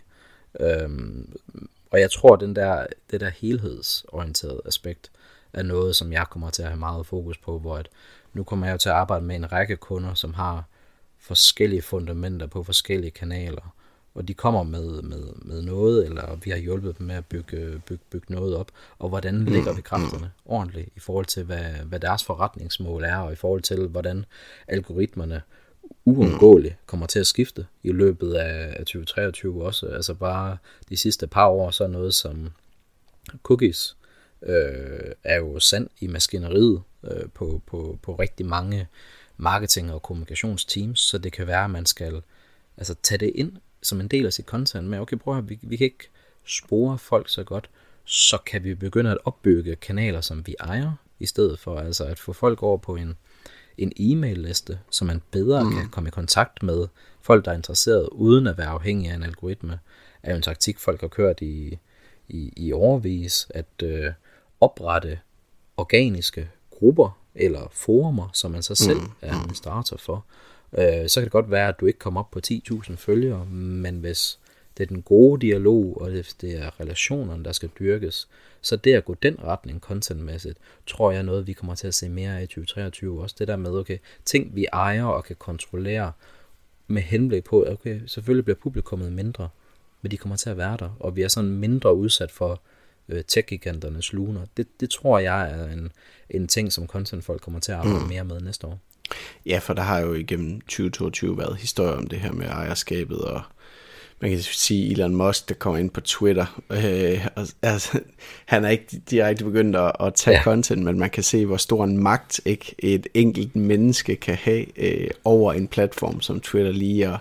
Øh, 0.60 0.90
og 1.92 2.00
jeg 2.00 2.12
tror, 2.12 2.34
at 2.34 2.40
den 2.40 2.56
der, 2.56 2.86
det 3.12 3.22
der 3.22 3.30
helhedsorienterede 3.30 4.62
aspekt 4.66 5.12
er 5.54 5.64
noget, 5.64 5.96
som 5.96 6.14
jeg 6.14 6.26
kommer 6.30 6.50
til 6.50 6.62
at 6.62 6.68
have 6.68 6.80
meget 6.80 7.06
fokus 7.06 7.38
på, 7.38 7.60
hvor 7.60 7.78
at 7.78 7.90
nu 8.34 8.44
kommer 8.44 8.66
jeg 8.66 8.74
jo 8.74 8.78
til 8.78 8.90
at 8.90 8.96
arbejde 8.96 9.26
med 9.26 9.36
en 9.36 9.52
række 9.52 9.76
kunder, 9.76 10.14
som 10.14 10.34
har 10.34 10.64
forskellige 11.20 11.82
fundamenter 11.82 12.48
på 12.48 12.64
forskellige 12.64 13.12
kanaler, 13.12 13.74
og 14.16 14.28
de 14.28 14.34
kommer 14.34 14.64
med, 14.64 15.02
med, 15.02 15.24
med 15.36 15.62
noget, 15.62 16.06
eller 16.06 16.36
vi 16.44 16.52
har 16.52 16.58
hjulpet 16.58 16.98
dem 16.98 17.08
med 17.08 17.16
at 17.16 17.26
bygge, 17.26 17.82
bygge, 17.86 18.04
bygge 18.10 18.34
noget 18.34 18.56
op, 18.56 18.72
og 19.00 19.10
hvordan 19.10 19.46
lægger 19.46 19.74
vi 19.74 19.82
kræfterne 19.82 20.32
ordentligt 20.46 20.90
i 20.96 21.00
forhold 21.00 21.26
til, 21.26 21.44
hvad, 21.44 21.64
hvad 21.86 22.00
deres 22.00 22.24
forretningsmål 22.24 23.04
er, 23.04 23.18
og 23.18 23.34
i 23.34 23.36
forhold 23.36 23.62
til, 23.62 23.88
hvordan 23.88 24.26
algoritmerne 24.68 25.42
uundgåeligt 26.06 26.76
kommer 26.86 27.08
til 27.08 27.20
at 27.20 27.28
skifte 27.28 27.66
i 27.84 27.92
løbet 27.92 28.34
af 28.34 28.78
2023 28.78 29.64
også. 29.64 29.88
Altså 29.88 30.14
bare 30.14 30.58
de 30.90 30.98
sidste 30.98 31.28
par 31.28 31.48
år, 31.48 31.72
så 31.72 31.84
er 31.84 31.88
noget 31.88 32.14
som 32.14 32.50
cookies 33.44 33.98
øh, 34.42 35.12
er 35.24 35.38
jo 35.38 35.60
sand 35.60 35.90
i 36.00 36.08
maskineriet 36.08 36.82
øh, 37.04 37.30
på, 37.34 37.62
på, 37.66 38.00
på 38.02 38.16
rigtig 38.16 38.46
mange 38.46 38.88
marketing- 39.38 39.94
og 39.94 40.02
kommunikationsteams, 40.02 41.00
så 41.00 41.18
det 41.18 41.32
kan 41.32 41.48
være, 41.48 41.64
at 41.64 41.72
man 41.72 41.86
skal 41.86 42.22
altså, 42.78 42.96
tage 43.04 43.20
det 43.20 43.32
ind 43.36 43.52
som 43.82 44.00
en 44.00 44.08
del 44.08 44.26
af 44.26 44.34
sit 44.34 44.46
content 44.46 44.88
med, 44.88 45.00
okay, 45.00 45.18
prøv 45.18 45.38
at 45.38 45.50
vi, 45.50 45.60
vi 45.62 45.78
kan 45.78 45.86
ikke 45.86 46.10
spore 46.46 46.98
folk 46.98 47.30
så 47.30 47.44
godt, 47.44 47.70
så 48.06 48.38
kan 48.46 48.64
vi 48.64 48.76
begynde 48.76 49.12
at 49.12 49.18
opbygge 49.26 49.76
kanaler, 49.76 50.22
som 50.22 50.48
vi 50.48 50.56
ejer, 50.60 50.92
i 51.20 51.26
stedet 51.26 51.60
for 51.60 51.80
altså 51.80 52.06
at 52.06 52.20
få 52.20 52.34
folk 52.34 52.64
over 52.64 52.78
på 52.78 52.96
en, 52.96 53.18
en 53.78 53.92
e-mail-liste, 53.98 54.80
så 54.92 55.06
man 55.06 55.22
bedre 55.32 55.64
mm. 55.64 55.72
kan 55.72 55.90
komme 55.90 56.08
i 56.08 56.12
kontakt 56.12 56.64
med 56.64 56.88
folk, 57.22 57.46
der 57.46 57.52
er 57.52 57.56
interesseret, 57.56 58.10
uden 58.12 58.48
at 58.48 58.58
være 58.58 58.68
afhængig 58.68 59.12
af 59.12 59.16
en 59.16 59.24
algoritme, 59.24 59.80
er 60.24 60.32
jo 60.32 60.36
en 60.36 60.42
taktik, 60.42 60.80
folk 60.80 61.02
har 61.02 61.08
kørt 61.08 61.42
i, 61.42 61.78
i, 62.28 62.54
i 62.56 62.74
overvis, 62.74 63.48
at 63.50 63.84
øh, 63.84 64.12
oprette 64.62 65.20
organiske 65.78 66.50
grupper 66.80 67.20
eller 67.36 67.68
forumer, 67.72 68.30
som 68.34 68.52
man 68.52 68.64
så 68.64 68.76
selv 68.76 69.00
mm. 69.00 69.12
er 69.22 69.36
administrator 69.36 69.98
for. 69.98 70.26
Øh, 70.78 71.10
så 71.10 71.20
kan 71.20 71.24
det 71.24 71.32
godt 71.32 71.52
være, 71.52 71.68
at 71.68 71.80
du 71.80 71.86
ikke 71.86 72.00
kommer 72.00 72.20
op 72.20 72.32
på 72.32 72.40
10.000 72.48 72.96
følgere, 72.96 73.46
men 73.46 74.00
hvis 74.00 74.40
det 74.78 74.84
er 74.84 74.88
den 74.88 75.02
gode 75.02 75.42
dialog, 75.42 76.02
og 76.02 76.12
det, 76.12 76.36
det 76.42 76.58
er 76.58 76.80
relationerne, 76.80 77.44
der 77.44 77.52
skal 77.52 77.70
dyrkes. 77.80 78.28
Så 78.62 78.76
det 78.76 78.94
at 78.94 79.06
gå 79.06 79.14
den 79.14 79.38
retning 79.44 79.80
contentmæssigt, 79.80 80.58
tror 80.88 81.12
jeg 81.12 81.18
er 81.18 81.24
noget, 81.24 81.48
vi 81.48 81.54
kommer 81.54 81.76
til 81.76 81.88
at 81.88 81.94
se 81.94 82.10
mere 82.10 82.38
af 82.38 82.44
i 82.44 82.46
2023 82.46 83.22
også. 83.22 83.36
Det 83.40 83.48
der 83.48 83.56
med, 83.56 83.72
okay, 83.72 83.98
ting 84.26 84.56
vi 84.56 84.66
ejer 84.74 85.04
og 85.04 85.24
kan 85.24 85.36
kontrollere 85.36 86.12
med 86.88 87.02
henblik 87.02 87.44
på, 87.44 87.66
okay, 87.68 88.02
selvfølgelig 88.06 88.46
bliver 88.46 88.58
publikummet 88.58 89.14
mindre, 89.14 89.50
men 90.02 90.12
de 90.12 90.18
kommer 90.18 90.36
til 90.36 90.50
at 90.50 90.58
være 90.58 90.78
der, 90.80 90.90
og 91.00 91.16
vi 91.16 91.22
er 91.22 91.28
sådan 91.28 91.52
mindre 91.52 91.96
udsat 91.96 92.32
for 92.32 92.62
øh, 93.10 93.24
tech-giganternes 93.28 94.14
luner. 94.14 94.42
Det, 94.58 94.68
det 94.80 94.90
tror 94.90 95.20
jeg 95.20 95.52
er 95.52 95.74
en, 95.74 95.92
en 96.30 96.48
ting, 96.48 96.74
som 96.74 96.88
contentfolk 96.88 97.42
kommer 97.42 97.60
til 97.60 97.72
at 97.72 97.78
arbejde 97.78 98.00
mm. 98.00 98.08
mere 98.08 98.24
med 98.24 98.42
næste 98.42 98.68
år. 98.68 98.80
Ja, 99.46 99.60
for 99.60 99.74
der 99.74 99.82
har 99.82 100.00
jo 100.00 100.14
igennem 100.14 100.62
2022 100.62 101.38
været 101.38 101.58
historie 101.58 101.94
om 101.94 102.08
det 102.08 102.20
her 102.20 102.32
med 102.32 102.46
ejerskabet, 102.46 103.22
og 103.22 103.42
man 104.22 104.32
kan 104.32 104.40
sige 104.40 104.92
Elon 104.92 105.16
Musk, 105.16 105.50
der 105.50 105.56
kommer 105.56 105.80
ind 105.80 105.90
på 105.90 106.02
Twitter. 106.02 106.62
Øh, 106.70 107.28
altså, 107.62 108.00
han 108.46 108.66
er 108.66 108.70
ikke 108.70 109.02
direkte 109.10 109.44
begyndt 109.44 109.76
at, 109.76 109.92
at 110.00 110.14
tage 110.14 110.38
ja. 110.38 110.44
content, 110.44 110.84
men 110.84 111.00
man 111.00 111.10
kan 111.10 111.24
se, 111.24 111.46
hvor 111.46 111.58
stor 111.58 111.84
en 111.84 111.98
magt 111.98 112.42
ikke 112.46 112.76
et 112.80 113.08
enkelt 113.14 113.56
menneske 113.56 114.16
kan 114.16 114.36
have 114.36 114.66
øh, 114.80 115.10
over 115.24 115.54
en 115.54 115.68
platform 115.68 116.22
som 116.22 116.40
Twitter 116.40 116.72
lige 116.72 117.08
at, 117.08 117.20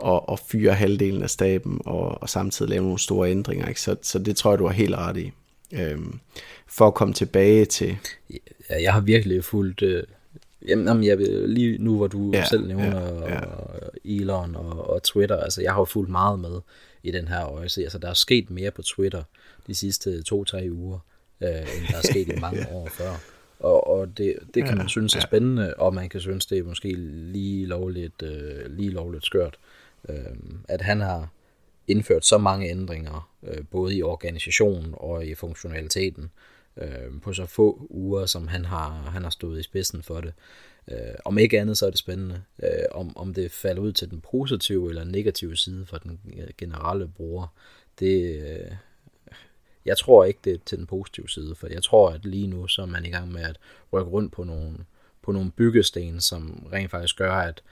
og, 0.00 0.28
og 0.28 0.38
fyre 0.38 0.74
halvdelen 0.74 1.22
af 1.22 1.30
staben, 1.30 1.80
og, 1.84 2.22
og 2.22 2.28
samtidig 2.28 2.70
lave 2.70 2.82
nogle 2.82 2.98
store 2.98 3.30
ændringer. 3.30 3.68
Ikke? 3.68 3.80
Så, 3.80 3.96
så 4.02 4.18
det 4.18 4.36
tror 4.36 4.50
jeg, 4.50 4.58
du 4.58 4.66
har 4.66 4.72
helt 4.72 4.94
ret 4.94 5.16
i. 5.16 5.32
Øhm, 5.72 6.20
for 6.66 6.86
at 6.86 6.94
komme 6.94 7.14
tilbage 7.14 7.64
til... 7.64 7.96
Ja, 8.70 8.82
jeg 8.82 8.92
har 8.92 9.00
virkelig 9.00 9.44
fulgt... 9.44 9.82
Øh, 9.82 10.02
jamen, 10.68 11.04
jeg 11.04 11.18
vil, 11.18 11.48
lige 11.48 11.78
nu, 11.78 11.96
hvor 11.96 12.06
du 12.06 12.30
ja, 12.34 12.44
selv 12.44 12.66
nævner 12.66 13.26
ja, 13.26 13.34
ja. 13.34 13.40
Elon 14.04 14.56
og, 14.56 14.90
og 14.90 15.02
Twitter, 15.02 15.36
altså 15.36 15.62
jeg 15.62 15.72
har 15.72 15.80
jo 15.80 15.84
fulgt 15.84 16.10
meget 16.10 16.40
med 16.40 16.60
i 17.02 17.10
den 17.10 17.28
her 17.28 17.46
øjelse. 17.46 17.82
Altså, 17.82 17.98
der 17.98 18.08
er 18.08 18.14
sket 18.14 18.50
mere 18.50 18.70
på 18.70 18.82
Twitter 18.82 19.22
de 19.66 19.74
sidste 19.74 20.22
to-tre 20.22 20.68
uger, 20.72 20.98
øh, 21.40 21.48
end 21.48 21.86
der 21.90 21.96
er 21.96 22.02
sket 22.02 22.28
i 22.28 22.40
mange 22.40 22.66
år 22.72 22.88
før. 22.88 23.20
Og, 23.60 23.86
og 23.86 24.18
det, 24.18 24.34
det 24.54 24.64
kan 24.64 24.76
man 24.76 24.88
synes 24.88 25.16
er 25.16 25.20
spændende, 25.20 25.74
og 25.74 25.94
man 25.94 26.08
kan 26.08 26.20
synes, 26.20 26.46
det 26.46 26.58
er 26.58 26.62
måske 26.62 26.92
lige 27.32 27.66
lovligt, 27.66 28.22
øh, 28.22 28.76
lige 28.76 28.90
lovligt 28.90 29.26
skørt 29.26 29.58
øh, 30.10 30.36
at 30.68 30.80
han 30.80 31.00
har 31.00 31.28
indført 31.86 32.24
så 32.24 32.38
mange 32.38 32.70
ændringer, 32.70 33.30
øh, 33.42 33.64
både 33.70 33.96
i 33.96 34.02
organisationen 34.02 34.94
og 34.96 35.26
i 35.26 35.34
funktionaliteten, 35.34 36.30
øh, 36.76 37.20
på 37.22 37.32
så 37.32 37.46
få 37.46 37.86
uger, 37.90 38.26
som 38.26 38.48
han 38.48 38.64
har, 38.64 38.90
han 38.90 39.22
har 39.22 39.30
stået 39.30 39.60
i 39.60 39.62
spidsen 39.62 40.02
for 40.02 40.20
det. 40.20 40.32
Øh, 40.90 41.14
om 41.24 41.38
ikke 41.38 41.60
andet, 41.60 41.78
så 41.78 41.86
er 41.86 41.90
det 41.90 41.98
spændende, 41.98 42.42
øh, 42.62 42.84
om, 42.90 43.16
om 43.16 43.34
det 43.34 43.52
falder 43.52 43.82
ud 43.82 43.92
til 43.92 44.10
den 44.10 44.20
positive 44.20 44.88
eller 44.88 45.04
negative 45.04 45.56
side 45.56 45.86
for 45.86 45.98
den 45.98 46.20
øh, 46.38 46.48
generelle 46.58 47.08
bruger. 47.08 47.54
Det, 47.98 48.42
øh, 48.42 48.72
jeg 49.84 49.98
tror 49.98 50.24
ikke, 50.24 50.40
det 50.44 50.52
er 50.52 50.58
til 50.66 50.78
den 50.78 50.86
positive 50.86 51.28
side, 51.28 51.54
for 51.54 51.66
jeg 51.70 51.82
tror, 51.82 52.10
at 52.10 52.24
lige 52.24 52.46
nu 52.46 52.66
så 52.66 52.82
er 52.82 52.86
man 52.86 53.06
i 53.06 53.10
gang 53.10 53.32
med 53.32 53.42
at 53.42 53.58
rykke 53.92 54.10
rundt 54.10 54.32
på 54.32 54.44
nogle, 54.44 54.76
på 55.22 55.32
nogle 55.32 55.50
byggesten, 55.50 56.20
som 56.20 56.66
rent 56.72 56.90
faktisk 56.90 57.16
gør, 57.16 57.32
at 57.32 57.62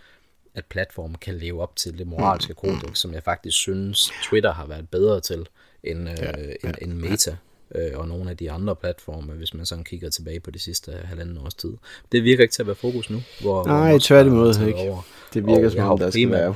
at 0.59 0.65
platformen 0.65 1.17
kan 1.21 1.35
leve 1.35 1.63
op 1.63 1.77
til 1.77 1.99
det 1.99 2.07
moralske 2.07 2.55
mm. 2.63 2.71
kodex, 2.71 2.99
som 2.99 3.15
jeg 3.15 3.23
faktisk 3.23 3.59
synes, 3.59 4.11
Twitter 4.23 4.53
har 4.53 4.67
været 4.67 4.89
bedre 4.89 5.21
til 5.21 5.47
end, 5.83 6.09
ja, 6.09 6.41
øh, 6.41 6.49
end, 6.49 6.55
ja, 6.65 6.73
end 6.83 6.93
Meta 6.93 7.37
øh, 7.75 7.91
og 7.95 8.09
nogle 8.09 8.31
af 8.31 8.37
de 8.37 8.51
andre 8.51 8.77
platforme, 8.77 9.33
hvis 9.33 9.55
man 9.55 9.67
sådan 9.67 9.85
kigger 9.85 10.11
tilbage 10.11 10.41
på 10.41 10.51
de 10.51 10.59
sidste 10.59 10.93
halvanden 11.05 11.39
års 11.39 11.55
tid. 11.55 11.73
Det 12.13 12.25
virker 12.25 12.43
ikke 12.43 12.53
til 12.53 12.63
at 12.63 12.67
være 12.67 12.77
fokus 12.77 13.11
nu. 13.11 13.23
Hvor, 13.41 13.67
Nej, 13.67 13.99
tværtimod 13.99 14.67
ikke. 14.67 14.79
Over. 14.79 15.07
Det 15.35 15.47
virker 15.47 15.69
som 15.69 15.81
om, 15.81 15.99
der 15.99 16.11
skal 16.11 16.31
være 16.31 16.51
100% 16.51 16.55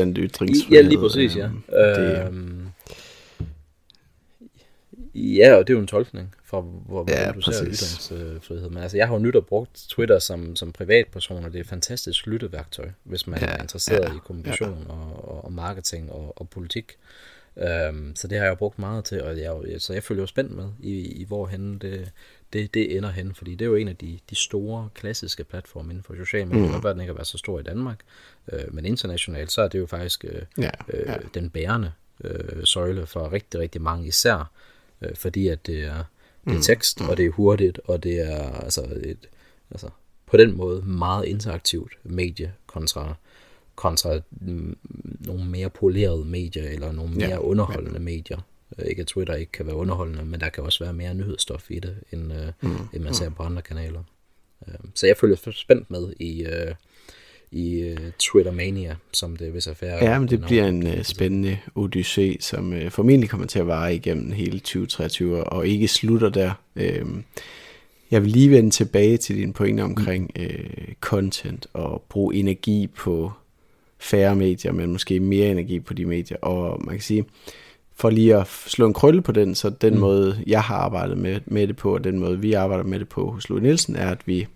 ytringsfrihed. 0.00 0.72
Ja, 0.72 0.80
lige 0.80 0.98
præcis, 0.98 1.36
ja. 1.36 1.48
Det, 1.70 2.26
øhm, 2.26 2.57
Ja, 5.18 5.54
og 5.54 5.66
det 5.66 5.72
er 5.72 5.76
jo 5.76 5.80
en 5.80 5.86
tolkning 5.86 6.34
fra, 6.44 6.60
hvor, 6.60 7.04
ja, 7.08 7.32
du 7.32 7.40
ser 7.40 7.64
ytringsfrihed. 7.64 8.68
Men 8.68 8.82
altså, 8.82 8.96
jeg 8.96 9.06
har 9.06 9.14
jo 9.14 9.20
nyt 9.20 9.36
og 9.36 9.46
brugt 9.46 9.86
Twitter 9.88 10.18
som, 10.18 10.56
som 10.56 10.72
privatperson, 10.72 11.44
og 11.44 11.52
det 11.52 11.58
er 11.58 11.60
et 11.60 11.68
fantastisk 11.68 12.26
lytteværktøj, 12.26 12.90
hvis 13.04 13.26
man 13.26 13.40
ja, 13.40 13.46
er 13.46 13.62
interesseret 13.62 14.08
ja, 14.08 14.16
i 14.16 14.18
kommunikation 14.24 14.84
ja. 14.88 14.92
og, 14.92 15.44
og 15.44 15.52
marketing 15.52 16.12
og, 16.12 16.40
og 16.40 16.48
politik. 16.48 16.96
Um, 17.90 18.12
så 18.16 18.28
det 18.28 18.38
har 18.38 18.46
jeg 18.46 18.58
brugt 18.58 18.78
meget 18.78 19.04
til, 19.04 19.22
og 19.22 19.38
jeg, 19.38 19.80
så 19.80 19.92
jeg 19.92 20.02
følger 20.02 20.22
jo 20.22 20.26
spændt 20.26 20.52
med 20.52 20.68
i, 20.80 21.00
i 21.00 21.24
hvorhen 21.24 21.78
det, 21.78 22.12
det, 22.52 22.74
det 22.74 22.96
ender 22.96 23.10
hen, 23.10 23.34
fordi 23.34 23.50
det 23.54 23.64
er 23.64 23.68
jo 23.68 23.74
en 23.74 23.88
af 23.88 23.96
de, 23.96 24.18
de 24.30 24.34
store, 24.34 24.88
klassiske 24.94 25.44
platforme 25.44 25.90
inden 25.90 26.02
for 26.02 26.14
sociale 26.16 26.46
medier. 26.46 26.76
Mm. 26.76 26.82
den 26.82 27.00
ikke 27.00 27.10
at 27.10 27.16
være 27.16 27.24
så 27.24 27.38
stor 27.38 27.60
i 27.60 27.62
Danmark, 27.62 28.00
uh, 28.52 28.74
men 28.74 28.84
internationalt, 28.84 29.52
så 29.52 29.62
er 29.62 29.68
det 29.68 29.78
jo 29.78 29.86
faktisk 29.86 30.24
uh, 30.24 30.62
ja, 30.64 30.70
ja. 30.92 31.16
Uh, 31.16 31.24
den 31.34 31.50
bærende 31.50 31.92
uh, 32.24 32.30
søjle 32.64 33.06
for 33.06 33.32
rigtig, 33.32 33.60
rigtig 33.60 33.82
mange, 33.82 34.06
især 34.06 34.50
øh, 35.02 35.16
fordi 35.16 35.48
at 35.48 35.66
det 35.66 35.84
er, 35.84 36.04
det 36.44 36.52
er 36.52 36.56
mm. 36.56 36.62
tekst, 36.62 37.00
mm. 37.00 37.08
og 37.08 37.16
det 37.16 37.26
er 37.26 37.30
hurtigt, 37.30 37.80
og 37.84 38.02
det 38.02 38.20
er 38.20 38.50
altså 38.50 38.82
et, 39.04 39.28
altså 39.70 39.88
på 40.26 40.36
den 40.36 40.56
måde 40.56 40.82
meget 40.82 41.24
interaktivt 41.24 41.98
medie 42.04 42.54
kontra 42.66 43.14
kontra 43.78 44.20
mm, 44.30 44.78
nogle 45.20 45.44
mere 45.44 45.70
polerede 45.70 46.24
medier, 46.24 46.68
eller 46.68 46.92
nogle 46.92 47.14
mere 47.14 47.28
ja, 47.28 47.38
underholdende 47.38 47.98
ja. 47.98 48.04
medier. 48.04 48.38
Øh, 48.78 48.86
ikke 48.86 49.00
at 49.00 49.06
Twitter 49.06 49.34
ikke 49.34 49.52
kan 49.52 49.66
være 49.66 49.76
underholdende, 49.76 50.24
men 50.24 50.40
der 50.40 50.48
kan 50.48 50.64
også 50.64 50.84
være 50.84 50.92
mere 50.92 51.14
nyhedsstof 51.14 51.70
i 51.70 51.78
det, 51.78 51.96
end, 52.12 52.32
øh, 52.32 52.52
mm. 52.60 52.76
end 52.92 53.02
man 53.02 53.14
ser 53.14 53.28
mm. 53.28 53.34
på 53.34 53.42
andre 53.42 53.62
kanaler. 53.62 54.02
Øh, 54.68 54.74
så 54.94 55.06
jeg 55.06 55.16
følger 55.16 55.50
spændt 55.52 55.90
med 55.90 56.12
i, 56.20 56.46
i 57.50 57.92
uh, 57.92 58.10
Twittermania, 58.18 58.96
som 59.12 59.36
det 59.36 59.50
hvis 59.50 59.66
er 59.66 59.74
færre. 59.74 60.04
Ja, 60.04 60.18
men 60.18 60.28
det 60.28 60.40
bliver 60.40 60.66
en 60.66 60.86
uh, 60.86 61.02
spændende 61.02 61.58
odyssé, 61.78 62.36
som 62.40 62.72
uh, 62.72 62.90
formentlig 62.90 63.30
kommer 63.30 63.46
til 63.46 63.58
at 63.58 63.66
vare 63.66 63.94
igennem 63.94 64.32
hele 64.32 64.58
2023, 64.58 65.44
og 65.44 65.66
ikke 65.66 65.88
slutter 65.88 66.28
der. 66.28 66.52
Uh, 66.76 66.82
jeg 68.10 68.22
vil 68.22 68.30
lige 68.30 68.50
vende 68.50 68.70
tilbage 68.70 69.16
til 69.16 69.36
din 69.36 69.52
pointe 69.52 69.80
omkring 69.80 70.30
uh, 70.38 70.92
content 71.00 71.66
og 71.72 72.02
bruge 72.08 72.34
energi 72.34 72.86
på 72.86 73.32
færre 73.98 74.36
medier, 74.36 74.72
men 74.72 74.92
måske 74.92 75.20
mere 75.20 75.50
energi 75.50 75.80
på 75.80 75.94
de 75.94 76.04
medier. 76.04 76.38
Og 76.42 76.84
man 76.84 76.94
kan 76.94 77.02
sige, 77.02 77.24
for 77.96 78.10
lige 78.10 78.36
at 78.36 78.46
slå 78.46 78.86
en 78.86 78.94
krølle 78.94 79.22
på 79.22 79.32
den, 79.32 79.54
så 79.54 79.70
den 79.70 79.94
mm. 79.94 80.00
måde, 80.00 80.42
jeg 80.46 80.62
har 80.62 80.76
arbejdet 80.76 81.18
med, 81.18 81.40
med 81.46 81.66
det 81.66 81.76
på, 81.76 81.94
og 81.94 82.04
den 82.04 82.18
måde, 82.18 82.40
vi 82.40 82.52
arbejder 82.52 82.84
med 82.84 82.98
det 82.98 83.08
på 83.08 83.30
hos 83.30 83.48
Louis 83.48 83.62
Nielsen, 83.62 83.96
er, 83.96 84.10
at 84.10 84.26
vi 84.26 84.46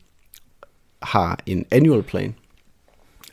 har 1.03 1.41
en 1.47 1.67
annual 1.71 2.03
plan, 2.03 2.35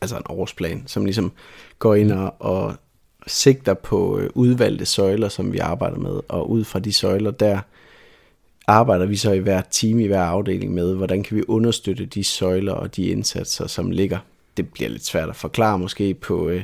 altså 0.02 0.18
en 0.18 0.24
årsplan, 0.30 0.84
som 0.88 1.06
ligesom 1.06 1.32
går 1.80 1.96
ind 1.96 2.12
og, 2.12 2.36
og 2.40 2.76
sigter 3.28 3.74
på 3.74 4.20
øh, 4.20 4.30
udvalgte 4.34 4.86
søjler, 4.86 5.30
som 5.30 5.54
vi 5.54 5.58
arbejder 5.58 5.98
med, 5.98 6.20
og 6.28 6.50
ud 6.50 6.64
fra 6.64 6.80
de 6.80 6.94
søjler, 6.94 7.32
der 7.32 7.60
arbejder 8.68 9.06
vi 9.06 9.16
så 9.16 9.32
i 9.32 9.40
hver 9.40 9.62
team, 9.72 10.00
i 10.00 10.08
hver 10.08 10.22
afdeling 10.22 10.74
med, 10.74 10.96
hvordan 10.96 11.24
kan 11.24 11.38
vi 11.38 11.44
understøtte 11.48 12.06
de 12.06 12.24
søjler 12.24 12.74
og 12.74 12.96
de 12.96 13.06
indsatser, 13.06 13.68
som 13.68 13.92
ligger. 13.92 14.18
Det 14.58 14.70
bliver 14.70 14.90
lidt 14.90 15.06
svært 15.06 15.30
at 15.30 15.36
forklare 15.36 15.80
måske 15.80 16.14
på, 16.14 16.50
øh, 16.50 16.64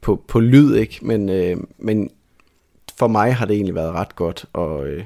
på, 0.00 0.22
på 0.28 0.40
lyd, 0.40 0.74
ikke? 0.74 0.98
Men, 1.02 1.28
øh, 1.28 1.56
men 1.78 2.10
for 2.98 3.06
mig 3.06 3.34
har 3.34 3.46
det 3.46 3.54
egentlig 3.54 3.74
været 3.74 3.92
ret 3.92 4.16
godt 4.16 4.44
at, 4.54 4.86
øh, 4.86 5.04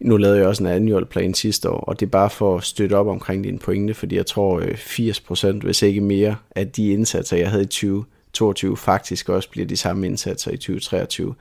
nu 0.00 0.16
lavede 0.16 0.38
jeg 0.38 0.46
også 0.46 0.62
en 0.62 0.70
annual 0.70 1.06
plan 1.06 1.34
sidste 1.34 1.70
år, 1.70 1.80
og 1.80 2.00
det 2.00 2.06
er 2.06 2.10
bare 2.10 2.30
for 2.30 2.56
at 2.56 2.64
støtte 2.64 2.94
op 2.94 3.06
omkring 3.06 3.44
dine 3.44 3.58
pointe, 3.58 3.94
fordi 3.94 4.16
jeg 4.16 4.26
tror 4.26 4.60
80%, 4.60 5.46
øh, 5.46 5.62
hvis 5.62 5.82
ikke 5.82 6.00
mere, 6.00 6.36
af 6.56 6.68
de 6.68 6.92
indsatser, 6.92 7.36
jeg 7.36 7.50
havde 7.50 7.62
i 7.62 7.66
2022, 7.66 8.76
faktisk 8.76 9.28
også 9.28 9.50
bliver 9.50 9.66
de 9.66 9.76
samme 9.76 10.06
indsatser 10.06 10.50
i 10.50 10.56
2023. 10.56 11.34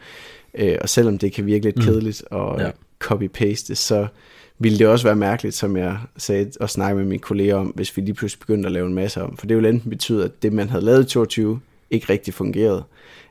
Øh, 0.54 0.78
og 0.82 0.90
selvom 0.90 1.18
det 1.18 1.34
kan 1.34 1.46
virke 1.46 1.66
lidt 1.66 1.78
mm. 1.78 1.84
kedeligt 1.84 2.24
at 2.32 2.60
ja. 2.60 2.72
copy-paste, 3.04 3.76
så 3.76 4.08
ville 4.60 4.80
det 4.80 4.88
også 4.88 5.08
være 5.08 5.16
mærkeligt, 5.16 5.56
som 5.56 5.78
jeg 5.78 5.98
sagde 6.18 6.52
og 6.60 6.70
snakke 6.70 6.98
med 6.98 7.06
mine 7.06 7.20
kolleger 7.20 7.56
om, 7.56 7.68
hvis 7.68 7.98
vi 7.98 8.02
lige 8.02 8.14
pludselig 8.14 8.40
begyndte 8.40 8.68
at 8.68 8.74
lave 8.74 8.88
en 8.88 8.94
masse 8.94 9.22
om. 9.24 9.38
For 9.38 9.48
det 9.48 9.58
ville 9.58 9.70
enten 9.70 9.90
betyde, 9.90 10.24
at 10.26 10.44
det, 10.44 10.54
man 10.54 10.70
havde 10.70 10.86
lavet 10.86 11.00
i 11.00 11.04
2022, 11.04 11.60
ikke 11.92 12.10
rigtig 12.10 12.34
fungerede, 12.34 12.84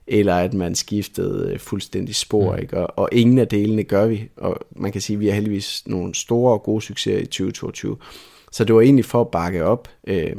eller 0.07 0.35
at 0.35 0.55
man 0.55 0.75
skiftede 0.75 1.53
øh, 1.53 1.59
fuldstændig 1.59 2.15
spor, 2.15 2.53
mm. 2.53 2.63
ikke? 2.63 2.79
Og, 2.79 2.99
og 2.99 3.09
ingen 3.13 3.39
af 3.39 3.49
delene 3.49 3.83
gør 3.83 4.07
vi, 4.07 4.29
og 4.37 4.59
man 4.77 4.93
kan 4.93 5.01
sige, 5.01 5.15
at 5.15 5.21
vi 5.21 5.27
har 5.27 5.35
heldigvis 5.35 5.83
nogle 5.87 6.15
store 6.15 6.53
og 6.53 6.63
gode 6.63 6.83
succeser 6.83 7.19
i 7.19 7.27
2022. 7.27 7.97
Så 8.53 8.65
det 8.65 8.75
var 8.75 8.81
egentlig 8.81 9.05
for 9.05 9.21
at 9.21 9.31
bakke 9.31 9.65
op, 9.65 9.89
øh, 10.07 10.37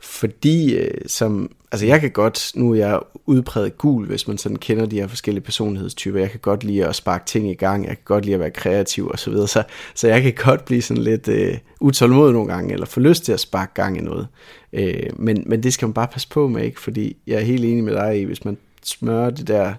fordi 0.00 0.74
øh, 0.74 1.00
som, 1.06 1.50
altså 1.72 1.86
jeg 1.86 2.00
kan 2.00 2.10
godt, 2.10 2.52
nu 2.54 2.72
er 2.72 2.76
jeg 2.76 3.00
udpræget 3.26 3.78
gul, 3.78 4.06
hvis 4.06 4.28
man 4.28 4.38
sådan 4.38 4.56
kender 4.56 4.86
de 4.86 5.00
her 5.00 5.06
forskellige 5.06 5.44
personlighedstyper, 5.44 6.20
jeg 6.20 6.30
kan 6.30 6.40
godt 6.40 6.64
lide 6.64 6.86
at 6.86 6.94
sparke 6.94 7.26
ting 7.26 7.50
i 7.50 7.54
gang, 7.54 7.86
jeg 7.86 7.96
kan 7.96 8.04
godt 8.04 8.24
lide 8.24 8.34
at 8.34 8.40
være 8.40 8.50
kreativ 8.50 9.08
og 9.08 9.18
så 9.18 9.30
videre, 9.30 9.48
så, 9.48 9.62
så 9.94 10.08
jeg 10.08 10.22
kan 10.22 10.34
godt 10.44 10.64
blive 10.64 10.82
sådan 10.82 11.02
lidt 11.02 11.28
øh, 11.28 11.58
utålmodig 11.80 12.32
nogle 12.32 12.52
gange, 12.52 12.72
eller 12.72 12.86
få 12.86 13.00
lyst 13.00 13.24
til 13.24 13.32
at 13.32 13.40
sparke 13.40 13.74
gang 13.74 13.98
i 13.98 14.00
noget. 14.00 14.26
Øh, 14.72 15.10
men, 15.16 15.42
men 15.46 15.62
det 15.62 15.72
skal 15.72 15.86
man 15.86 15.94
bare 15.94 16.08
passe 16.08 16.28
på 16.28 16.48
med, 16.48 16.62
ikke? 16.62 16.80
fordi 16.80 17.16
jeg 17.26 17.36
er 17.36 17.44
helt 17.44 17.64
enig 17.64 17.84
med 17.84 17.94
dig 17.94 18.20
i, 18.20 18.24
hvis 18.24 18.44
man 18.44 18.56
smøre 18.82 19.30
det 19.30 19.46
der 19.46 19.74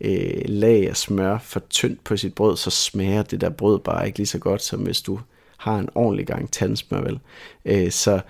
øh, 0.00 0.42
lag 0.44 0.88
af 0.88 0.96
smør 0.96 1.38
for 1.38 1.62
tyndt 1.70 2.04
på 2.04 2.16
sit 2.16 2.34
brød, 2.34 2.56
så 2.56 2.70
smager 2.70 3.22
det 3.22 3.40
der 3.40 3.50
brød 3.50 3.78
bare 3.78 4.06
ikke 4.06 4.18
lige 4.18 4.26
så 4.26 4.38
godt, 4.38 4.62
som 4.62 4.80
hvis 4.80 5.02
du 5.02 5.20
har 5.56 5.78
en 5.78 5.88
ordentlig 5.94 6.26
gang 6.26 6.52
tandsmør, 6.52 7.00
vel? 7.00 7.20
Øh, 7.64 7.90
så... 7.90 8.20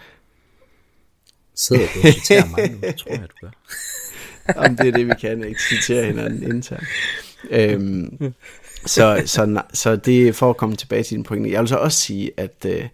Sidder 1.55 1.87
du 1.95 2.01
og 2.09 2.15
citerer 2.15 2.47
mig 2.47 2.71
nu, 2.71 2.81
tror 2.81 3.11
jeg, 3.11 3.21
du 3.21 3.35
gør. 3.41 3.51
Om 4.67 4.77
det 4.77 4.89
er 4.89 4.93
det, 4.93 5.07
vi 5.07 5.13
kan, 5.21 5.45
ikke 5.45 5.61
citere 5.63 6.05
hinanden 6.05 6.43
internt. 6.43 6.87
Øhm, 7.51 8.35
så, 8.87 9.23
så, 9.27 9.63
så 9.73 9.97
det 9.97 10.29
er 10.29 10.33
for 10.33 10.51
at 10.51 10.57
komme 10.57 10.77
tilbage 10.77 11.03
til 11.03 11.17
din 11.17 11.25
pointe. 11.25 11.51
Jeg 11.51 11.61
vil 11.61 11.69
så 11.69 11.77
også 11.77 11.99
sige, 11.99 12.31
at 12.37 12.67
øh, 12.67 12.89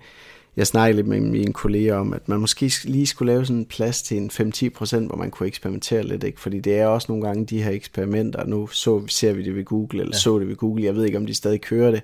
jeg 0.59 0.66
snakkede 0.66 0.97
lidt 0.97 1.07
med 1.07 1.21
mine 1.21 1.53
kolleger 1.53 1.94
om, 1.94 2.12
at 2.12 2.29
man 2.29 2.40
måske 2.40 2.73
lige 2.85 3.07
skulle 3.07 3.33
lave 3.33 3.47
sådan 3.47 3.57
en 3.57 3.66
plads 3.66 4.03
til 4.03 4.16
en 4.16 4.31
5-10 4.55 4.68
procent, 4.68 5.07
hvor 5.07 5.16
man 5.16 5.31
kunne 5.31 5.47
eksperimentere 5.47 6.03
lidt, 6.03 6.25
ikke? 6.25 6.40
fordi 6.40 6.61
det 6.61 6.79
er 6.79 6.87
også 6.87 7.07
nogle 7.09 7.27
gange 7.27 7.47
de 7.47 7.62
her 7.62 7.71
eksperimenter, 7.71 8.44
nu 8.44 8.66
så, 8.66 9.07
ser 9.07 9.33
vi 9.33 9.44
det 9.44 9.57
ved 9.57 9.64
Google, 9.64 10.01
eller 10.01 10.14
ja. 10.14 10.18
så 10.18 10.38
det 10.38 10.49
ved 10.49 10.57
Google, 10.57 10.85
jeg 10.85 10.94
ved 10.94 11.05
ikke, 11.05 11.18
om 11.18 11.27
de 11.27 11.35
stadig 11.35 11.61
kører 11.61 11.90
det, 11.90 12.03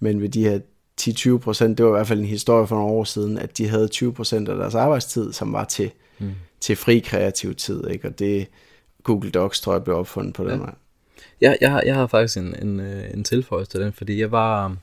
men 0.00 0.20
ved 0.20 0.28
de 0.28 0.44
her 0.44 0.60
10-20 1.00 1.38
procent, 1.38 1.78
det 1.78 1.86
var 1.86 1.92
i 1.92 1.96
hvert 1.96 2.06
fald 2.06 2.18
en 2.18 2.24
historie 2.24 2.66
for 2.66 2.76
nogle 2.76 2.92
år 2.92 3.04
siden, 3.04 3.38
at 3.38 3.58
de 3.58 3.68
havde 3.68 3.88
20 3.88 4.12
procent 4.12 4.48
af 4.48 4.56
deres 4.56 4.74
arbejdstid, 4.74 5.32
som 5.32 5.52
var 5.52 5.64
til, 5.64 5.90
mm. 6.18 6.30
til 6.60 6.76
fri 6.76 6.98
kreativ 6.98 7.54
tid, 7.54 7.90
ikke? 7.90 8.08
og 8.08 8.18
det 8.18 8.46
Google 9.02 9.30
Docs, 9.30 9.60
tror 9.60 9.72
jeg, 9.72 9.84
blev 9.84 9.96
opfundet 9.96 10.34
på 10.34 10.44
den 10.44 10.50
ja. 10.50 10.56
måde. 10.56 10.72
Jeg, 11.40 11.58
jeg, 11.60 11.70
har, 11.70 11.82
jeg 11.86 11.94
har 11.94 12.06
faktisk 12.06 12.38
en, 12.38 12.54
en, 12.62 12.80
øh, 12.80 13.04
en 13.14 13.24
tilføjelse 13.24 13.70
til 13.70 13.80
den, 13.80 13.92
fordi 13.92 14.20
jeg 14.20 14.30
var, 14.30 14.76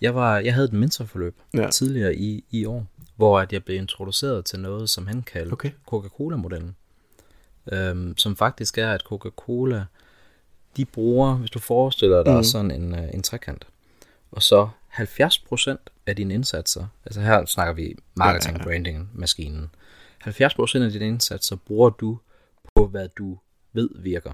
jeg 0.00 0.14
var, 0.14 0.38
jeg 0.38 0.54
havde 0.54 0.64
et 0.64 0.72
mentorforløb 0.72 1.36
ja. 1.54 1.70
tidligere 1.70 2.16
i, 2.16 2.44
i 2.50 2.64
år, 2.64 2.86
hvor 3.16 3.40
at 3.40 3.52
jeg 3.52 3.64
blev 3.64 3.76
introduceret 3.76 4.44
til 4.44 4.60
noget, 4.60 4.90
som 4.90 5.06
han 5.06 5.22
kaldte 5.22 5.52
okay. 5.52 5.70
Coca-Cola-modellen. 5.86 6.76
Øhm, 7.72 8.16
som 8.16 8.36
faktisk 8.36 8.78
er, 8.78 8.92
at 8.92 9.02
Coca-Cola, 9.02 9.84
de 10.76 10.84
bruger, 10.84 11.34
hvis 11.34 11.50
du 11.50 11.58
forestiller 11.58 12.22
dig 12.22 12.36
mm. 12.36 12.44
sådan 12.44 12.70
en, 12.70 12.94
øh, 12.94 13.14
en 13.14 13.22
trekant, 13.22 13.66
og 14.30 14.42
så 14.42 14.68
70% 14.92 15.76
af 16.06 16.16
dine 16.16 16.34
indsatser, 16.34 16.86
altså 17.04 17.20
her 17.20 17.44
snakker 17.44 17.74
vi 17.74 17.94
marketing, 18.14 18.56
ja, 18.56 18.58
ja, 18.58 18.70
ja. 18.70 18.70
branding, 18.70 19.10
maskinen, 19.14 19.70
70% 20.26 20.82
af 20.82 20.90
dine 20.90 21.08
indsatser 21.08 21.56
bruger 21.56 21.90
du 21.90 22.18
på, 22.76 22.86
hvad 22.86 23.08
du 23.08 23.38
ved 23.72 23.88
virker. 23.94 24.32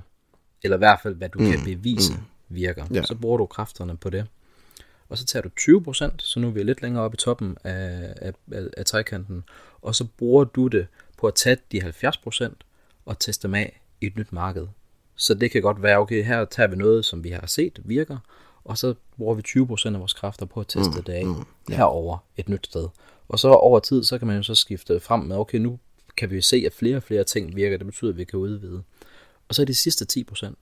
Eller 0.62 0.76
i 0.76 0.78
hvert 0.78 1.00
fald, 1.02 1.14
hvad 1.14 1.28
du 1.28 1.38
mm. 1.38 1.50
kan 1.50 1.64
bevise 1.64 2.12
mm. 2.12 2.18
virker. 2.48 2.86
Ja. 2.94 3.02
Så 3.02 3.14
bruger 3.14 3.38
du 3.38 3.46
kræfterne 3.46 3.96
på 3.96 4.10
det. 4.10 4.26
Og 5.10 5.18
så 5.18 5.24
tager 5.24 5.42
du 5.42 5.50
20%, 5.60 6.10
så 6.18 6.40
nu 6.40 6.46
er 6.46 6.50
vi 6.50 6.62
lidt 6.62 6.82
længere 6.82 7.04
oppe 7.04 7.14
i 7.14 7.18
toppen 7.18 7.56
af, 7.64 8.14
af, 8.16 8.32
af, 8.52 8.62
af 8.76 8.86
trekanten, 8.86 9.44
og 9.82 9.94
så 9.94 10.04
bruger 10.18 10.44
du 10.44 10.66
det 10.66 10.86
på 11.18 11.26
at 11.26 11.34
tage 11.34 11.56
de 11.72 11.82
70% 11.82 12.52
og 13.06 13.18
teste 13.18 13.48
dem 13.48 13.54
af 13.54 13.80
i 14.00 14.06
et 14.06 14.16
nyt 14.16 14.32
marked. 14.32 14.66
Så 15.16 15.34
det 15.34 15.50
kan 15.50 15.62
godt 15.62 15.82
være, 15.82 15.98
okay, 15.98 16.24
her 16.24 16.44
tager 16.44 16.66
vi 16.66 16.76
noget, 16.76 17.04
som 17.04 17.24
vi 17.24 17.30
har 17.30 17.46
set 17.46 17.80
virker, 17.84 18.18
og 18.64 18.78
så 18.78 18.94
bruger 19.16 19.34
vi 19.34 19.42
20% 19.46 19.94
af 19.94 20.00
vores 20.00 20.12
kræfter 20.12 20.46
på 20.46 20.60
at 20.60 20.68
teste 20.68 20.96
mm, 20.96 21.02
det 21.02 21.12
af 21.12 21.26
mm, 21.26 21.30
yeah. 21.30 21.78
herover 21.78 22.18
et 22.36 22.48
nyt 22.48 22.66
sted. 22.66 22.88
Og 23.28 23.38
så 23.38 23.48
over 23.48 23.80
tid, 23.80 24.04
så 24.04 24.18
kan 24.18 24.26
man 24.26 24.36
jo 24.36 24.42
så 24.42 24.54
skifte 24.54 25.00
frem 25.00 25.20
med, 25.20 25.36
okay, 25.36 25.58
nu 25.58 25.78
kan 26.16 26.30
vi 26.30 26.34
jo 26.34 26.42
se, 26.42 26.62
at 26.66 26.72
flere 26.72 26.96
og 26.96 27.02
flere 27.02 27.24
ting 27.24 27.56
virker, 27.56 27.76
det 27.76 27.86
betyder, 27.86 28.10
at 28.10 28.16
vi 28.16 28.24
kan 28.24 28.38
udvide. 28.38 28.82
Og 29.48 29.54
så 29.54 29.62
er 29.62 29.66
de 29.66 29.74
sidste 29.74 30.24
10%, 30.30 30.54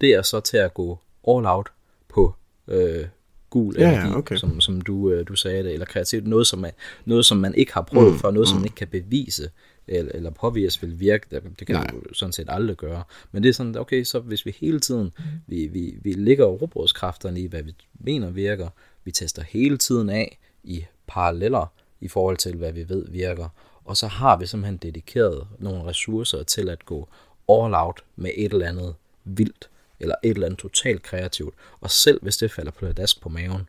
det 0.00 0.14
er 0.14 0.22
så 0.22 0.40
til 0.40 0.56
at 0.56 0.74
gå 0.74 0.98
all 1.28 1.46
out 1.46 1.72
på 2.08 2.34
øh, 2.68 3.06
gul 3.54 3.74
ja, 3.78 3.92
energi, 3.92 4.08
ja, 4.08 4.16
okay. 4.16 4.36
som, 4.36 4.60
som 4.60 4.80
du, 4.80 5.10
øh, 5.10 5.28
du 5.28 5.34
sagde 5.34 5.62
det, 5.64 5.72
eller 5.72 5.86
kreativt, 5.86 6.26
noget 6.26 6.46
som, 6.46 6.64
er, 6.64 6.70
noget, 7.04 7.26
som 7.26 7.38
man 7.38 7.54
ikke 7.54 7.74
har 7.74 7.82
prøvet 7.82 8.12
mm, 8.12 8.18
før, 8.18 8.30
noget, 8.30 8.46
mm. 8.46 8.50
som 8.50 8.56
man 8.56 8.64
ikke 8.64 8.74
kan 8.74 8.88
bevise, 8.88 9.50
eller, 9.88 10.12
eller 10.14 10.30
påvise 10.30 10.80
vil 10.80 11.00
virke, 11.00 11.26
det 11.58 11.66
kan 11.66 11.76
Nej. 11.76 11.86
du 11.86 12.14
sådan 12.14 12.32
set 12.32 12.46
aldrig 12.48 12.76
gøre. 12.76 13.02
Men 13.32 13.42
det 13.42 13.48
er 13.48 13.52
sådan, 13.52 13.78
okay, 13.78 14.04
så 14.04 14.20
hvis 14.20 14.46
vi 14.46 14.56
hele 14.60 14.80
tiden, 14.80 15.12
vi, 15.46 15.66
vi, 15.66 15.94
vi 16.02 16.12
ligger 16.12 16.44
råbrødskræfterne 16.44 17.40
i, 17.40 17.46
hvad 17.46 17.62
vi 17.62 17.74
mener 18.00 18.30
virker, 18.30 18.68
vi 19.04 19.10
tester 19.10 19.42
hele 19.42 19.76
tiden 19.78 20.10
af 20.10 20.38
i 20.64 20.84
paralleller 21.06 21.72
i 22.00 22.08
forhold 22.08 22.36
til, 22.36 22.56
hvad 22.56 22.72
vi 22.72 22.88
ved 22.88 23.04
virker, 23.08 23.48
og 23.84 23.96
så 23.96 24.06
har 24.06 24.38
vi 24.38 24.46
simpelthen 24.46 24.76
dedikeret 24.76 25.46
nogle 25.58 25.84
ressourcer 25.84 26.42
til 26.42 26.68
at 26.68 26.86
gå 26.86 27.08
all 27.48 27.74
out 27.74 28.04
med 28.16 28.30
et 28.36 28.52
eller 28.52 28.68
andet 28.68 28.94
vildt, 29.24 29.68
eller 30.04 30.14
et 30.22 30.30
eller 30.30 30.46
andet 30.46 30.58
totalt 30.58 31.02
kreativt. 31.02 31.54
Og 31.80 31.90
selv 31.90 32.22
hvis 32.22 32.36
det 32.36 32.52
falder 32.52 32.70
på 32.70 32.92
dask 32.92 33.20
på 33.20 33.28
maven, 33.28 33.68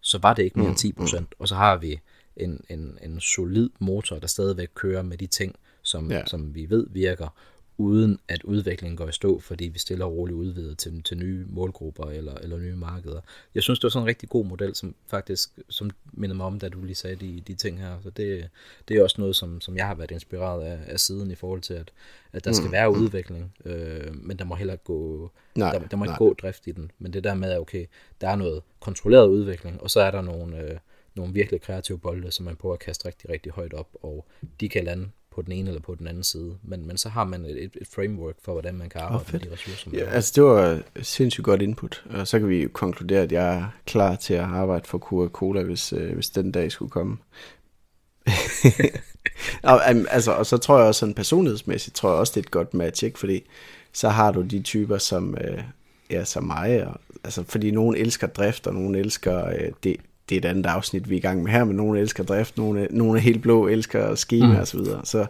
så 0.00 0.18
var 0.18 0.34
det 0.34 0.42
ikke 0.42 0.58
mere 0.58 0.68
end 0.68 1.12
10%. 1.12 1.18
Mm, 1.18 1.20
mm. 1.20 1.26
Og 1.38 1.48
så 1.48 1.54
har 1.54 1.76
vi 1.76 2.00
en, 2.36 2.64
en, 2.68 2.98
en 3.02 3.20
solid 3.20 3.70
motor, 3.78 4.18
der 4.18 4.26
stadigvæk 4.26 4.68
kører 4.74 5.02
med 5.02 5.18
de 5.18 5.26
ting, 5.26 5.56
som, 5.82 6.10
ja. 6.10 6.26
som 6.26 6.54
vi 6.54 6.70
ved 6.70 6.86
virker, 6.90 7.28
uden 7.82 8.18
at 8.28 8.42
udviklingen 8.42 8.96
går 8.96 9.08
i 9.08 9.12
stå, 9.12 9.38
fordi 9.38 9.64
vi 9.64 9.78
stiller 9.78 10.04
roligt 10.06 10.36
udvider 10.36 10.74
til, 10.74 11.02
til 11.02 11.18
nye 11.18 11.46
målgrupper 11.48 12.04
eller, 12.04 12.34
eller 12.34 12.58
nye 12.58 12.76
markeder. 12.76 13.20
Jeg 13.54 13.62
synes, 13.62 13.78
det 13.78 13.84
var 13.84 13.90
sådan 13.90 14.04
en 14.04 14.08
rigtig 14.08 14.28
god 14.28 14.44
model, 14.44 14.74
som 14.74 14.94
faktisk 15.06 15.50
som 15.68 15.90
minder 16.12 16.36
mig 16.36 16.46
om, 16.46 16.58
da 16.58 16.68
du 16.68 16.82
lige 16.84 16.94
sagde 16.94 17.16
de, 17.16 17.42
de 17.46 17.54
ting 17.54 17.80
her. 17.80 18.00
Så 18.02 18.10
det, 18.10 18.48
det 18.88 18.96
er 18.96 19.02
også 19.02 19.20
noget, 19.20 19.36
som, 19.36 19.60
som 19.60 19.76
jeg 19.76 19.86
har 19.86 19.94
været 19.94 20.10
inspireret 20.10 20.64
af, 20.64 20.78
af 20.86 21.00
siden 21.00 21.30
i 21.30 21.34
forhold 21.34 21.60
til, 21.60 21.74
at, 21.74 21.90
at 22.32 22.44
der 22.44 22.52
skal 22.52 22.66
mm. 22.66 22.72
være 22.72 22.90
mm. 22.90 23.02
udvikling, 23.02 23.54
øh, 23.64 24.14
men 24.14 24.38
der 24.38 24.44
må 24.44 24.54
heller 24.54 24.76
gå, 24.76 25.30
nej, 25.54 25.72
der, 25.72 25.88
der 25.88 25.96
må 25.96 26.04
ikke 26.04 26.10
nej. 26.10 26.18
gå 26.18 26.34
drift 26.34 26.66
i 26.66 26.72
den. 26.72 26.90
Men 26.98 27.12
det 27.12 27.24
der 27.24 27.34
med, 27.34 27.50
at 27.50 27.58
okay, 27.58 27.86
der 28.20 28.28
er 28.28 28.36
noget 28.36 28.62
kontrolleret 28.80 29.28
udvikling, 29.28 29.82
og 29.82 29.90
så 29.90 30.00
er 30.00 30.10
der 30.10 30.22
nogle, 30.22 30.58
øh, 30.58 30.78
nogle 31.14 31.32
virkelig 31.32 31.60
kreative 31.60 31.98
bolde, 31.98 32.30
som 32.30 32.44
man 32.44 32.56
prøver 32.56 32.74
at 32.74 32.80
kaste 32.80 33.08
rigtig, 33.08 33.30
rigtig 33.30 33.52
højt 33.52 33.74
op, 33.74 33.88
og 34.02 34.26
de 34.60 34.68
kan 34.68 34.84
lande 34.84 35.08
på 35.34 35.42
den 35.42 35.52
ene 35.52 35.68
eller 35.68 35.80
på 35.80 35.94
den 35.94 36.06
anden 36.06 36.24
side. 36.24 36.56
Men, 36.62 36.86
men 36.86 36.96
så 36.96 37.08
har 37.08 37.24
man 37.24 37.44
et, 37.44 37.70
et 37.80 37.88
framework 37.94 38.34
for, 38.44 38.52
hvordan 38.52 38.74
man 38.74 38.88
kan 38.88 39.00
arbejde 39.00 39.24
oh, 39.26 39.32
med 39.32 39.40
de 39.40 39.52
ressourcer. 39.52 39.90
Ja, 39.92 40.10
altså 40.10 40.32
det 40.34 40.44
var 40.44 40.82
sindssygt 41.02 41.44
godt 41.44 41.62
input. 41.62 42.04
Og 42.10 42.28
så 42.28 42.38
kan 42.38 42.48
vi 42.48 42.68
konkludere, 42.72 43.22
at 43.22 43.32
jeg 43.32 43.54
er 43.54 43.64
klar 43.86 44.16
til 44.16 44.34
at 44.34 44.40
arbejde 44.40 44.88
for 44.88 44.98
Coca-Cola, 44.98 45.62
hvis, 45.62 45.92
øh, 45.92 46.14
hvis 46.14 46.30
den 46.30 46.52
dag 46.52 46.72
skulle 46.72 46.90
komme. 46.90 47.16
og, 49.62 49.88
altså, 49.88 50.32
og 50.32 50.46
så 50.46 50.58
tror 50.58 50.78
jeg 50.78 50.86
også 50.86 50.98
sådan 50.98 51.14
personlighedsmæssigt, 51.14 51.96
tror 51.96 52.10
jeg 52.10 52.18
også, 52.18 52.32
det 52.34 52.40
er 52.40 52.46
et 52.46 52.50
godt 52.50 52.74
match, 52.74 53.04
ikke? 53.04 53.18
fordi 53.18 53.42
så 53.92 54.08
har 54.08 54.32
du 54.32 54.42
de 54.42 54.62
typer, 54.62 54.98
som, 54.98 55.36
øh, 55.40 55.62
ja, 56.10 56.24
som 56.24 56.44
mig, 56.44 56.86
og, 56.86 57.00
altså, 57.24 57.44
fordi 57.48 57.70
nogen 57.70 57.96
elsker 57.96 58.26
drift, 58.26 58.66
og 58.66 58.74
nogen 58.74 58.94
elsker 58.94 59.46
øh, 59.46 59.72
det, 59.84 59.96
det 60.40 60.44
er 60.44 60.50
et 60.50 60.50
andet 60.50 60.66
afsnit, 60.66 61.10
vi 61.10 61.14
er 61.14 61.18
i 61.18 61.20
gang 61.20 61.42
med 61.42 61.52
her, 61.52 61.64
men 61.64 61.76
nogle 61.76 62.00
elsker 62.00 62.24
drift, 62.24 62.58
nogle, 62.58 62.86
nogle 62.90 63.18
er 63.18 63.22
helt 63.22 63.42
blå, 63.42 63.68
elsker 63.68 64.14
schema 64.14 64.46
mm. 64.46 64.56
og 64.56 64.68
så 64.68 64.78
videre. 64.78 65.00
Så 65.04 65.26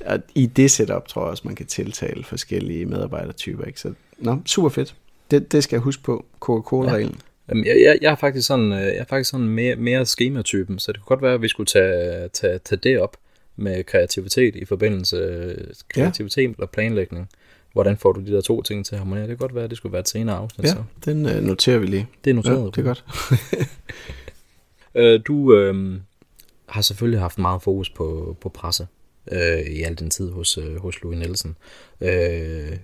at 0.00 0.20
i 0.34 0.46
det 0.46 0.70
setup 0.70 1.08
tror 1.08 1.22
jeg 1.22 1.30
også, 1.30 1.42
man 1.46 1.54
kan 1.54 1.66
tiltale 1.66 2.24
forskellige 2.24 2.86
medarbejdertyper. 2.86 3.64
Ikke? 3.64 3.80
Så 3.80 3.92
no, 4.18 4.36
super 4.46 4.68
fedt. 4.68 4.94
Det, 5.30 5.52
det 5.52 5.64
skal 5.64 5.76
jeg 5.76 5.82
huske 5.82 6.02
på, 6.02 6.24
Coca-Cola-reglen. 6.40 7.20
Ja. 7.48 7.54
jeg, 7.54 7.64
jeg, 7.66 7.98
jeg, 8.02 8.12
er 8.12 8.16
faktisk 8.16 8.46
sådan, 8.46 8.72
øh, 8.72 8.78
jeg 8.78 8.96
er 8.96 9.04
faktisk 9.08 9.30
sådan 9.30 9.48
mere, 9.48 9.76
mere 9.76 10.06
schema-typen, 10.06 10.78
så 10.78 10.92
det 10.92 11.00
kunne 11.00 11.16
godt 11.16 11.22
være, 11.22 11.34
at 11.34 11.42
vi 11.42 11.48
skulle 11.48 11.66
tage, 11.66 12.28
tage, 12.28 12.58
tage 12.58 12.78
det 12.82 13.00
op 13.00 13.16
med 13.56 13.84
kreativitet 13.84 14.56
i 14.56 14.64
forbindelse 14.64 15.16
øh, 15.16 15.56
kreativitet 15.88 16.42
ja. 16.42 16.48
eller 16.48 16.66
planlægning. 16.66 17.28
Hvordan 17.72 17.96
får 17.96 18.12
du 18.12 18.20
de 18.20 18.32
der 18.32 18.40
to 18.40 18.62
ting 18.62 18.86
til 18.86 18.94
at 18.94 18.98
harmonere? 18.98 19.22
Det 19.22 19.28
kan 19.28 19.36
godt 19.36 19.54
være, 19.54 19.64
at 19.64 19.70
det 19.70 19.76
skulle 19.76 19.92
være 19.92 20.00
et 20.00 20.08
senere 20.08 20.36
afsnit. 20.36 20.66
Ja, 20.66 20.70
så. 20.70 20.82
den 21.04 21.26
øh, 21.26 21.42
noterer 21.42 21.78
vi 21.78 21.86
lige. 21.86 22.06
Det 22.24 22.30
er 22.30 22.34
noteret. 22.34 22.60
Ja, 22.60 22.66
det 22.66 22.78
er 22.78 22.82
godt. 22.82 23.04
Øh, 24.94 25.20
du 25.26 25.56
øh, 25.56 26.00
har 26.66 26.80
selvfølgelig 26.80 27.20
haft 27.20 27.38
meget 27.38 27.62
fokus 27.62 27.90
på, 27.90 28.36
på 28.40 28.48
presse 28.48 28.86
øh, 29.32 29.60
i 29.60 29.82
al 29.82 29.98
den 29.98 30.10
tid 30.10 30.30
hos, 30.30 30.58
øh, 30.58 30.76
hos 30.76 31.02
Louis 31.02 31.18
Nielsen. 31.18 31.56
Øh, 32.00 32.76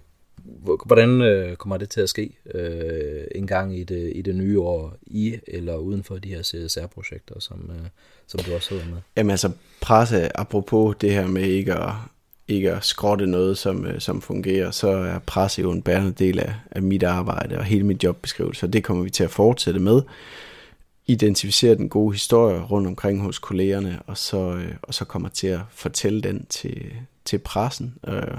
hvordan 0.87 1.23
øh, 1.23 1.57
kommer 1.57 1.77
det 1.77 1.91
til 1.91 2.01
at 2.01 2.09
ske 2.09 2.39
øh, 2.55 3.25
en 3.35 3.47
gang 3.47 3.79
i 3.79 3.85
det, 3.85 4.13
i 4.15 4.23
det 4.23 4.35
nye 4.35 4.61
år, 4.61 4.97
i 5.07 5.39
eller 5.47 5.77
uden 5.77 6.05
for 6.05 6.19
de 6.19 6.29
her 6.29 6.43
CSR-projekter, 6.43 7.41
som, 7.41 7.71
øh, 7.71 7.87
som 8.27 8.41
du 8.41 8.55
også 8.55 8.69
sidder 8.69 8.85
med? 8.85 8.97
Jamen 9.17 9.31
altså, 9.31 9.51
presse, 9.81 10.41
apropos 10.41 10.97
det 11.01 11.13
her 11.13 11.27
med 11.27 11.43
ikke 11.43 11.75
at, 11.75 11.93
ikke 12.49 12.73
at 12.73 12.85
skrotte 12.85 13.27
noget, 13.27 13.59
som, 13.59 13.87
øh, 13.87 14.01
som 14.01 14.23
fungerer, 14.23 14.71
så 14.71 14.89
er 14.89 15.19
presse 15.19 15.63
jo 15.63 15.71
en 15.71 15.83
bærende 15.83 16.13
del 16.13 16.39
af, 16.39 16.55
af 16.71 16.83
mit 16.83 17.03
arbejde 17.03 17.59
og 17.59 17.65
hele 17.65 17.87
mit 17.87 18.05
jobbeskrivelse, 18.05 18.67
og 18.67 18.73
det 18.73 18.85
kommer 18.85 19.03
vi 19.03 19.11
til 19.11 19.25
at 19.25 19.31
fortsætte 19.31 19.81
med 19.81 20.03
identificere 21.13 21.75
den 21.75 21.89
gode 21.89 22.13
historie 22.13 22.61
rundt 22.63 22.89
omkring 22.89 23.23
hos 23.23 23.39
kollegerne, 23.39 24.03
og 24.07 24.19
så, 24.19 24.53
øh, 24.55 24.75
og 24.83 24.95
så 24.95 25.05
kommer 25.05 25.29
til 25.29 25.47
at 25.47 25.61
fortælle 25.71 26.21
den 26.21 26.47
til, 26.47 26.93
til 27.25 27.39
pressen, 27.39 27.95
øh, 28.09 28.39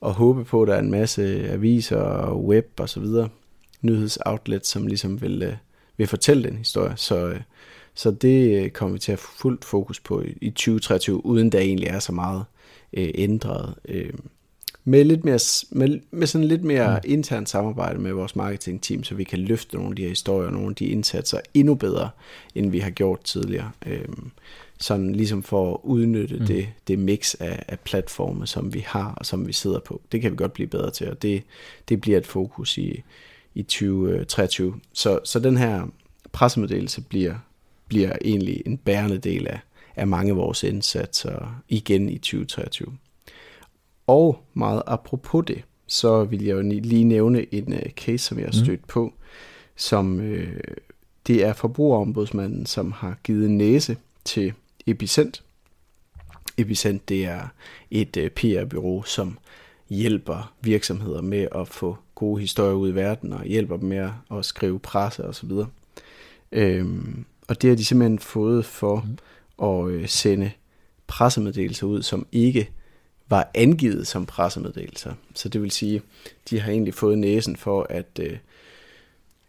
og 0.00 0.14
håbe 0.14 0.44
på, 0.44 0.62
at 0.62 0.68
der 0.68 0.74
er 0.74 0.78
en 0.78 0.90
masse 0.90 1.48
aviser 1.50 1.96
og 2.00 2.44
web 2.44 2.80
og 2.80 2.88
så 2.88 3.00
videre, 3.00 3.28
nyhedsoutlet, 3.82 4.66
som 4.66 4.86
ligesom 4.86 5.20
vil, 5.20 5.42
øh, 5.42 5.52
vil 5.96 6.06
fortælle 6.06 6.48
den 6.48 6.56
historie. 6.56 6.92
Så, 6.96 7.26
øh, 7.26 7.40
så 7.94 8.10
det 8.10 8.64
øh, 8.64 8.70
kommer 8.70 8.92
vi 8.92 8.98
til 8.98 9.12
at 9.12 9.18
få 9.18 9.28
fuldt 9.38 9.64
fokus 9.64 10.00
på 10.00 10.22
i, 10.22 10.38
i 10.40 10.50
2023, 10.50 11.26
uden 11.26 11.52
der 11.52 11.58
egentlig 11.58 11.88
er 11.88 11.98
så 11.98 12.12
meget 12.12 12.44
øh, 12.92 13.10
ændret. 13.14 13.74
Øh, 13.88 14.12
med, 14.84 15.04
lidt 15.04 15.24
mere, 15.24 15.38
med, 15.70 16.00
med 16.10 16.26
sådan 16.26 16.48
lidt 16.48 16.64
mere 16.64 17.00
mm. 17.04 17.10
internt 17.10 17.48
samarbejde 17.48 17.98
med 17.98 18.12
vores 18.12 18.36
marketingteam, 18.36 19.04
så 19.04 19.14
vi 19.14 19.24
kan 19.24 19.38
løfte 19.38 19.76
nogle 19.76 19.90
af 19.90 19.96
de 19.96 20.02
her 20.02 20.08
historier, 20.08 20.50
nogle 20.50 20.68
af 20.68 20.74
de 20.74 20.86
indsatser 20.86 21.40
endnu 21.54 21.74
bedre, 21.74 22.10
end 22.54 22.70
vi 22.70 22.78
har 22.78 22.90
gjort 22.90 23.20
tidligere. 23.20 23.70
Øhm, 23.86 24.30
sådan 24.78 25.12
ligesom 25.12 25.42
for 25.42 25.74
at 25.74 25.80
udnytte 25.82 26.36
mm. 26.36 26.46
det, 26.46 26.68
det 26.88 26.98
mix 26.98 27.34
af, 27.34 27.64
af 27.68 27.80
platforme, 27.80 28.46
som 28.46 28.74
vi 28.74 28.84
har 28.86 29.14
og 29.16 29.26
som 29.26 29.46
vi 29.46 29.52
sidder 29.52 29.78
på. 29.78 30.00
Det 30.12 30.20
kan 30.20 30.30
vi 30.30 30.36
godt 30.36 30.52
blive 30.52 30.66
bedre 30.66 30.90
til, 30.90 31.10
og 31.10 31.22
det, 31.22 31.42
det 31.88 32.00
bliver 32.00 32.18
et 32.18 32.26
fokus 32.26 32.78
i, 32.78 33.02
i 33.54 33.62
2023. 33.62 34.74
Så, 34.92 35.20
så 35.24 35.38
den 35.38 35.56
her 35.56 35.86
pressemeddelelse 36.32 37.00
bliver, 37.00 37.34
bliver 37.88 38.16
egentlig 38.24 38.62
en 38.66 38.76
bærende 38.76 39.18
del 39.18 39.46
af, 39.46 39.60
af 39.96 40.06
mange 40.06 40.30
af 40.30 40.36
vores 40.36 40.62
indsatser 40.62 41.62
igen 41.68 42.08
i 42.08 42.18
2023. 42.18 42.92
Og 44.06 44.44
meget 44.54 44.82
apropos 44.86 45.44
det, 45.46 45.62
så 45.86 46.24
vil 46.24 46.44
jeg 46.44 46.52
jo 46.52 46.60
lige 46.62 47.04
nævne 47.04 47.54
en 47.54 47.72
uh, 47.72 47.90
case, 47.96 48.18
som 48.18 48.38
jeg 48.38 48.46
har 48.46 48.52
stødt 48.52 48.80
mm. 48.80 48.88
på, 48.88 49.12
som 49.76 50.18
uh, 50.18 50.60
det 51.26 51.44
er 51.44 51.52
forbrugerombudsmanden, 51.52 52.66
som 52.66 52.92
har 52.92 53.16
givet 53.24 53.50
næse 53.50 53.96
til 54.24 54.52
Epicent. 54.86 55.42
Epicent 56.56 57.08
det 57.08 57.24
er 57.24 57.48
et 57.90 58.16
uh, 58.16 58.28
PR-bureau, 58.28 59.02
som 59.02 59.38
hjælper 59.90 60.54
virksomheder 60.60 61.22
med 61.22 61.48
at 61.54 61.68
få 61.68 61.96
gode 62.14 62.40
historier 62.40 62.74
ud 62.74 62.88
i 62.88 62.94
verden, 62.94 63.32
og 63.32 63.44
hjælper 63.44 63.76
dem 63.76 63.88
med 63.88 64.10
at 64.30 64.44
skrive 64.44 64.78
presse 64.78 65.24
osv. 65.24 65.50
Øhm, 66.52 67.24
og 67.48 67.62
det 67.62 67.70
har 67.70 67.76
de 67.76 67.84
simpelthen 67.84 68.18
fået 68.18 68.64
for 68.64 69.06
mm. 69.06 69.18
at 69.68 69.88
øh, 69.88 70.08
sende 70.08 70.50
pressemeddelelser 71.06 71.86
ud, 71.86 72.02
som 72.02 72.26
ikke 72.32 72.70
var 73.28 73.50
angivet 73.54 74.06
som 74.06 74.26
pressemeddelelser. 74.26 75.14
Så 75.34 75.48
det 75.48 75.62
vil 75.62 75.70
sige, 75.70 76.02
de 76.50 76.60
har 76.60 76.70
egentlig 76.70 76.94
fået 76.94 77.18
næsen 77.18 77.56
for, 77.56 77.86
at, 77.90 78.20
øh, 78.20 78.38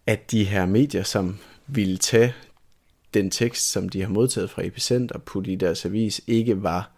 at 0.06 0.32
de 0.32 0.44
her 0.44 0.66
medier, 0.66 1.04
som 1.04 1.38
ville 1.68 1.98
tage 1.98 2.34
den 3.14 3.32
tekst, 3.32 3.72
som 3.72 3.90
de 3.90 4.02
har 4.02 4.10
modtaget 4.10 4.50
fra 4.50 4.66
Epicent 4.66 5.12
og 5.12 5.24
putte 5.24 5.52
i 5.52 5.56
deres 5.56 5.86
avis, 5.86 6.22
ikke 6.28 6.64
var 6.64 6.92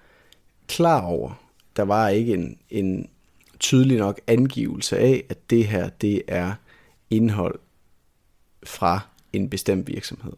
klar 0.67 1.01
over. 1.01 1.43
Der 1.75 1.83
var 1.83 2.09
ikke 2.09 2.33
en, 2.33 2.57
en 2.69 3.09
tydelig 3.59 3.97
nok 3.97 4.21
angivelse 4.27 4.97
af, 4.97 5.23
at 5.29 5.49
det 5.49 5.67
her 5.67 5.89
det 5.89 6.21
er 6.27 6.53
indhold 7.09 7.59
fra 8.63 8.99
en 9.33 9.49
bestemt 9.49 9.87
virksomhed. 9.87 10.33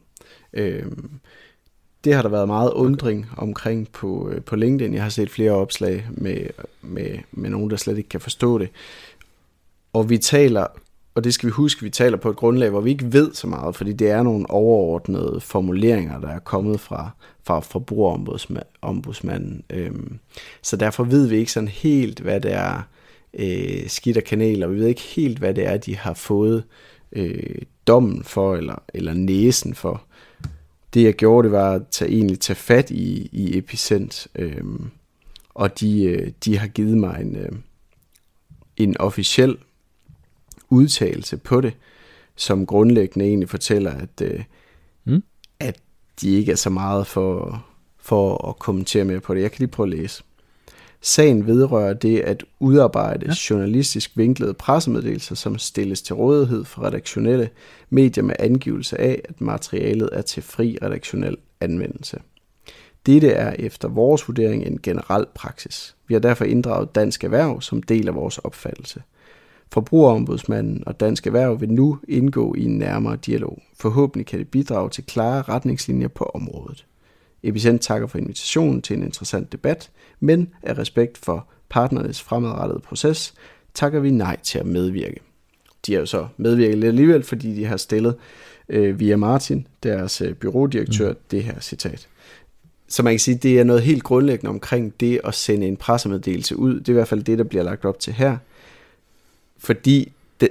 Øhm, 0.54 1.20
det 2.04 2.14
har 2.14 2.22
der 2.22 2.30
været 2.30 2.48
meget 2.48 2.72
undring 2.72 3.26
omkring 3.38 3.92
på, 3.92 4.30
øh, 4.30 4.42
på 4.42 4.56
LinkedIn. 4.56 4.94
Jeg 4.94 5.04
har 5.04 5.10
set 5.10 5.32
flere 5.32 5.52
opslag 5.52 6.08
med, 6.12 6.48
med, 6.82 7.18
med 7.32 7.50
nogen, 7.50 7.70
der 7.70 7.76
slet 7.76 7.98
ikke 7.98 8.10
kan 8.10 8.22
forstå 8.22 8.58
det. 8.58 8.70
Og 9.94 10.10
vi 10.10 10.18
taler, 10.18 10.66
og 11.16 11.24
det 11.24 11.34
skal 11.34 11.48
vi 11.48 11.52
huske, 11.52 11.84
vi 11.84 11.90
taler 11.90 12.18
på 12.18 12.30
et 12.30 12.36
grundlag, 12.36 12.70
hvor 12.70 12.82
vi 12.82 12.90
ikke 12.90 13.14
ved 13.14 13.34
så 13.34 13.48
meget, 13.48 13.76
fordi 13.76 13.94
det 13.94 14.10
er 14.10 14.24
nogle 14.24 14.50
overordnede 14.50 15.40
formuleringer, 15.42 16.20
der 16.20 16.28
er 16.28 16.40
kommet 16.40 16.80
fra, 16.80 17.10
fra 17.44 17.60
forbrugerombudsmanden. 17.60 19.64
Øhm, 19.70 20.20
så 20.62 20.76
derfor 20.76 21.04
ved 21.04 21.28
vi 21.28 21.38
ikke 21.38 21.52
sådan 21.52 21.70
helt, 21.70 22.20
hvad 22.20 22.42
det 22.42 22.54
er, 22.54 22.82
øh, 23.34 23.88
skidt 23.88 24.18
og 24.18 24.24
kanel, 24.24 24.64
og 24.64 24.74
vi 24.74 24.80
ved 24.80 24.88
ikke 24.88 25.02
helt, 25.02 25.40
hvad 25.40 25.54
det 25.54 25.66
er, 25.66 25.78
de 25.78 25.96
har 25.96 26.14
fået 26.14 26.64
øh, 27.12 27.62
dommen 27.88 28.24
for, 28.24 28.56
eller, 28.56 28.84
eller 28.94 29.14
næsen 29.14 29.76
for. 29.76 30.04
Det 30.94 31.04
jeg 31.04 31.14
gjorde, 31.14 31.46
det 31.46 31.52
var 31.52 31.72
at 31.72 31.82
tage, 31.92 32.12
egentlig 32.12 32.40
tage 32.40 32.56
fat 32.56 32.90
i, 32.90 33.30
i 33.32 33.58
Epicent, 33.58 34.28
øh, 34.36 34.64
og 35.50 35.80
de, 35.80 36.04
øh, 36.04 36.32
de 36.46 36.58
har 36.58 36.68
givet 36.68 36.98
mig 36.98 37.22
en, 37.22 37.36
øh, 37.36 37.52
en 38.78 38.98
officiel 38.98 39.58
udtalelse 40.70 41.38
på 41.38 41.62
det, 41.62 41.74
som 42.36 42.66
grundlæggende 42.66 43.26
egentlig 43.26 43.50
fortæller, 43.50 43.92
at, 43.92 44.22
øh, 44.22 44.44
mm. 45.06 45.24
at 45.60 45.80
de 46.22 46.30
ikke 46.30 46.52
er 46.52 46.56
så 46.56 46.70
meget 46.70 47.08
for, 47.08 47.66
for 47.98 48.50
at 48.50 48.60
kommentere 48.60 49.06
mere 49.06 49.20
på 49.20 49.34
det. 49.34 49.42
Jeg 49.42 49.52
kan 49.52 49.60
lige 49.60 49.72
prøve 49.72 49.94
at 49.94 50.00
læse. 50.00 50.24
Sagen 51.02 51.48
vedrører 51.48 51.94
det 51.94 52.20
at 52.20 52.44
udarbejde 52.60 53.26
ja. 53.26 53.34
journalistisk 53.50 54.12
vinklede 54.16 54.54
pressemeddelelser, 54.54 55.36
som 55.36 55.58
stilles 55.58 56.02
til 56.02 56.16
rådighed 56.16 56.66
for 56.66 56.84
redaktionelle 56.84 57.50
medier 57.90 58.24
med 58.24 58.36
angivelse 58.40 59.02
af, 59.02 59.22
at 59.30 59.42
materialet 59.42 60.10
er 60.12 60.22
til 60.22 60.44
fri 60.44 60.78
redaktionel 60.82 61.38
anvendelse. 61.62 62.20
Dette 63.06 63.30
er 63.32 63.56
efter 63.60 63.88
vores 63.88 64.28
vurdering 64.28 64.64
en 64.64 64.80
generel 64.84 65.26
praksis. 65.36 65.96
Vi 66.08 66.14
har 66.14 66.20
derfor 66.20 66.46
inddraget 66.46 66.96
Dansk 66.96 67.24
Erhverv 67.24 67.62
som 67.62 67.84
del 67.84 68.08
af 68.08 68.16
vores 68.16 68.38
opfattelse. 68.38 69.02
Forbrugerombudsmanden 69.72 70.84
og 70.86 71.00
Dansk 71.00 71.28
Erhverv 71.28 71.62
vil 71.62 71.70
nu 71.70 72.00
indgå 72.08 72.56
i 72.56 72.64
en 72.64 72.78
nærmere 72.78 73.16
dialog. 73.16 73.62
Forhåbentlig 73.80 74.26
kan 74.26 74.40
det 74.40 74.48
bidrage 74.48 74.90
til 74.90 75.04
klare 75.06 75.42
retningslinjer 75.42 76.08
på 76.08 76.24
området. 76.24 76.86
Epicent 77.44 77.82
takker 77.82 78.08
for 78.08 78.18
invitationen 78.18 78.82
til 78.82 78.98
en 78.98 79.04
interessant 79.04 79.52
debat, 79.52 79.90
men 80.20 80.50
af 80.64 80.78
respekt 80.78 81.18
for 81.18 81.48
partnernes 81.70 82.22
fremadrettede 82.22 82.80
proces, 82.80 83.34
takker 83.74 84.00
vi 84.00 84.12
nej 84.12 84.38
til 84.44 84.60
at 84.60 84.66
medvirke. 84.66 85.20
De 85.86 85.94
har 85.94 86.00
jo 86.00 86.06
så 86.06 86.28
medvirket 86.38 86.78
lidt 86.78 86.88
alligevel, 86.88 87.24
fordi 87.24 87.56
de 87.56 87.66
har 87.66 87.78
stillet 87.78 88.16
øh, 88.70 89.00
via 89.00 89.18
Martin, 89.18 89.68
deres 89.84 90.22
øh, 90.22 90.34
byrådirektør, 90.34 91.10
mm. 91.10 91.18
det 91.32 91.44
her 91.44 91.60
citat. 91.60 92.08
Så 92.88 93.04
man 93.04 93.14
kan 93.14 93.20
sige, 93.20 93.38
det 93.38 93.60
er 93.60 93.64
noget 93.64 93.82
helt 93.82 94.04
grundlæggende 94.04 94.50
omkring 94.50 95.00
det 95.00 95.22
at 95.24 95.36
sende 95.36 95.68
en 95.68 95.78
pressemeddelelse 95.78 96.56
ud. 96.56 96.80
Det 96.80 96.90
er 96.90 96.94
i 96.94 96.94
hvert 96.94 97.08
fald 97.08 97.24
det, 97.24 97.38
der 97.38 97.44
bliver 97.44 97.64
lagt 97.64 97.86
op 97.86 98.00
til 98.00 98.14
her. 98.14 98.38
Fordi 99.58 100.12
det... 100.42 100.50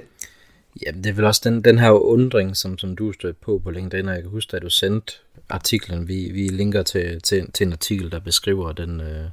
Jamen, 0.85 1.03
det 1.03 1.09
er 1.09 1.13
vel 1.13 1.25
også 1.25 1.41
den, 1.43 1.63
den 1.63 1.79
her 1.79 1.91
undring, 1.91 2.57
som, 2.57 2.77
som 2.77 2.95
du 2.95 3.11
stod 3.11 3.33
på 3.33 3.61
på 3.63 3.71
LinkedIn, 3.71 4.07
og 4.07 4.13
jeg 4.13 4.21
kan 4.21 4.31
huske, 4.31 4.55
at 4.55 4.61
du 4.61 4.69
sendte 4.69 5.13
artiklen. 5.49 6.07
Vi, 6.07 6.31
vi 6.33 6.47
linker 6.47 6.83
til, 6.83 7.21
til, 7.21 7.51
til 7.51 7.67
en 7.67 7.73
artikel, 7.73 8.11
der 8.11 8.19
beskriver 8.19 8.71
den, 8.71 9.01
øh, 9.01 9.25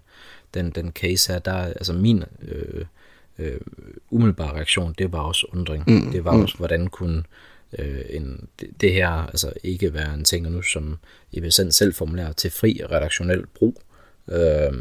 den, 0.55 0.71
den 0.71 0.93
case 0.93 1.33
her. 1.33 1.39
Der, 1.39 1.53
altså 1.53 1.93
min 1.93 2.25
øh, 2.43 2.85
øh, 3.39 3.61
umiddelbare 4.11 4.57
reaktion, 4.57 4.95
det 4.99 5.13
var 5.13 5.21
også 5.21 5.47
undring. 5.53 5.85
Mm, 5.87 6.13
det 6.13 6.25
var 6.25 6.33
mm. 6.33 6.43
også, 6.43 6.57
hvordan 6.57 6.87
kunne 6.87 7.23
øh, 7.79 8.05
en, 8.09 8.49
det, 8.61 8.69
det 8.81 8.93
her 8.93 9.09
altså 9.09 9.53
ikke 9.63 9.95
være 9.95 10.15
en 10.15 10.25
ting, 10.25 10.51
nu 10.51 10.63
som 10.63 10.99
IBSN 11.33 11.71
selv 11.71 11.95
formulerer 11.95 12.33
til 12.33 12.51
fri 12.51 12.81
redaktionel 12.91 13.47
brug. 13.47 13.83
Øh, 14.29 14.73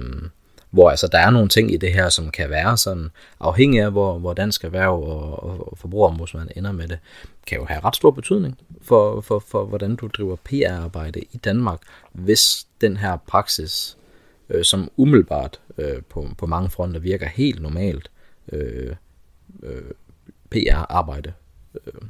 hvor 0.76 0.90
altså 0.90 1.08
der 1.08 1.18
er 1.18 1.30
nogle 1.30 1.50
ting 1.50 1.74
i 1.74 1.78
det 1.78 1.94
her, 1.94 2.10
som 2.10 2.32
kan 2.32 2.50
være 2.50 2.78
sådan, 2.78 3.10
afhængig 3.40 3.82
af 3.82 3.92
hvor, 3.92 4.20
hvor 4.20 4.34
dansk 4.34 4.64
erhverv 4.64 5.04
og, 5.04 5.44
og, 5.44 5.72
og 5.72 5.78
forbrugerombudsmanden 5.78 6.52
ender 6.56 6.72
med 6.72 6.88
det, 6.88 7.00
kan 7.48 7.58
jo 7.58 7.66
have 7.66 7.80
ret 7.84 7.96
stor 7.96 8.12
betydning 8.12 8.58
for, 8.82 9.22
for, 9.22 9.40
for 9.40 9.66
hvordan 9.66 9.96
du 9.96 10.08
driver 10.08 10.36
PR-arbejde 10.36 11.20
i 11.20 11.38
Danmark, 11.38 11.80
hvis 12.12 12.68
den 12.82 12.98
her 12.98 13.18
praksis, 13.28 13.98
øh, 14.50 14.64
som 14.64 14.92
umiddelbart 14.98 15.60
øh, 15.78 16.02
på, 16.10 16.28
på 16.38 16.46
mange 16.46 16.70
fronter 16.70 17.00
virker 17.00 17.28
helt 17.28 17.62
normalt, 17.62 18.12
øh, 18.52 18.96
øh, 19.64 19.92
PR-arbejde. 20.50 21.34
Øh, 21.88 22.02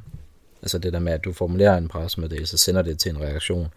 altså 0.62 0.78
det 0.78 0.92
der 0.92 0.98
med, 0.98 1.12
at 1.12 1.24
du 1.24 1.32
formulerer 1.32 1.78
en 1.78 1.88
pressemeddelelse, 1.88 2.58
sender 2.58 2.82
det 2.82 2.98
til 2.98 3.10
en 3.10 3.20
reaktion, 3.20 3.68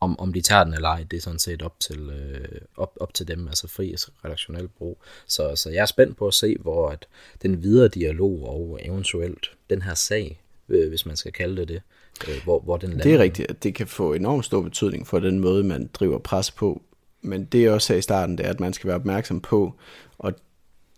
om, 0.00 0.18
om 0.18 0.32
de 0.32 0.40
tager 0.40 0.64
den 0.64 0.74
eller 0.74 0.88
ej, 0.88 1.04
det 1.10 1.16
er 1.16 1.20
sådan 1.20 1.38
set 1.38 1.62
op 1.62 1.80
til, 1.80 2.10
øh, 2.10 2.60
op, 2.76 2.96
op 3.00 3.14
til 3.14 3.28
dem, 3.28 3.48
altså 3.48 3.68
fri 3.68 3.94
redaktionel 4.24 4.68
brug. 4.68 5.02
Så, 5.26 5.56
så 5.56 5.70
jeg 5.70 5.82
er 5.82 5.86
spændt 5.86 6.16
på 6.16 6.26
at 6.26 6.34
se, 6.34 6.56
hvor 6.60 6.88
at 6.88 7.06
den 7.42 7.62
videre 7.62 7.88
dialog 7.88 8.48
og 8.48 8.80
eventuelt 8.82 9.50
den 9.70 9.82
her 9.82 9.94
sag, 9.94 10.40
øh, 10.68 10.88
hvis 10.88 11.06
man 11.06 11.16
skal 11.16 11.32
kalde 11.32 11.56
det 11.56 11.68
det, 11.68 11.82
øh, 12.28 12.44
hvor, 12.44 12.60
hvor 12.60 12.76
den 12.76 12.88
lander. 12.90 13.04
Det 13.04 13.14
er 13.14 13.18
rigtigt, 13.18 13.50
at 13.50 13.62
det 13.62 13.74
kan 13.74 13.86
få 13.86 14.12
enormt 14.12 14.44
stor 14.44 14.60
betydning 14.60 15.06
for 15.06 15.18
den 15.18 15.40
måde, 15.40 15.64
man 15.64 15.90
driver 15.94 16.18
pres 16.18 16.50
på. 16.50 16.82
Men 17.22 17.44
det 17.44 17.62
jeg 17.62 17.70
også 17.70 17.86
sagde 17.86 17.98
i 17.98 18.02
starten, 18.02 18.38
det 18.38 18.46
er, 18.46 18.50
at 18.50 18.60
man 18.60 18.72
skal 18.72 18.88
være 18.88 18.96
opmærksom 18.96 19.40
på, 19.40 19.74
og 20.18 20.34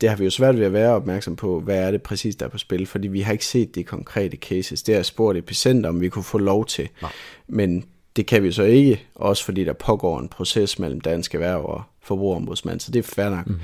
det 0.00 0.08
har 0.08 0.16
vi 0.16 0.24
jo 0.24 0.30
svært 0.30 0.58
ved 0.58 0.66
at 0.66 0.72
være 0.72 0.90
opmærksom 0.90 1.36
på, 1.36 1.60
hvad 1.60 1.78
er 1.78 1.90
det 1.90 2.02
præcis, 2.02 2.36
der 2.36 2.46
er 2.46 2.50
på 2.50 2.58
spil, 2.58 2.86
fordi 2.86 3.08
vi 3.08 3.20
har 3.20 3.32
ikke 3.32 3.46
set 3.46 3.74
de 3.74 3.84
konkrete 3.84 4.36
cases. 4.36 4.82
Det 4.82 4.94
har 4.94 5.02
spurgt 5.02 5.38
Epicenter, 5.38 5.88
om 5.88 6.00
vi 6.00 6.08
kunne 6.08 6.24
få 6.24 6.38
lov 6.38 6.66
til. 6.66 6.88
Nej. 7.02 7.12
Men 7.46 7.84
det 8.16 8.26
kan 8.26 8.42
vi 8.42 8.52
så 8.52 8.62
ikke, 8.62 9.06
også 9.14 9.44
fordi 9.44 9.64
der 9.64 9.72
pågår 9.72 10.18
en 10.18 10.28
proces 10.28 10.78
mellem 10.78 11.00
dansk 11.00 11.34
erhverv 11.34 11.64
og 11.64 11.82
forbrugerombudsmand, 12.02 12.80
så 12.80 12.90
det 12.90 12.98
er 12.98 13.02
fair 13.02 13.28
nok. 13.28 13.46
Mm-hmm. 13.46 13.60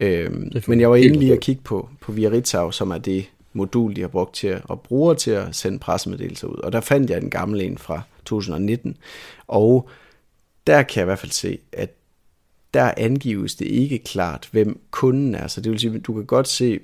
Øhm, 0.00 0.50
men 0.66 0.80
jeg 0.80 0.90
var 0.90 0.96
inde 0.96 1.18
lige 1.18 1.32
at 1.32 1.40
kigge 1.40 1.62
på, 1.62 1.88
på 2.00 2.12
Via 2.12 2.28
Ritzau, 2.28 2.70
som 2.70 2.90
er 2.90 2.98
det 2.98 3.26
modul, 3.52 3.96
de 3.96 4.00
har 4.00 4.08
brugt 4.08 4.34
til 4.34 4.48
at, 4.48 4.62
og 4.64 4.80
bruger 4.80 5.14
til 5.14 5.30
at 5.30 5.56
sende 5.56 5.78
pressemeddelelser 5.78 6.48
ud. 6.48 6.56
Og 6.56 6.72
der 6.72 6.80
fandt 6.80 7.10
jeg 7.10 7.18
en 7.22 7.30
gammel 7.30 7.60
en 7.60 7.78
fra 7.78 8.02
2019, 8.24 8.96
og 9.46 9.88
der 10.66 10.82
kan 10.82 10.96
jeg 10.96 11.04
i 11.04 11.04
hvert 11.04 11.18
fald 11.18 11.32
se, 11.32 11.58
at 11.72 11.90
der 12.74 12.92
angives 12.96 13.54
det 13.54 13.66
ikke 13.66 13.98
klart, 13.98 14.48
hvem 14.52 14.80
kunden 14.90 15.34
er. 15.34 15.46
Så 15.46 15.60
det 15.60 15.72
vil 15.72 15.80
sige, 15.80 15.94
at 15.94 16.06
du 16.06 16.14
kan 16.14 16.24
godt 16.24 16.48
se, 16.48 16.80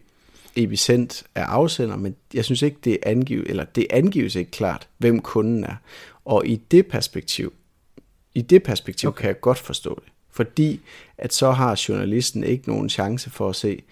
Epicent 0.56 1.24
er 1.34 1.44
afsender, 1.44 1.96
men 1.96 2.16
jeg 2.34 2.44
synes 2.44 2.62
ikke, 2.62 2.76
det 2.84 2.98
angives, 3.02 3.44
eller 3.48 3.64
det 3.64 3.86
angives 3.90 4.34
ikke 4.34 4.50
klart, 4.50 4.88
hvem 4.98 5.20
kunden 5.20 5.64
er. 5.64 5.74
Og 6.24 6.46
i 6.46 6.56
det 6.56 6.86
perspektiv, 6.86 7.52
i 8.34 8.42
det 8.42 8.62
perspektiv 8.62 9.08
okay. 9.08 9.20
kan 9.20 9.28
jeg 9.28 9.40
godt 9.40 9.58
forstå 9.58 10.00
det. 10.04 10.12
Fordi 10.30 10.80
at 11.18 11.34
så 11.34 11.50
har 11.50 11.84
journalisten 11.88 12.44
ikke 12.44 12.68
nogen 12.68 12.88
chance 12.88 13.30
for 13.30 13.48
at 13.48 13.56
se, 13.56 13.82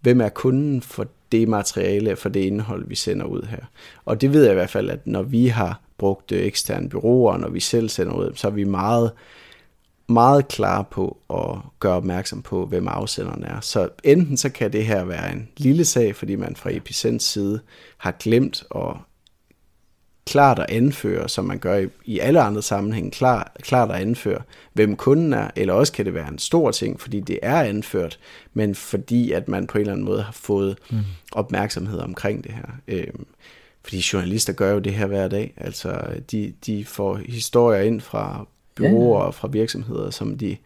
hvem 0.00 0.20
er 0.20 0.28
kunden 0.28 0.82
for 0.82 1.06
det 1.32 1.48
materiale, 1.48 2.16
for 2.16 2.28
det 2.28 2.40
indhold, 2.40 2.88
vi 2.88 2.94
sender 2.94 3.26
ud 3.26 3.42
her. 3.50 3.64
Og 4.04 4.20
det 4.20 4.32
ved 4.32 4.42
jeg 4.42 4.52
i 4.52 4.54
hvert 4.54 4.70
fald, 4.70 4.90
at 4.90 5.06
når 5.06 5.22
vi 5.22 5.46
har 5.46 5.80
brugt 5.98 6.32
øh, 6.32 6.42
eksterne 6.42 6.88
byråer, 6.88 7.36
når 7.36 7.48
vi 7.48 7.60
selv 7.60 7.88
sender 7.88 8.12
ud, 8.14 8.32
så 8.34 8.46
er 8.46 8.50
vi 8.50 8.64
meget, 8.64 9.12
meget 10.08 10.48
klar 10.48 10.82
på 10.82 11.18
at 11.30 11.58
gøre 11.80 11.96
opmærksom 11.96 12.42
på, 12.42 12.66
hvem 12.66 12.88
afsenderen 12.88 13.44
er. 13.44 13.60
Så 13.60 13.88
enten 14.04 14.36
så 14.36 14.48
kan 14.48 14.72
det 14.72 14.86
her 14.86 15.04
være 15.04 15.32
en 15.32 15.48
lille 15.56 15.84
sag, 15.84 16.16
fordi 16.16 16.36
man 16.36 16.56
fra 16.56 16.70
Epicents 16.72 17.24
side 17.24 17.60
har 17.98 18.12
glemt 18.12 18.64
at 18.74 18.96
klart 20.32 20.58
at 20.58 20.70
anføre, 20.70 21.28
som 21.28 21.44
man 21.44 21.58
gør 21.58 21.76
i, 21.76 21.88
i 22.04 22.18
alle 22.18 22.40
andre 22.40 22.62
sammenhænge, 22.62 23.10
klar, 23.10 23.52
klart 23.60 23.90
at 23.90 24.00
anføre, 24.00 24.42
hvem 24.72 24.96
kunden 24.96 25.32
er, 25.32 25.50
eller 25.56 25.74
også 25.74 25.92
kan 25.92 26.04
det 26.04 26.14
være 26.14 26.28
en 26.28 26.38
stor 26.38 26.70
ting, 26.70 27.00
fordi 27.00 27.20
det 27.20 27.38
er 27.42 27.62
anført, 27.62 28.18
men 28.54 28.74
fordi 28.74 29.32
at 29.32 29.48
man 29.48 29.66
på 29.66 29.78
en 29.78 29.80
eller 29.80 29.92
anden 29.92 30.04
måde 30.04 30.22
har 30.22 30.32
fået 30.32 30.78
mm. 30.90 30.98
opmærksomhed 31.32 31.98
omkring 31.98 32.44
det 32.44 32.52
her. 32.52 32.66
Øhm, 32.88 33.26
fordi 33.84 34.04
journalister 34.12 34.52
gør 34.52 34.72
jo 34.72 34.78
det 34.78 34.94
her 34.94 35.06
hver 35.06 35.28
dag, 35.28 35.54
altså 35.56 36.00
de, 36.30 36.52
de 36.66 36.84
får 36.84 37.16
historier 37.16 37.82
ind 37.82 38.00
fra 38.00 38.46
byråer 38.74 39.22
og 39.22 39.34
fra 39.34 39.48
virksomheder, 39.48 40.10
som 40.10 40.38
de 40.38 40.56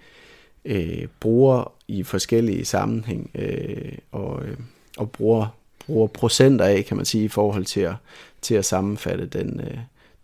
øh, 0.65 1.07
bruger 1.21 1.73
i 1.89 2.03
forskellige 2.03 2.65
sammenhæng, 2.65 3.31
øh, 3.35 3.93
og, 4.13 4.43
øh, 4.45 4.57
og 4.97 5.11
bruger 5.11 5.47
bruger 5.87 6.07
procenter 6.07 6.65
af, 6.65 6.85
kan 6.85 6.97
man 6.97 7.07
sige, 7.07 7.25
i 7.25 7.29
forhold 7.29 7.65
til 7.65 7.81
at, 7.81 7.95
til 8.43 8.55
at 8.55 8.65
sammenfatte 8.65 9.27
den, 9.27 9.61
øh, 9.61 9.79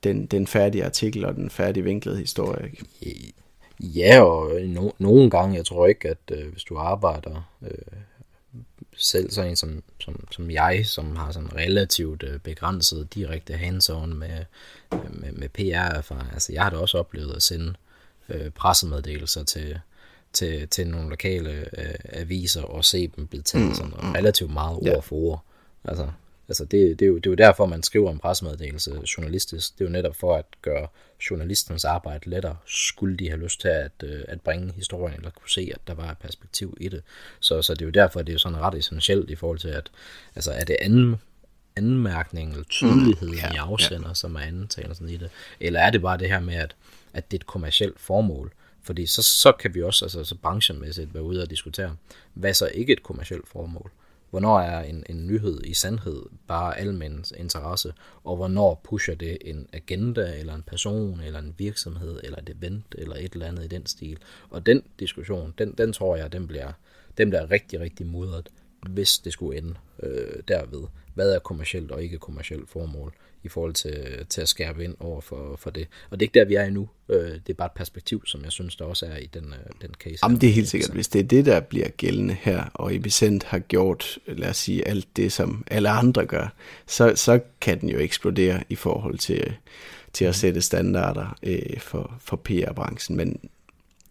den, 0.05 0.27
den 0.27 0.47
færdige 0.47 0.85
artikel 0.85 1.25
og 1.25 1.35
den 1.35 1.51
færdige 1.51 1.85
vinklede 1.85 2.19
historie. 2.19 2.71
Ikke? 2.71 3.33
Ja, 3.81 4.21
og 4.21 4.61
no, 4.61 4.91
nogle 4.99 5.31
gange, 5.31 5.57
jeg 5.57 5.67
tror 5.67 5.87
ikke, 5.87 6.09
at 6.09 6.19
øh, 6.33 6.53
hvis 6.53 6.65
du 6.65 6.77
arbejder 6.77 7.51
øh, 7.63 7.99
selv 8.97 9.31
sådan 9.31 9.51
en 9.51 9.57
som, 9.57 9.83
som, 10.01 10.27
som 10.31 10.51
jeg, 10.51 10.87
som 10.87 11.17
har 11.17 11.33
sådan 11.33 11.57
relativt 11.57 12.23
øh, 12.23 12.39
begrænset 12.39 13.15
direkte 13.15 13.55
hands-on 13.55 14.15
med, 14.15 14.45
med, 14.91 15.33
med 15.33 15.49
PR-erfaring, 15.49 16.33
altså 16.33 16.53
jeg 16.53 16.63
har 16.63 16.71
da 16.71 16.77
også 16.77 16.99
oplevet 16.99 17.37
at 17.37 17.43
sende 17.43 17.75
øh, 18.29 18.51
pressemeddelelser 18.51 19.45
til, 19.45 19.79
til, 20.33 20.69
til 20.69 20.87
nogle 20.87 21.09
lokale 21.09 21.51
øh, 21.51 21.95
aviser 22.05 22.63
og 22.63 22.85
se 22.85 23.09
dem 23.17 23.27
blive 23.27 23.43
taget 23.43 23.69
mm, 23.69 23.75
sådan 23.75 24.15
relativt 24.15 24.53
meget 24.53 24.77
ord 24.77 24.87
ja. 24.87 24.99
for 24.99 25.17
ord. 25.17 25.45
Altså, 25.85 26.09
altså 26.49 26.65
det, 26.65 26.99
det, 26.99 27.05
er 27.05 27.09
jo, 27.09 27.17
det 27.17 27.27
er 27.27 27.31
jo 27.31 27.35
derfor, 27.35 27.67
man 27.67 27.83
skriver 27.83 28.13
en 28.13 28.19
pressemeddelelse 28.19 29.01
journalistisk. 29.17 29.73
Det 29.73 29.81
er 29.81 29.89
jo 29.89 29.93
netop 29.93 30.17
for 30.17 30.37
at 30.37 30.45
gøre 30.63 30.89
journalistens 31.31 31.85
arbejde 31.85 32.31
lettere, 32.31 32.57
skulle 32.67 33.17
de 33.17 33.29
have 33.29 33.41
lyst 33.41 33.61
til 33.61 33.69
at, 33.69 33.93
øh, 34.05 34.25
at 34.29 34.41
bringe 34.41 34.73
historien, 34.73 35.17
eller 35.17 35.31
kunne 35.31 35.51
se, 35.51 35.71
at 35.75 35.81
der 35.87 35.95
var 35.95 36.11
et 36.11 36.19
perspektiv 36.19 36.77
i 36.81 36.89
det. 36.89 37.03
Så, 37.41 37.63
så 37.63 37.75
det 37.75 37.83
er 37.83 37.87
jo 37.87 37.91
derfor, 37.91 38.23
det 38.23 38.35
er 38.35 38.39
sådan 38.39 38.59
ret 38.59 38.75
essentielt 38.75 39.31
i 39.31 39.35
forhold 39.35 39.59
til, 39.59 39.69
at 39.69 39.91
altså, 40.35 40.53
er 40.53 40.65
det 40.65 40.77
anden, 40.81 41.17
anmærkning 41.77 42.51
eller 42.51 42.65
tydelighed 42.65 43.29
mm, 43.29 43.35
yeah, 43.35 43.55
i 43.55 43.57
afsender, 43.57 44.07
yeah. 44.07 44.17
som 44.17 44.37
er 44.37 44.67
sådan 44.69 45.09
i 45.09 45.17
det? 45.17 45.31
Eller 45.61 45.81
er 45.81 45.91
det 45.91 46.03
bare 46.03 46.19
det 46.19 46.29
her 46.29 46.41
med, 46.41 46.55
at, 46.55 46.77
at 47.13 47.31
det 47.31 47.37
er 47.37 47.41
et 47.41 47.47
kommersielt 47.47 48.01
formål? 48.01 48.53
Fordi 48.83 49.07
så, 49.07 49.23
så 49.23 49.53
kan 49.53 49.75
vi 49.75 49.83
også 49.83 50.05
altså, 50.05 50.25
så 50.25 50.35
branchemæssigt 50.35 51.15
være 51.15 51.23
ude 51.23 51.43
og 51.43 51.51
diskutere, 51.51 51.97
hvad 52.35 52.55
så 52.55 52.67
ikke 52.67 52.93
et 52.93 53.03
kommersielt 53.03 53.49
formål? 53.49 53.91
Hvornår 54.33 54.61
er 54.61 54.83
en, 54.83 55.05
en 55.09 55.27
nyhed 55.27 55.61
i 55.65 55.75
sandhed 55.75 56.23
bare 56.49 56.79
almindelig 56.79 57.39
interesse, 57.39 57.93
og 58.25 58.37
hvornår 58.37 58.81
pusher 58.85 59.15
det 59.15 59.39
en 59.45 59.69
agenda, 59.73 60.39
eller 60.39 60.55
en 60.55 60.63
person, 60.63 61.21
eller 61.21 61.39
en 61.39 61.55
virksomhed, 61.59 62.21
eller 62.25 62.39
et 62.39 62.57
event, 62.59 62.95
eller 62.99 63.17
et 63.17 63.33
eller 63.33 63.47
andet 63.47 63.65
i 63.65 63.69
den 63.69 63.87
stil. 63.87 64.19
Og 64.51 64.67
den 64.67 64.83
diskussion, 65.01 65.55
den, 65.59 65.73
den 65.73 65.93
tror 65.93 66.17
jeg, 66.17 66.33
den 66.33 66.47
bliver, 66.47 66.73
den 67.19 67.31
bliver 67.31 67.51
rigtig, 67.51 67.81
rigtig 67.81 68.07
mudret, 68.07 68.49
hvis 68.91 69.19
det 69.19 69.33
skulle 69.33 69.59
ende 69.59 69.75
øh, 70.03 70.43
derved. 70.49 70.83
Hvad 71.15 71.33
er 71.33 71.39
kommercielt 71.39 71.91
og 71.91 72.03
ikke 72.03 72.19
kommercielt 72.19 72.71
formål? 72.71 73.15
I 73.45 73.49
forhold 73.49 73.75
til, 73.75 74.27
til 74.29 74.41
at 74.41 74.49
skærpe 74.49 74.85
ind 74.85 74.95
over 75.01 75.21
for, 75.21 75.57
for 75.59 75.71
det. 75.71 75.89
Og 76.11 76.21
det 76.21 76.25
er 76.25 76.29
ikke 76.29 76.39
der, 76.39 76.45
vi 76.45 76.55
er 76.55 76.65
endnu. 76.65 76.89
Øh, 77.09 77.31
det 77.33 77.49
er 77.49 77.55
bare 77.55 77.67
et 77.67 77.73
perspektiv, 77.73 78.27
som 78.27 78.45
jeg 78.45 78.53
synes, 78.53 78.77
der 78.77 78.85
også 78.85 79.07
er 79.07 79.17
i 79.17 79.27
den, 79.35 79.45
øh, 79.45 79.73
den 79.83 79.91
case. 79.95 80.19
Jamen, 80.23 80.41
det 80.41 80.49
er 80.49 80.53
helt 80.53 80.69
sikkert. 80.69 80.91
Hvis 80.91 81.09
det 81.09 81.19
er 81.19 81.25
det, 81.25 81.47
der 81.47 81.61
bliver 81.61 81.89
gældende 81.89 82.37
her, 82.41 82.65
og 82.75 82.95
Epicent 82.95 83.45
har 83.45 83.59
gjort, 83.59 84.19
lad 84.27 84.49
os 84.49 84.57
sige, 84.57 84.89
alt 84.89 85.09
det, 85.17 85.33
som 85.33 85.65
alle 85.71 85.89
andre 85.89 86.27
gør, 86.27 86.55
så, 86.87 87.13
så 87.17 87.41
kan 87.61 87.81
den 87.81 87.89
jo 87.89 87.99
eksplodere 87.99 88.65
i 88.69 88.75
forhold 88.75 89.19
til, 89.19 89.55
til 90.13 90.25
at 90.25 90.35
sætte 90.35 90.61
standarder 90.61 91.39
øh, 91.43 91.81
for, 91.81 92.15
for 92.21 92.37
PR-branchen. 92.37 93.17
Men 93.17 93.51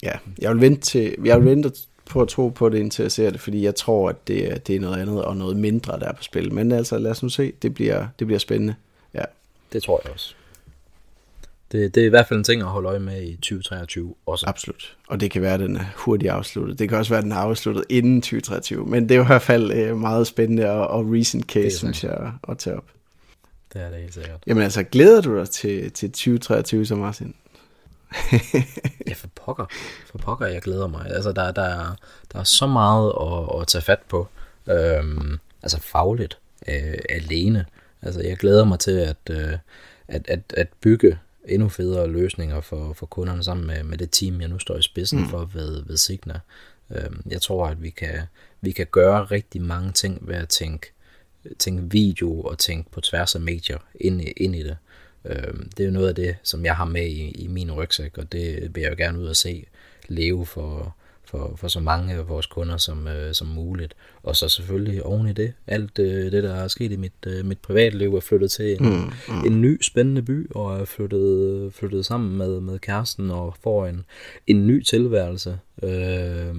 ja, 0.04 0.14
jeg 0.40 0.52
vil 0.52 0.62
vente, 0.62 0.82
til, 0.82 1.16
jeg 1.26 1.40
vil 1.40 1.50
vente 1.50 1.72
på 2.12 2.22
at 2.22 2.28
tro 2.28 2.50
på 2.50 2.70
det, 2.70 2.78
indtil 2.78 3.04
jeg 3.04 3.12
ser 3.12 3.30
det, 3.30 3.40
fordi 3.40 3.64
jeg 3.64 3.76
tror, 3.76 4.10
at 4.10 4.28
det, 4.28 4.68
det 4.68 4.76
er 4.76 4.80
noget 4.80 5.02
andet 5.02 5.24
og 5.24 5.38
noget 5.38 5.58
mindre, 5.58 6.00
der 6.00 6.06
er 6.06 6.14
på 6.14 6.24
spil. 6.24 6.54
Men 6.54 6.72
altså, 6.72 6.98
lad 6.98 7.12
os 7.12 7.24
nu 7.24 7.30
se. 7.30 7.54
Det 7.62 7.74
bliver, 7.74 8.08
det 8.20 8.28
bliver 8.28 8.40
spændende. 8.40 8.76
Det 9.74 9.84
tror 9.84 10.02
jeg 10.04 10.14
også. 10.14 10.34
Det, 11.72 11.96
det 11.96 12.02
er 12.02 12.06
i 12.08 12.10
hvert 12.10 12.28
fald 12.28 12.40
en 12.40 12.44
ting 12.44 12.62
at 12.62 12.68
holde 12.68 12.90
øje 12.90 13.00
med 13.00 13.24
i 13.24 13.36
2023 13.36 14.16
også. 14.26 14.46
Absolut. 14.48 14.98
Og 15.08 15.20
det 15.20 15.32
kan 15.32 15.42
være, 15.42 15.54
at 15.54 15.60
den 15.60 15.76
er 15.76 15.86
hurtigt 15.96 16.32
afsluttet. 16.32 16.80
Det 16.80 16.90
kan 16.90 16.98
også 16.98 17.10
være, 17.10 17.18
at 17.18 17.24
den 17.24 17.32
er 17.32 17.36
afsluttet 17.36 17.84
inden 17.90 18.22
2023. 18.22 18.86
Men 18.86 19.10
det 19.10 19.18
er 19.18 19.24
i 19.24 19.26
hvert 19.26 19.42
fald 19.42 19.72
øh, 19.72 19.98
meget 19.98 20.28
spændende 20.28 20.72
og, 20.72 20.88
og 20.88 21.06
recent 21.14 21.46
case, 21.46 21.78
synes 21.78 22.04
jeg, 22.04 22.34
at 22.50 22.58
tage 22.58 22.78
op. 22.78 22.86
Det 23.74 23.82
er 23.82 23.90
det 23.90 24.00
helt 24.00 24.14
sikkert. 24.14 24.44
Jamen 24.48 24.64
altså, 24.64 24.84
glæder 24.84 25.22
du 25.22 25.38
dig 25.38 25.50
til, 25.50 25.92
til 25.92 26.12
2023 26.12 26.86
så 26.86 26.96
Martin? 26.96 27.36
ja, 29.08 29.14
for 29.14 29.28
pokker. 29.36 29.66
For 30.12 30.18
pokker, 30.18 30.48
jeg 30.48 30.62
glæder 30.62 30.88
mig. 30.88 31.06
Altså, 31.06 31.32
der, 31.32 31.52
der, 31.52 31.64
er, 31.64 31.96
der 32.34 32.40
er 32.40 32.44
så 32.44 32.68
meget 32.68 33.14
at, 33.22 33.62
at 33.62 33.68
tage 33.68 33.82
fat 33.82 34.00
på. 34.10 34.28
Øhm, 34.70 35.40
altså 35.64 35.80
fagligt. 35.82 36.38
Øh, 36.68 36.98
alene. 37.10 37.66
Altså, 38.02 38.22
jeg 38.22 38.38
glæder 38.38 38.66
mig 38.66 38.80
til 38.80 38.92
at, 38.92 39.18
øh, 39.30 39.54
at, 40.08 40.28
at, 40.28 40.40
at 40.58 40.68
bygge 40.82 41.18
endnu 41.48 41.70
federe 41.70 42.08
løsninger 42.08 42.62
for, 42.62 42.94
for 42.94 43.06
kunderne 43.06 43.44
sammen 43.44 43.68
med, 43.68 43.84
med 43.84 43.98
det 43.98 44.12
team, 44.12 44.42
jeg 44.42 44.50
nu 44.50 44.60
står 44.60 44.78
i 44.78 44.82
spidsen 44.82 45.20
mm. 45.20 45.30
for 45.30 45.50
ved, 45.54 45.84
ved 45.86 45.98
Signa. 45.98 46.40
Øh, 46.92 47.10
jeg 47.30 47.42
tror, 47.42 47.68
at 47.68 47.84
vi 47.84 47.90
kan, 47.90 48.22
vi 48.62 48.72
kan 48.72 48.88
gøre 48.92 49.24
rigtig 49.24 49.62
mange 49.62 49.92
ting 49.92 50.28
ved 50.28 50.36
at 50.36 50.50
tænke, 50.50 50.92
tænke 51.60 51.84
video 51.92 52.42
og 52.42 52.58
tænke 52.58 52.92
på 52.92 53.02
tværs 53.02 53.36
af 53.36 53.42
medier 53.42 53.78
ind 53.96 54.22
i, 54.22 54.32
ind 54.38 54.56
i 54.56 54.64
det. 54.64 54.78
Øh, 55.26 55.54
det 55.78 55.80
er 55.80 55.86
jo 55.86 55.92
noget 55.92 56.10
af 56.10 56.16
det, 56.16 56.36
som 56.44 56.66
jeg 56.66 56.76
har 56.76 56.86
med 56.86 57.06
i, 57.08 57.32
i 57.32 57.48
min 57.48 57.72
rygsæk, 57.72 58.18
og 58.18 58.32
det 58.32 58.76
vil 58.76 58.82
jeg 58.82 58.92
jo 58.92 58.96
gerne 58.98 59.20
ud 59.20 59.28
og 59.28 59.36
se 59.36 59.66
leve 60.08 60.46
for, 60.46 60.96
for, 61.32 61.54
for 61.56 61.68
så 61.68 61.80
mange 61.80 62.14
af 62.14 62.30
vores 62.30 62.46
kunder 62.46 62.78
som, 62.78 63.08
øh, 63.08 63.34
som 63.34 63.48
muligt. 63.48 63.96
Og 64.24 64.36
så 64.36 64.50
selvfølgelig 64.50 65.04
oven 65.04 65.28
i 65.28 65.34
det, 65.34 65.54
alt 65.68 66.00
øh, 66.00 66.32
det, 66.32 66.44
der 66.44 66.56
er 66.56 66.68
sket 66.68 66.92
i 66.92 66.96
mit, 66.96 67.14
øh, 67.28 67.46
mit 67.46 67.60
privatliv, 67.60 68.16
er 68.16 68.20
flyttet 68.20 68.52
til 68.52 68.72
en, 68.72 68.90
mm, 68.90 69.12
mm. 69.28 69.46
en 69.46 69.62
ny 69.62 69.82
spændende 69.82 70.22
by, 70.22 70.52
og 70.52 70.80
er 70.80 70.86
flyttet, 70.86 71.74
flyttet 71.74 72.06
sammen 72.06 72.38
med, 72.38 72.60
med 72.60 72.80
kæresten 72.80 73.32
og 73.32 73.56
får 73.64 73.88
en, 73.88 74.06
en 74.48 74.68
ny 74.68 74.84
tilværelse. 74.84 75.60
Øh, 75.84 76.56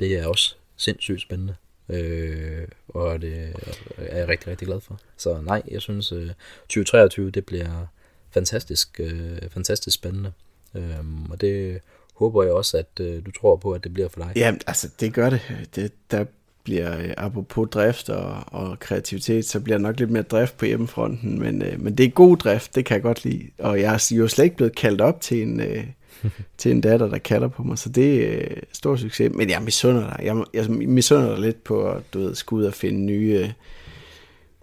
det 0.00 0.18
er 0.18 0.26
også 0.26 0.54
sindssygt 0.76 1.20
spændende. 1.20 1.54
Øh, 1.88 2.68
og 2.88 3.22
det 3.22 3.52
er 3.98 4.18
jeg 4.18 4.28
rigtig, 4.28 4.48
rigtig 4.48 4.66
glad 4.66 4.80
for. 4.80 5.00
Så 5.16 5.40
nej, 5.40 5.62
jeg 5.70 5.80
synes, 5.82 6.12
øh, 6.12 6.30
2023, 6.62 7.30
det 7.30 7.46
bliver 7.46 7.86
fantastisk, 8.30 9.00
øh, 9.00 9.38
fantastisk 9.50 9.94
spændende. 9.94 10.32
Øh, 10.74 11.30
og 11.30 11.40
det 11.40 11.80
håber 12.20 12.42
jeg 12.42 12.52
også, 12.52 12.76
at 12.76 13.00
øh, 13.00 13.26
du 13.26 13.30
tror 13.30 13.56
på, 13.56 13.72
at 13.72 13.84
det 13.84 13.94
bliver 13.94 14.08
for 14.08 14.20
dig. 14.20 14.32
Ja, 14.36 14.54
altså 14.66 14.88
det 15.00 15.12
gør 15.12 15.30
det. 15.30 15.40
det 15.74 15.92
der 16.10 16.24
bliver, 16.64 16.98
øh, 16.98 17.10
apropos 17.16 17.68
drift 17.70 18.08
og, 18.08 18.44
og 18.46 18.78
kreativitet, 18.78 19.44
så 19.44 19.60
bliver 19.60 19.78
der 19.78 19.82
nok 19.82 19.98
lidt 19.98 20.10
mere 20.10 20.22
drift 20.22 20.58
på 20.58 20.64
hjemmefronten, 20.64 21.38
men, 21.38 21.62
øh, 21.62 21.80
men 21.80 21.94
det 21.94 22.06
er 22.06 22.10
god 22.10 22.36
drift, 22.36 22.74
det 22.74 22.84
kan 22.84 22.94
jeg 22.94 23.02
godt 23.02 23.24
lide. 23.24 23.42
Og 23.58 23.80
jeg 23.80 23.94
er 23.94 24.14
jo 24.16 24.28
slet 24.28 24.44
ikke 24.44 24.56
blevet 24.56 24.76
kaldt 24.76 25.00
op 25.00 25.20
til 25.20 25.42
en, 25.42 25.60
øh, 25.60 25.84
til 26.58 26.70
en 26.70 26.80
datter, 26.80 27.08
der 27.08 27.18
kalder 27.18 27.48
på 27.48 27.62
mig, 27.62 27.78
så 27.78 27.88
det 27.88 28.34
er 28.34 28.48
øh, 28.50 28.56
stor 28.72 28.96
succes. 28.96 29.32
Men 29.34 29.50
jeg 29.50 29.62
misunder 29.62 30.02
dig. 30.02 30.24
Jeg, 30.24 30.44
jeg 30.54 30.70
misunder 30.70 31.28
dig 31.28 31.38
lidt 31.38 31.64
på 31.64 31.90
at 31.90 32.02
du 32.14 32.18
ved, 32.18 32.34
skulle 32.34 32.62
ud 32.62 32.66
og 32.66 32.74
finde 32.74 33.00
nye, 33.00 33.52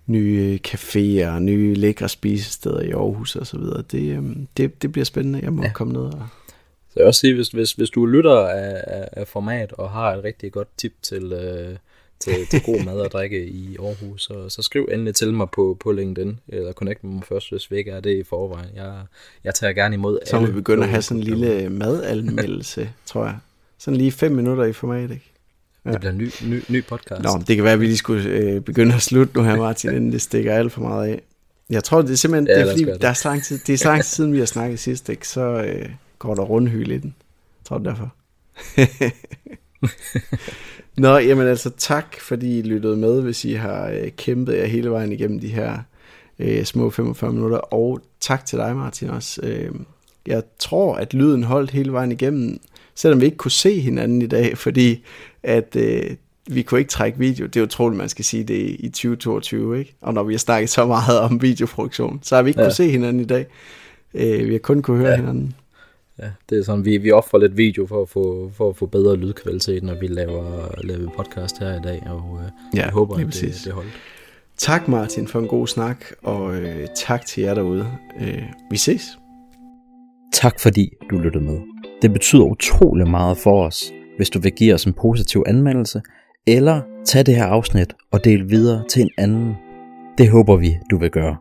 nye 0.05 0.60
caféer, 0.68 1.39
nye 1.39 1.74
lækre 1.76 2.10
spisesteder 2.10 2.82
i 2.82 2.91
Aarhus 2.91 3.36
og 3.36 3.47
så 3.47 3.58
videre. 3.58 3.84
Det, 3.91 4.18
øh, 4.18 4.24
det, 4.58 4.82
det 4.82 4.91
bliver 4.91 5.05
spændende. 5.05 5.39
Jeg 5.43 5.53
må 5.53 5.64
ja. 5.64 5.72
komme 5.74 5.93
ned 5.93 6.01
og 6.01 6.28
jeg 6.98 7.04
vil 7.04 7.08
også 7.08 7.20
sige, 7.20 7.36
hvis, 7.36 7.48
hvis, 7.48 7.72
hvis 7.72 7.89
du 7.89 8.06
lytter 8.06 8.38
af, 8.48 8.84
af, 8.88 9.10
af 9.12 9.28
format 9.28 9.74
og 9.74 9.89
har 9.89 10.14
et 10.14 10.24
rigtig 10.24 10.52
godt 10.52 10.68
tip 10.78 10.93
til, 11.02 11.34
øh, 11.34 11.76
til, 12.20 12.48
til 12.52 12.62
god 12.64 12.86
mad 12.86 13.00
og 13.00 13.12
drikke 13.12 13.48
i 13.48 13.78
Aarhus, 13.80 14.24
så, 14.24 14.50
så 14.50 14.62
skriv 14.62 14.89
endelig 14.91 15.16
til 15.16 15.34
mig 15.34 15.50
på, 15.50 15.78
på 15.80 15.91
LinkedIn, 15.91 16.39
eller 16.48 16.74
connect 16.74 17.04
med 17.04 17.14
mig 17.14 17.24
først, 17.24 17.52
hvis 17.52 17.72
vi 17.72 17.78
ikke 17.78 17.91
er 17.91 18.00
det 18.00 18.18
i 18.18 18.24
forvejen. 18.24 18.70
Jeg, 18.76 18.93
jeg 19.43 19.56
tager 19.56 19.74
gerne 19.74 19.95
imod 19.95 20.20
Så 20.26 20.39
vi 20.39 20.52
begynder 20.52 20.84
at 20.84 20.89
have 20.89 21.02
sådan 21.02 21.18
en 21.18 21.24
lille 21.24 21.70
madanmeldelse, 21.70 22.89
tror 23.06 23.26
jeg. 23.26 23.38
Sådan 23.78 23.98
lige 23.98 24.12
fem 24.12 24.32
minutter 24.32 24.64
i 24.64 24.74
format, 24.74 25.12
ikke? 25.12 25.32
Ja. 25.86 25.91
Det 25.91 26.00
bliver 26.00 26.12
en 26.12 26.18
ny, 26.18 26.30
ny, 26.45 26.64
ny 26.70 26.84
podcast. 26.84 27.24
Nå, 27.24 27.30
det 27.48 27.56
kan 27.56 27.64
være, 27.64 27.74
at 27.74 27.80
vi 27.80 27.86
lige 27.86 27.98
skulle 27.98 28.30
øh, 28.30 28.62
begynde 28.62 28.95
at 28.95 29.02
slutte 29.02 29.38
nu 29.38 29.43
her, 29.43 29.56
Martin, 29.56 29.89
inden 29.89 30.12
det 30.12 30.22
stikker 30.22 30.54
alt 30.54 30.72
for 30.72 30.82
meget 30.82 31.08
af. 31.08 31.22
Jeg 31.70 31.84
tror, 31.84 32.02
det 32.02 32.12
er 32.12 32.16
simpelthen, 32.16 32.48
ja, 32.48 32.54
det 32.54 32.62
er, 32.62 32.72
fordi, 32.72 32.84
det. 32.84 33.02
der 33.02 33.10
er 33.10 33.14
så 33.14 33.30
lang 33.30 33.43
tid, 33.43 33.60
det 33.68 33.74
er 33.74 33.78
så 33.78 33.89
lang 33.89 34.04
tid 34.04 34.10
siden, 34.10 34.34
vi 34.34 34.39
har 34.39 34.45
snakket 34.45 34.80
sidst, 34.80 35.10
ikke? 35.10 35.28
Så, 35.28 35.41
øh, 35.41 35.89
går 36.20 36.36
der 36.36 36.43
rundhyl 36.43 36.91
i 36.91 36.97
den. 36.97 37.15
Jeg 37.59 37.65
tror 37.65 37.78
det 37.78 37.86
derfor. 37.86 38.13
Nå, 41.01 41.18
jamen 41.18 41.47
altså 41.47 41.70
tak, 41.70 42.15
fordi 42.22 42.59
I 42.59 42.61
lyttede 42.61 42.97
med, 42.97 43.22
hvis 43.22 43.45
I 43.45 43.53
har 43.53 43.89
øh, 43.89 44.11
kæmpet 44.18 44.57
jer 44.57 44.65
hele 44.65 44.91
vejen 44.91 45.11
igennem 45.11 45.39
de 45.39 45.47
her 45.47 45.80
øh, 46.39 46.63
små 46.63 46.89
45 46.89 47.34
minutter. 47.34 47.57
Og 47.57 48.01
tak 48.20 48.45
til 48.45 48.57
dig, 48.57 48.76
Martin, 48.76 49.09
også. 49.09 49.41
Øh, 49.43 49.72
jeg 50.28 50.43
tror, 50.59 50.95
at 50.95 51.13
lyden 51.13 51.43
holdt 51.43 51.72
hele 51.72 51.91
vejen 51.91 52.11
igennem, 52.11 52.59
selvom 52.95 53.22
vi 53.22 53.26
ikke 53.26 53.38
kunne 53.38 53.51
se 53.51 53.80
hinanden 53.80 54.22
i 54.22 54.28
dag, 54.28 54.57
fordi 54.57 55.03
at 55.43 55.76
øh, 55.76 56.15
vi 56.49 56.61
kunne 56.61 56.80
ikke 56.80 56.89
trække 56.89 57.20
video. 57.20 57.45
Det 57.45 57.59
er 57.59 57.63
utroligt, 57.63 57.97
man 57.97 58.09
skal 58.09 58.26
sige 58.26 58.43
det 58.43 58.76
i 58.80 58.89
2022, 58.89 59.80
ikke? 59.80 59.95
Og 60.01 60.13
når 60.13 60.24
vi 60.24 60.34
har 60.34 60.39
snakket 60.39 60.70
så 60.70 60.86
meget 60.86 61.20
om 61.20 61.41
videoproduktion, 61.41 62.20
så 62.24 62.36
har 62.36 62.43
vi 62.43 62.49
ikke 62.49 62.61
ja. 62.61 62.65
kunne 62.65 62.74
se 62.74 62.89
hinanden 62.89 63.22
i 63.22 63.26
dag. 63.26 63.45
Øh, 64.13 64.47
vi 64.47 64.51
har 64.51 64.59
kun 64.59 64.82
kunne 64.82 64.97
høre 64.97 65.09
ja. 65.09 65.15
hinanden. 65.15 65.55
Ja, 66.20 66.30
det 66.49 66.59
er 66.59 66.63
sådan, 66.63 66.86
vi, 66.86 66.97
vi 66.97 67.11
offrer 67.11 67.39
lidt 67.39 67.57
video 67.57 67.86
for 67.86 68.01
at 68.01 68.09
få, 68.09 68.51
for 68.53 68.70
at 68.70 68.76
få 68.76 68.86
bedre 68.86 69.15
lydkvalitet, 69.15 69.84
når 69.84 69.95
vi 69.95 70.07
laver, 70.07 70.68
laver 70.84 71.11
podcast 71.18 71.59
her 71.59 71.80
i 71.80 71.82
dag, 71.84 72.03
og 72.05 72.39
øh, 72.43 72.51
ja, 72.76 72.84
jeg 72.84 72.91
håber, 72.91 73.15
at 73.15 73.26
det, 73.26 73.61
det 73.65 73.74
holdt. 73.74 73.89
Tak 74.57 74.88
Martin 74.88 75.28
for 75.28 75.39
en 75.39 75.47
god 75.47 75.68
snak, 75.68 76.05
og 76.24 76.55
øh, 76.55 76.88
tak 76.95 77.26
til 77.26 77.43
jer 77.43 77.53
derude. 77.53 77.88
Øh, 78.22 78.43
vi 78.72 78.78
ses. 78.78 79.20
Tak 80.34 80.59
fordi 80.59 80.89
du 81.09 81.18
lyttede 81.18 81.43
med. 81.43 81.59
Det 82.01 82.13
betyder 82.13 82.43
utrolig 82.43 83.07
meget 83.07 83.38
for 83.38 83.65
os, 83.65 83.91
hvis 84.18 84.30
du 84.30 84.39
vil 84.39 84.51
give 84.51 84.74
os 84.74 84.86
en 84.86 84.93
positiv 84.93 85.43
anmeldelse, 85.47 86.01
eller 86.47 86.82
tage 87.05 87.24
det 87.24 87.36
her 87.36 87.45
afsnit 87.45 87.93
og 88.11 88.24
dele 88.24 88.47
videre 88.49 88.84
til 88.89 89.01
en 89.01 89.09
anden. 89.18 89.55
Det 90.18 90.30
håber 90.30 90.55
vi, 90.55 90.78
du 90.91 90.97
vil 90.97 91.09
gøre. 91.09 91.38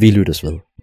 Vi 0.00 0.10
lyttes 0.10 0.44
ved. 0.44 0.73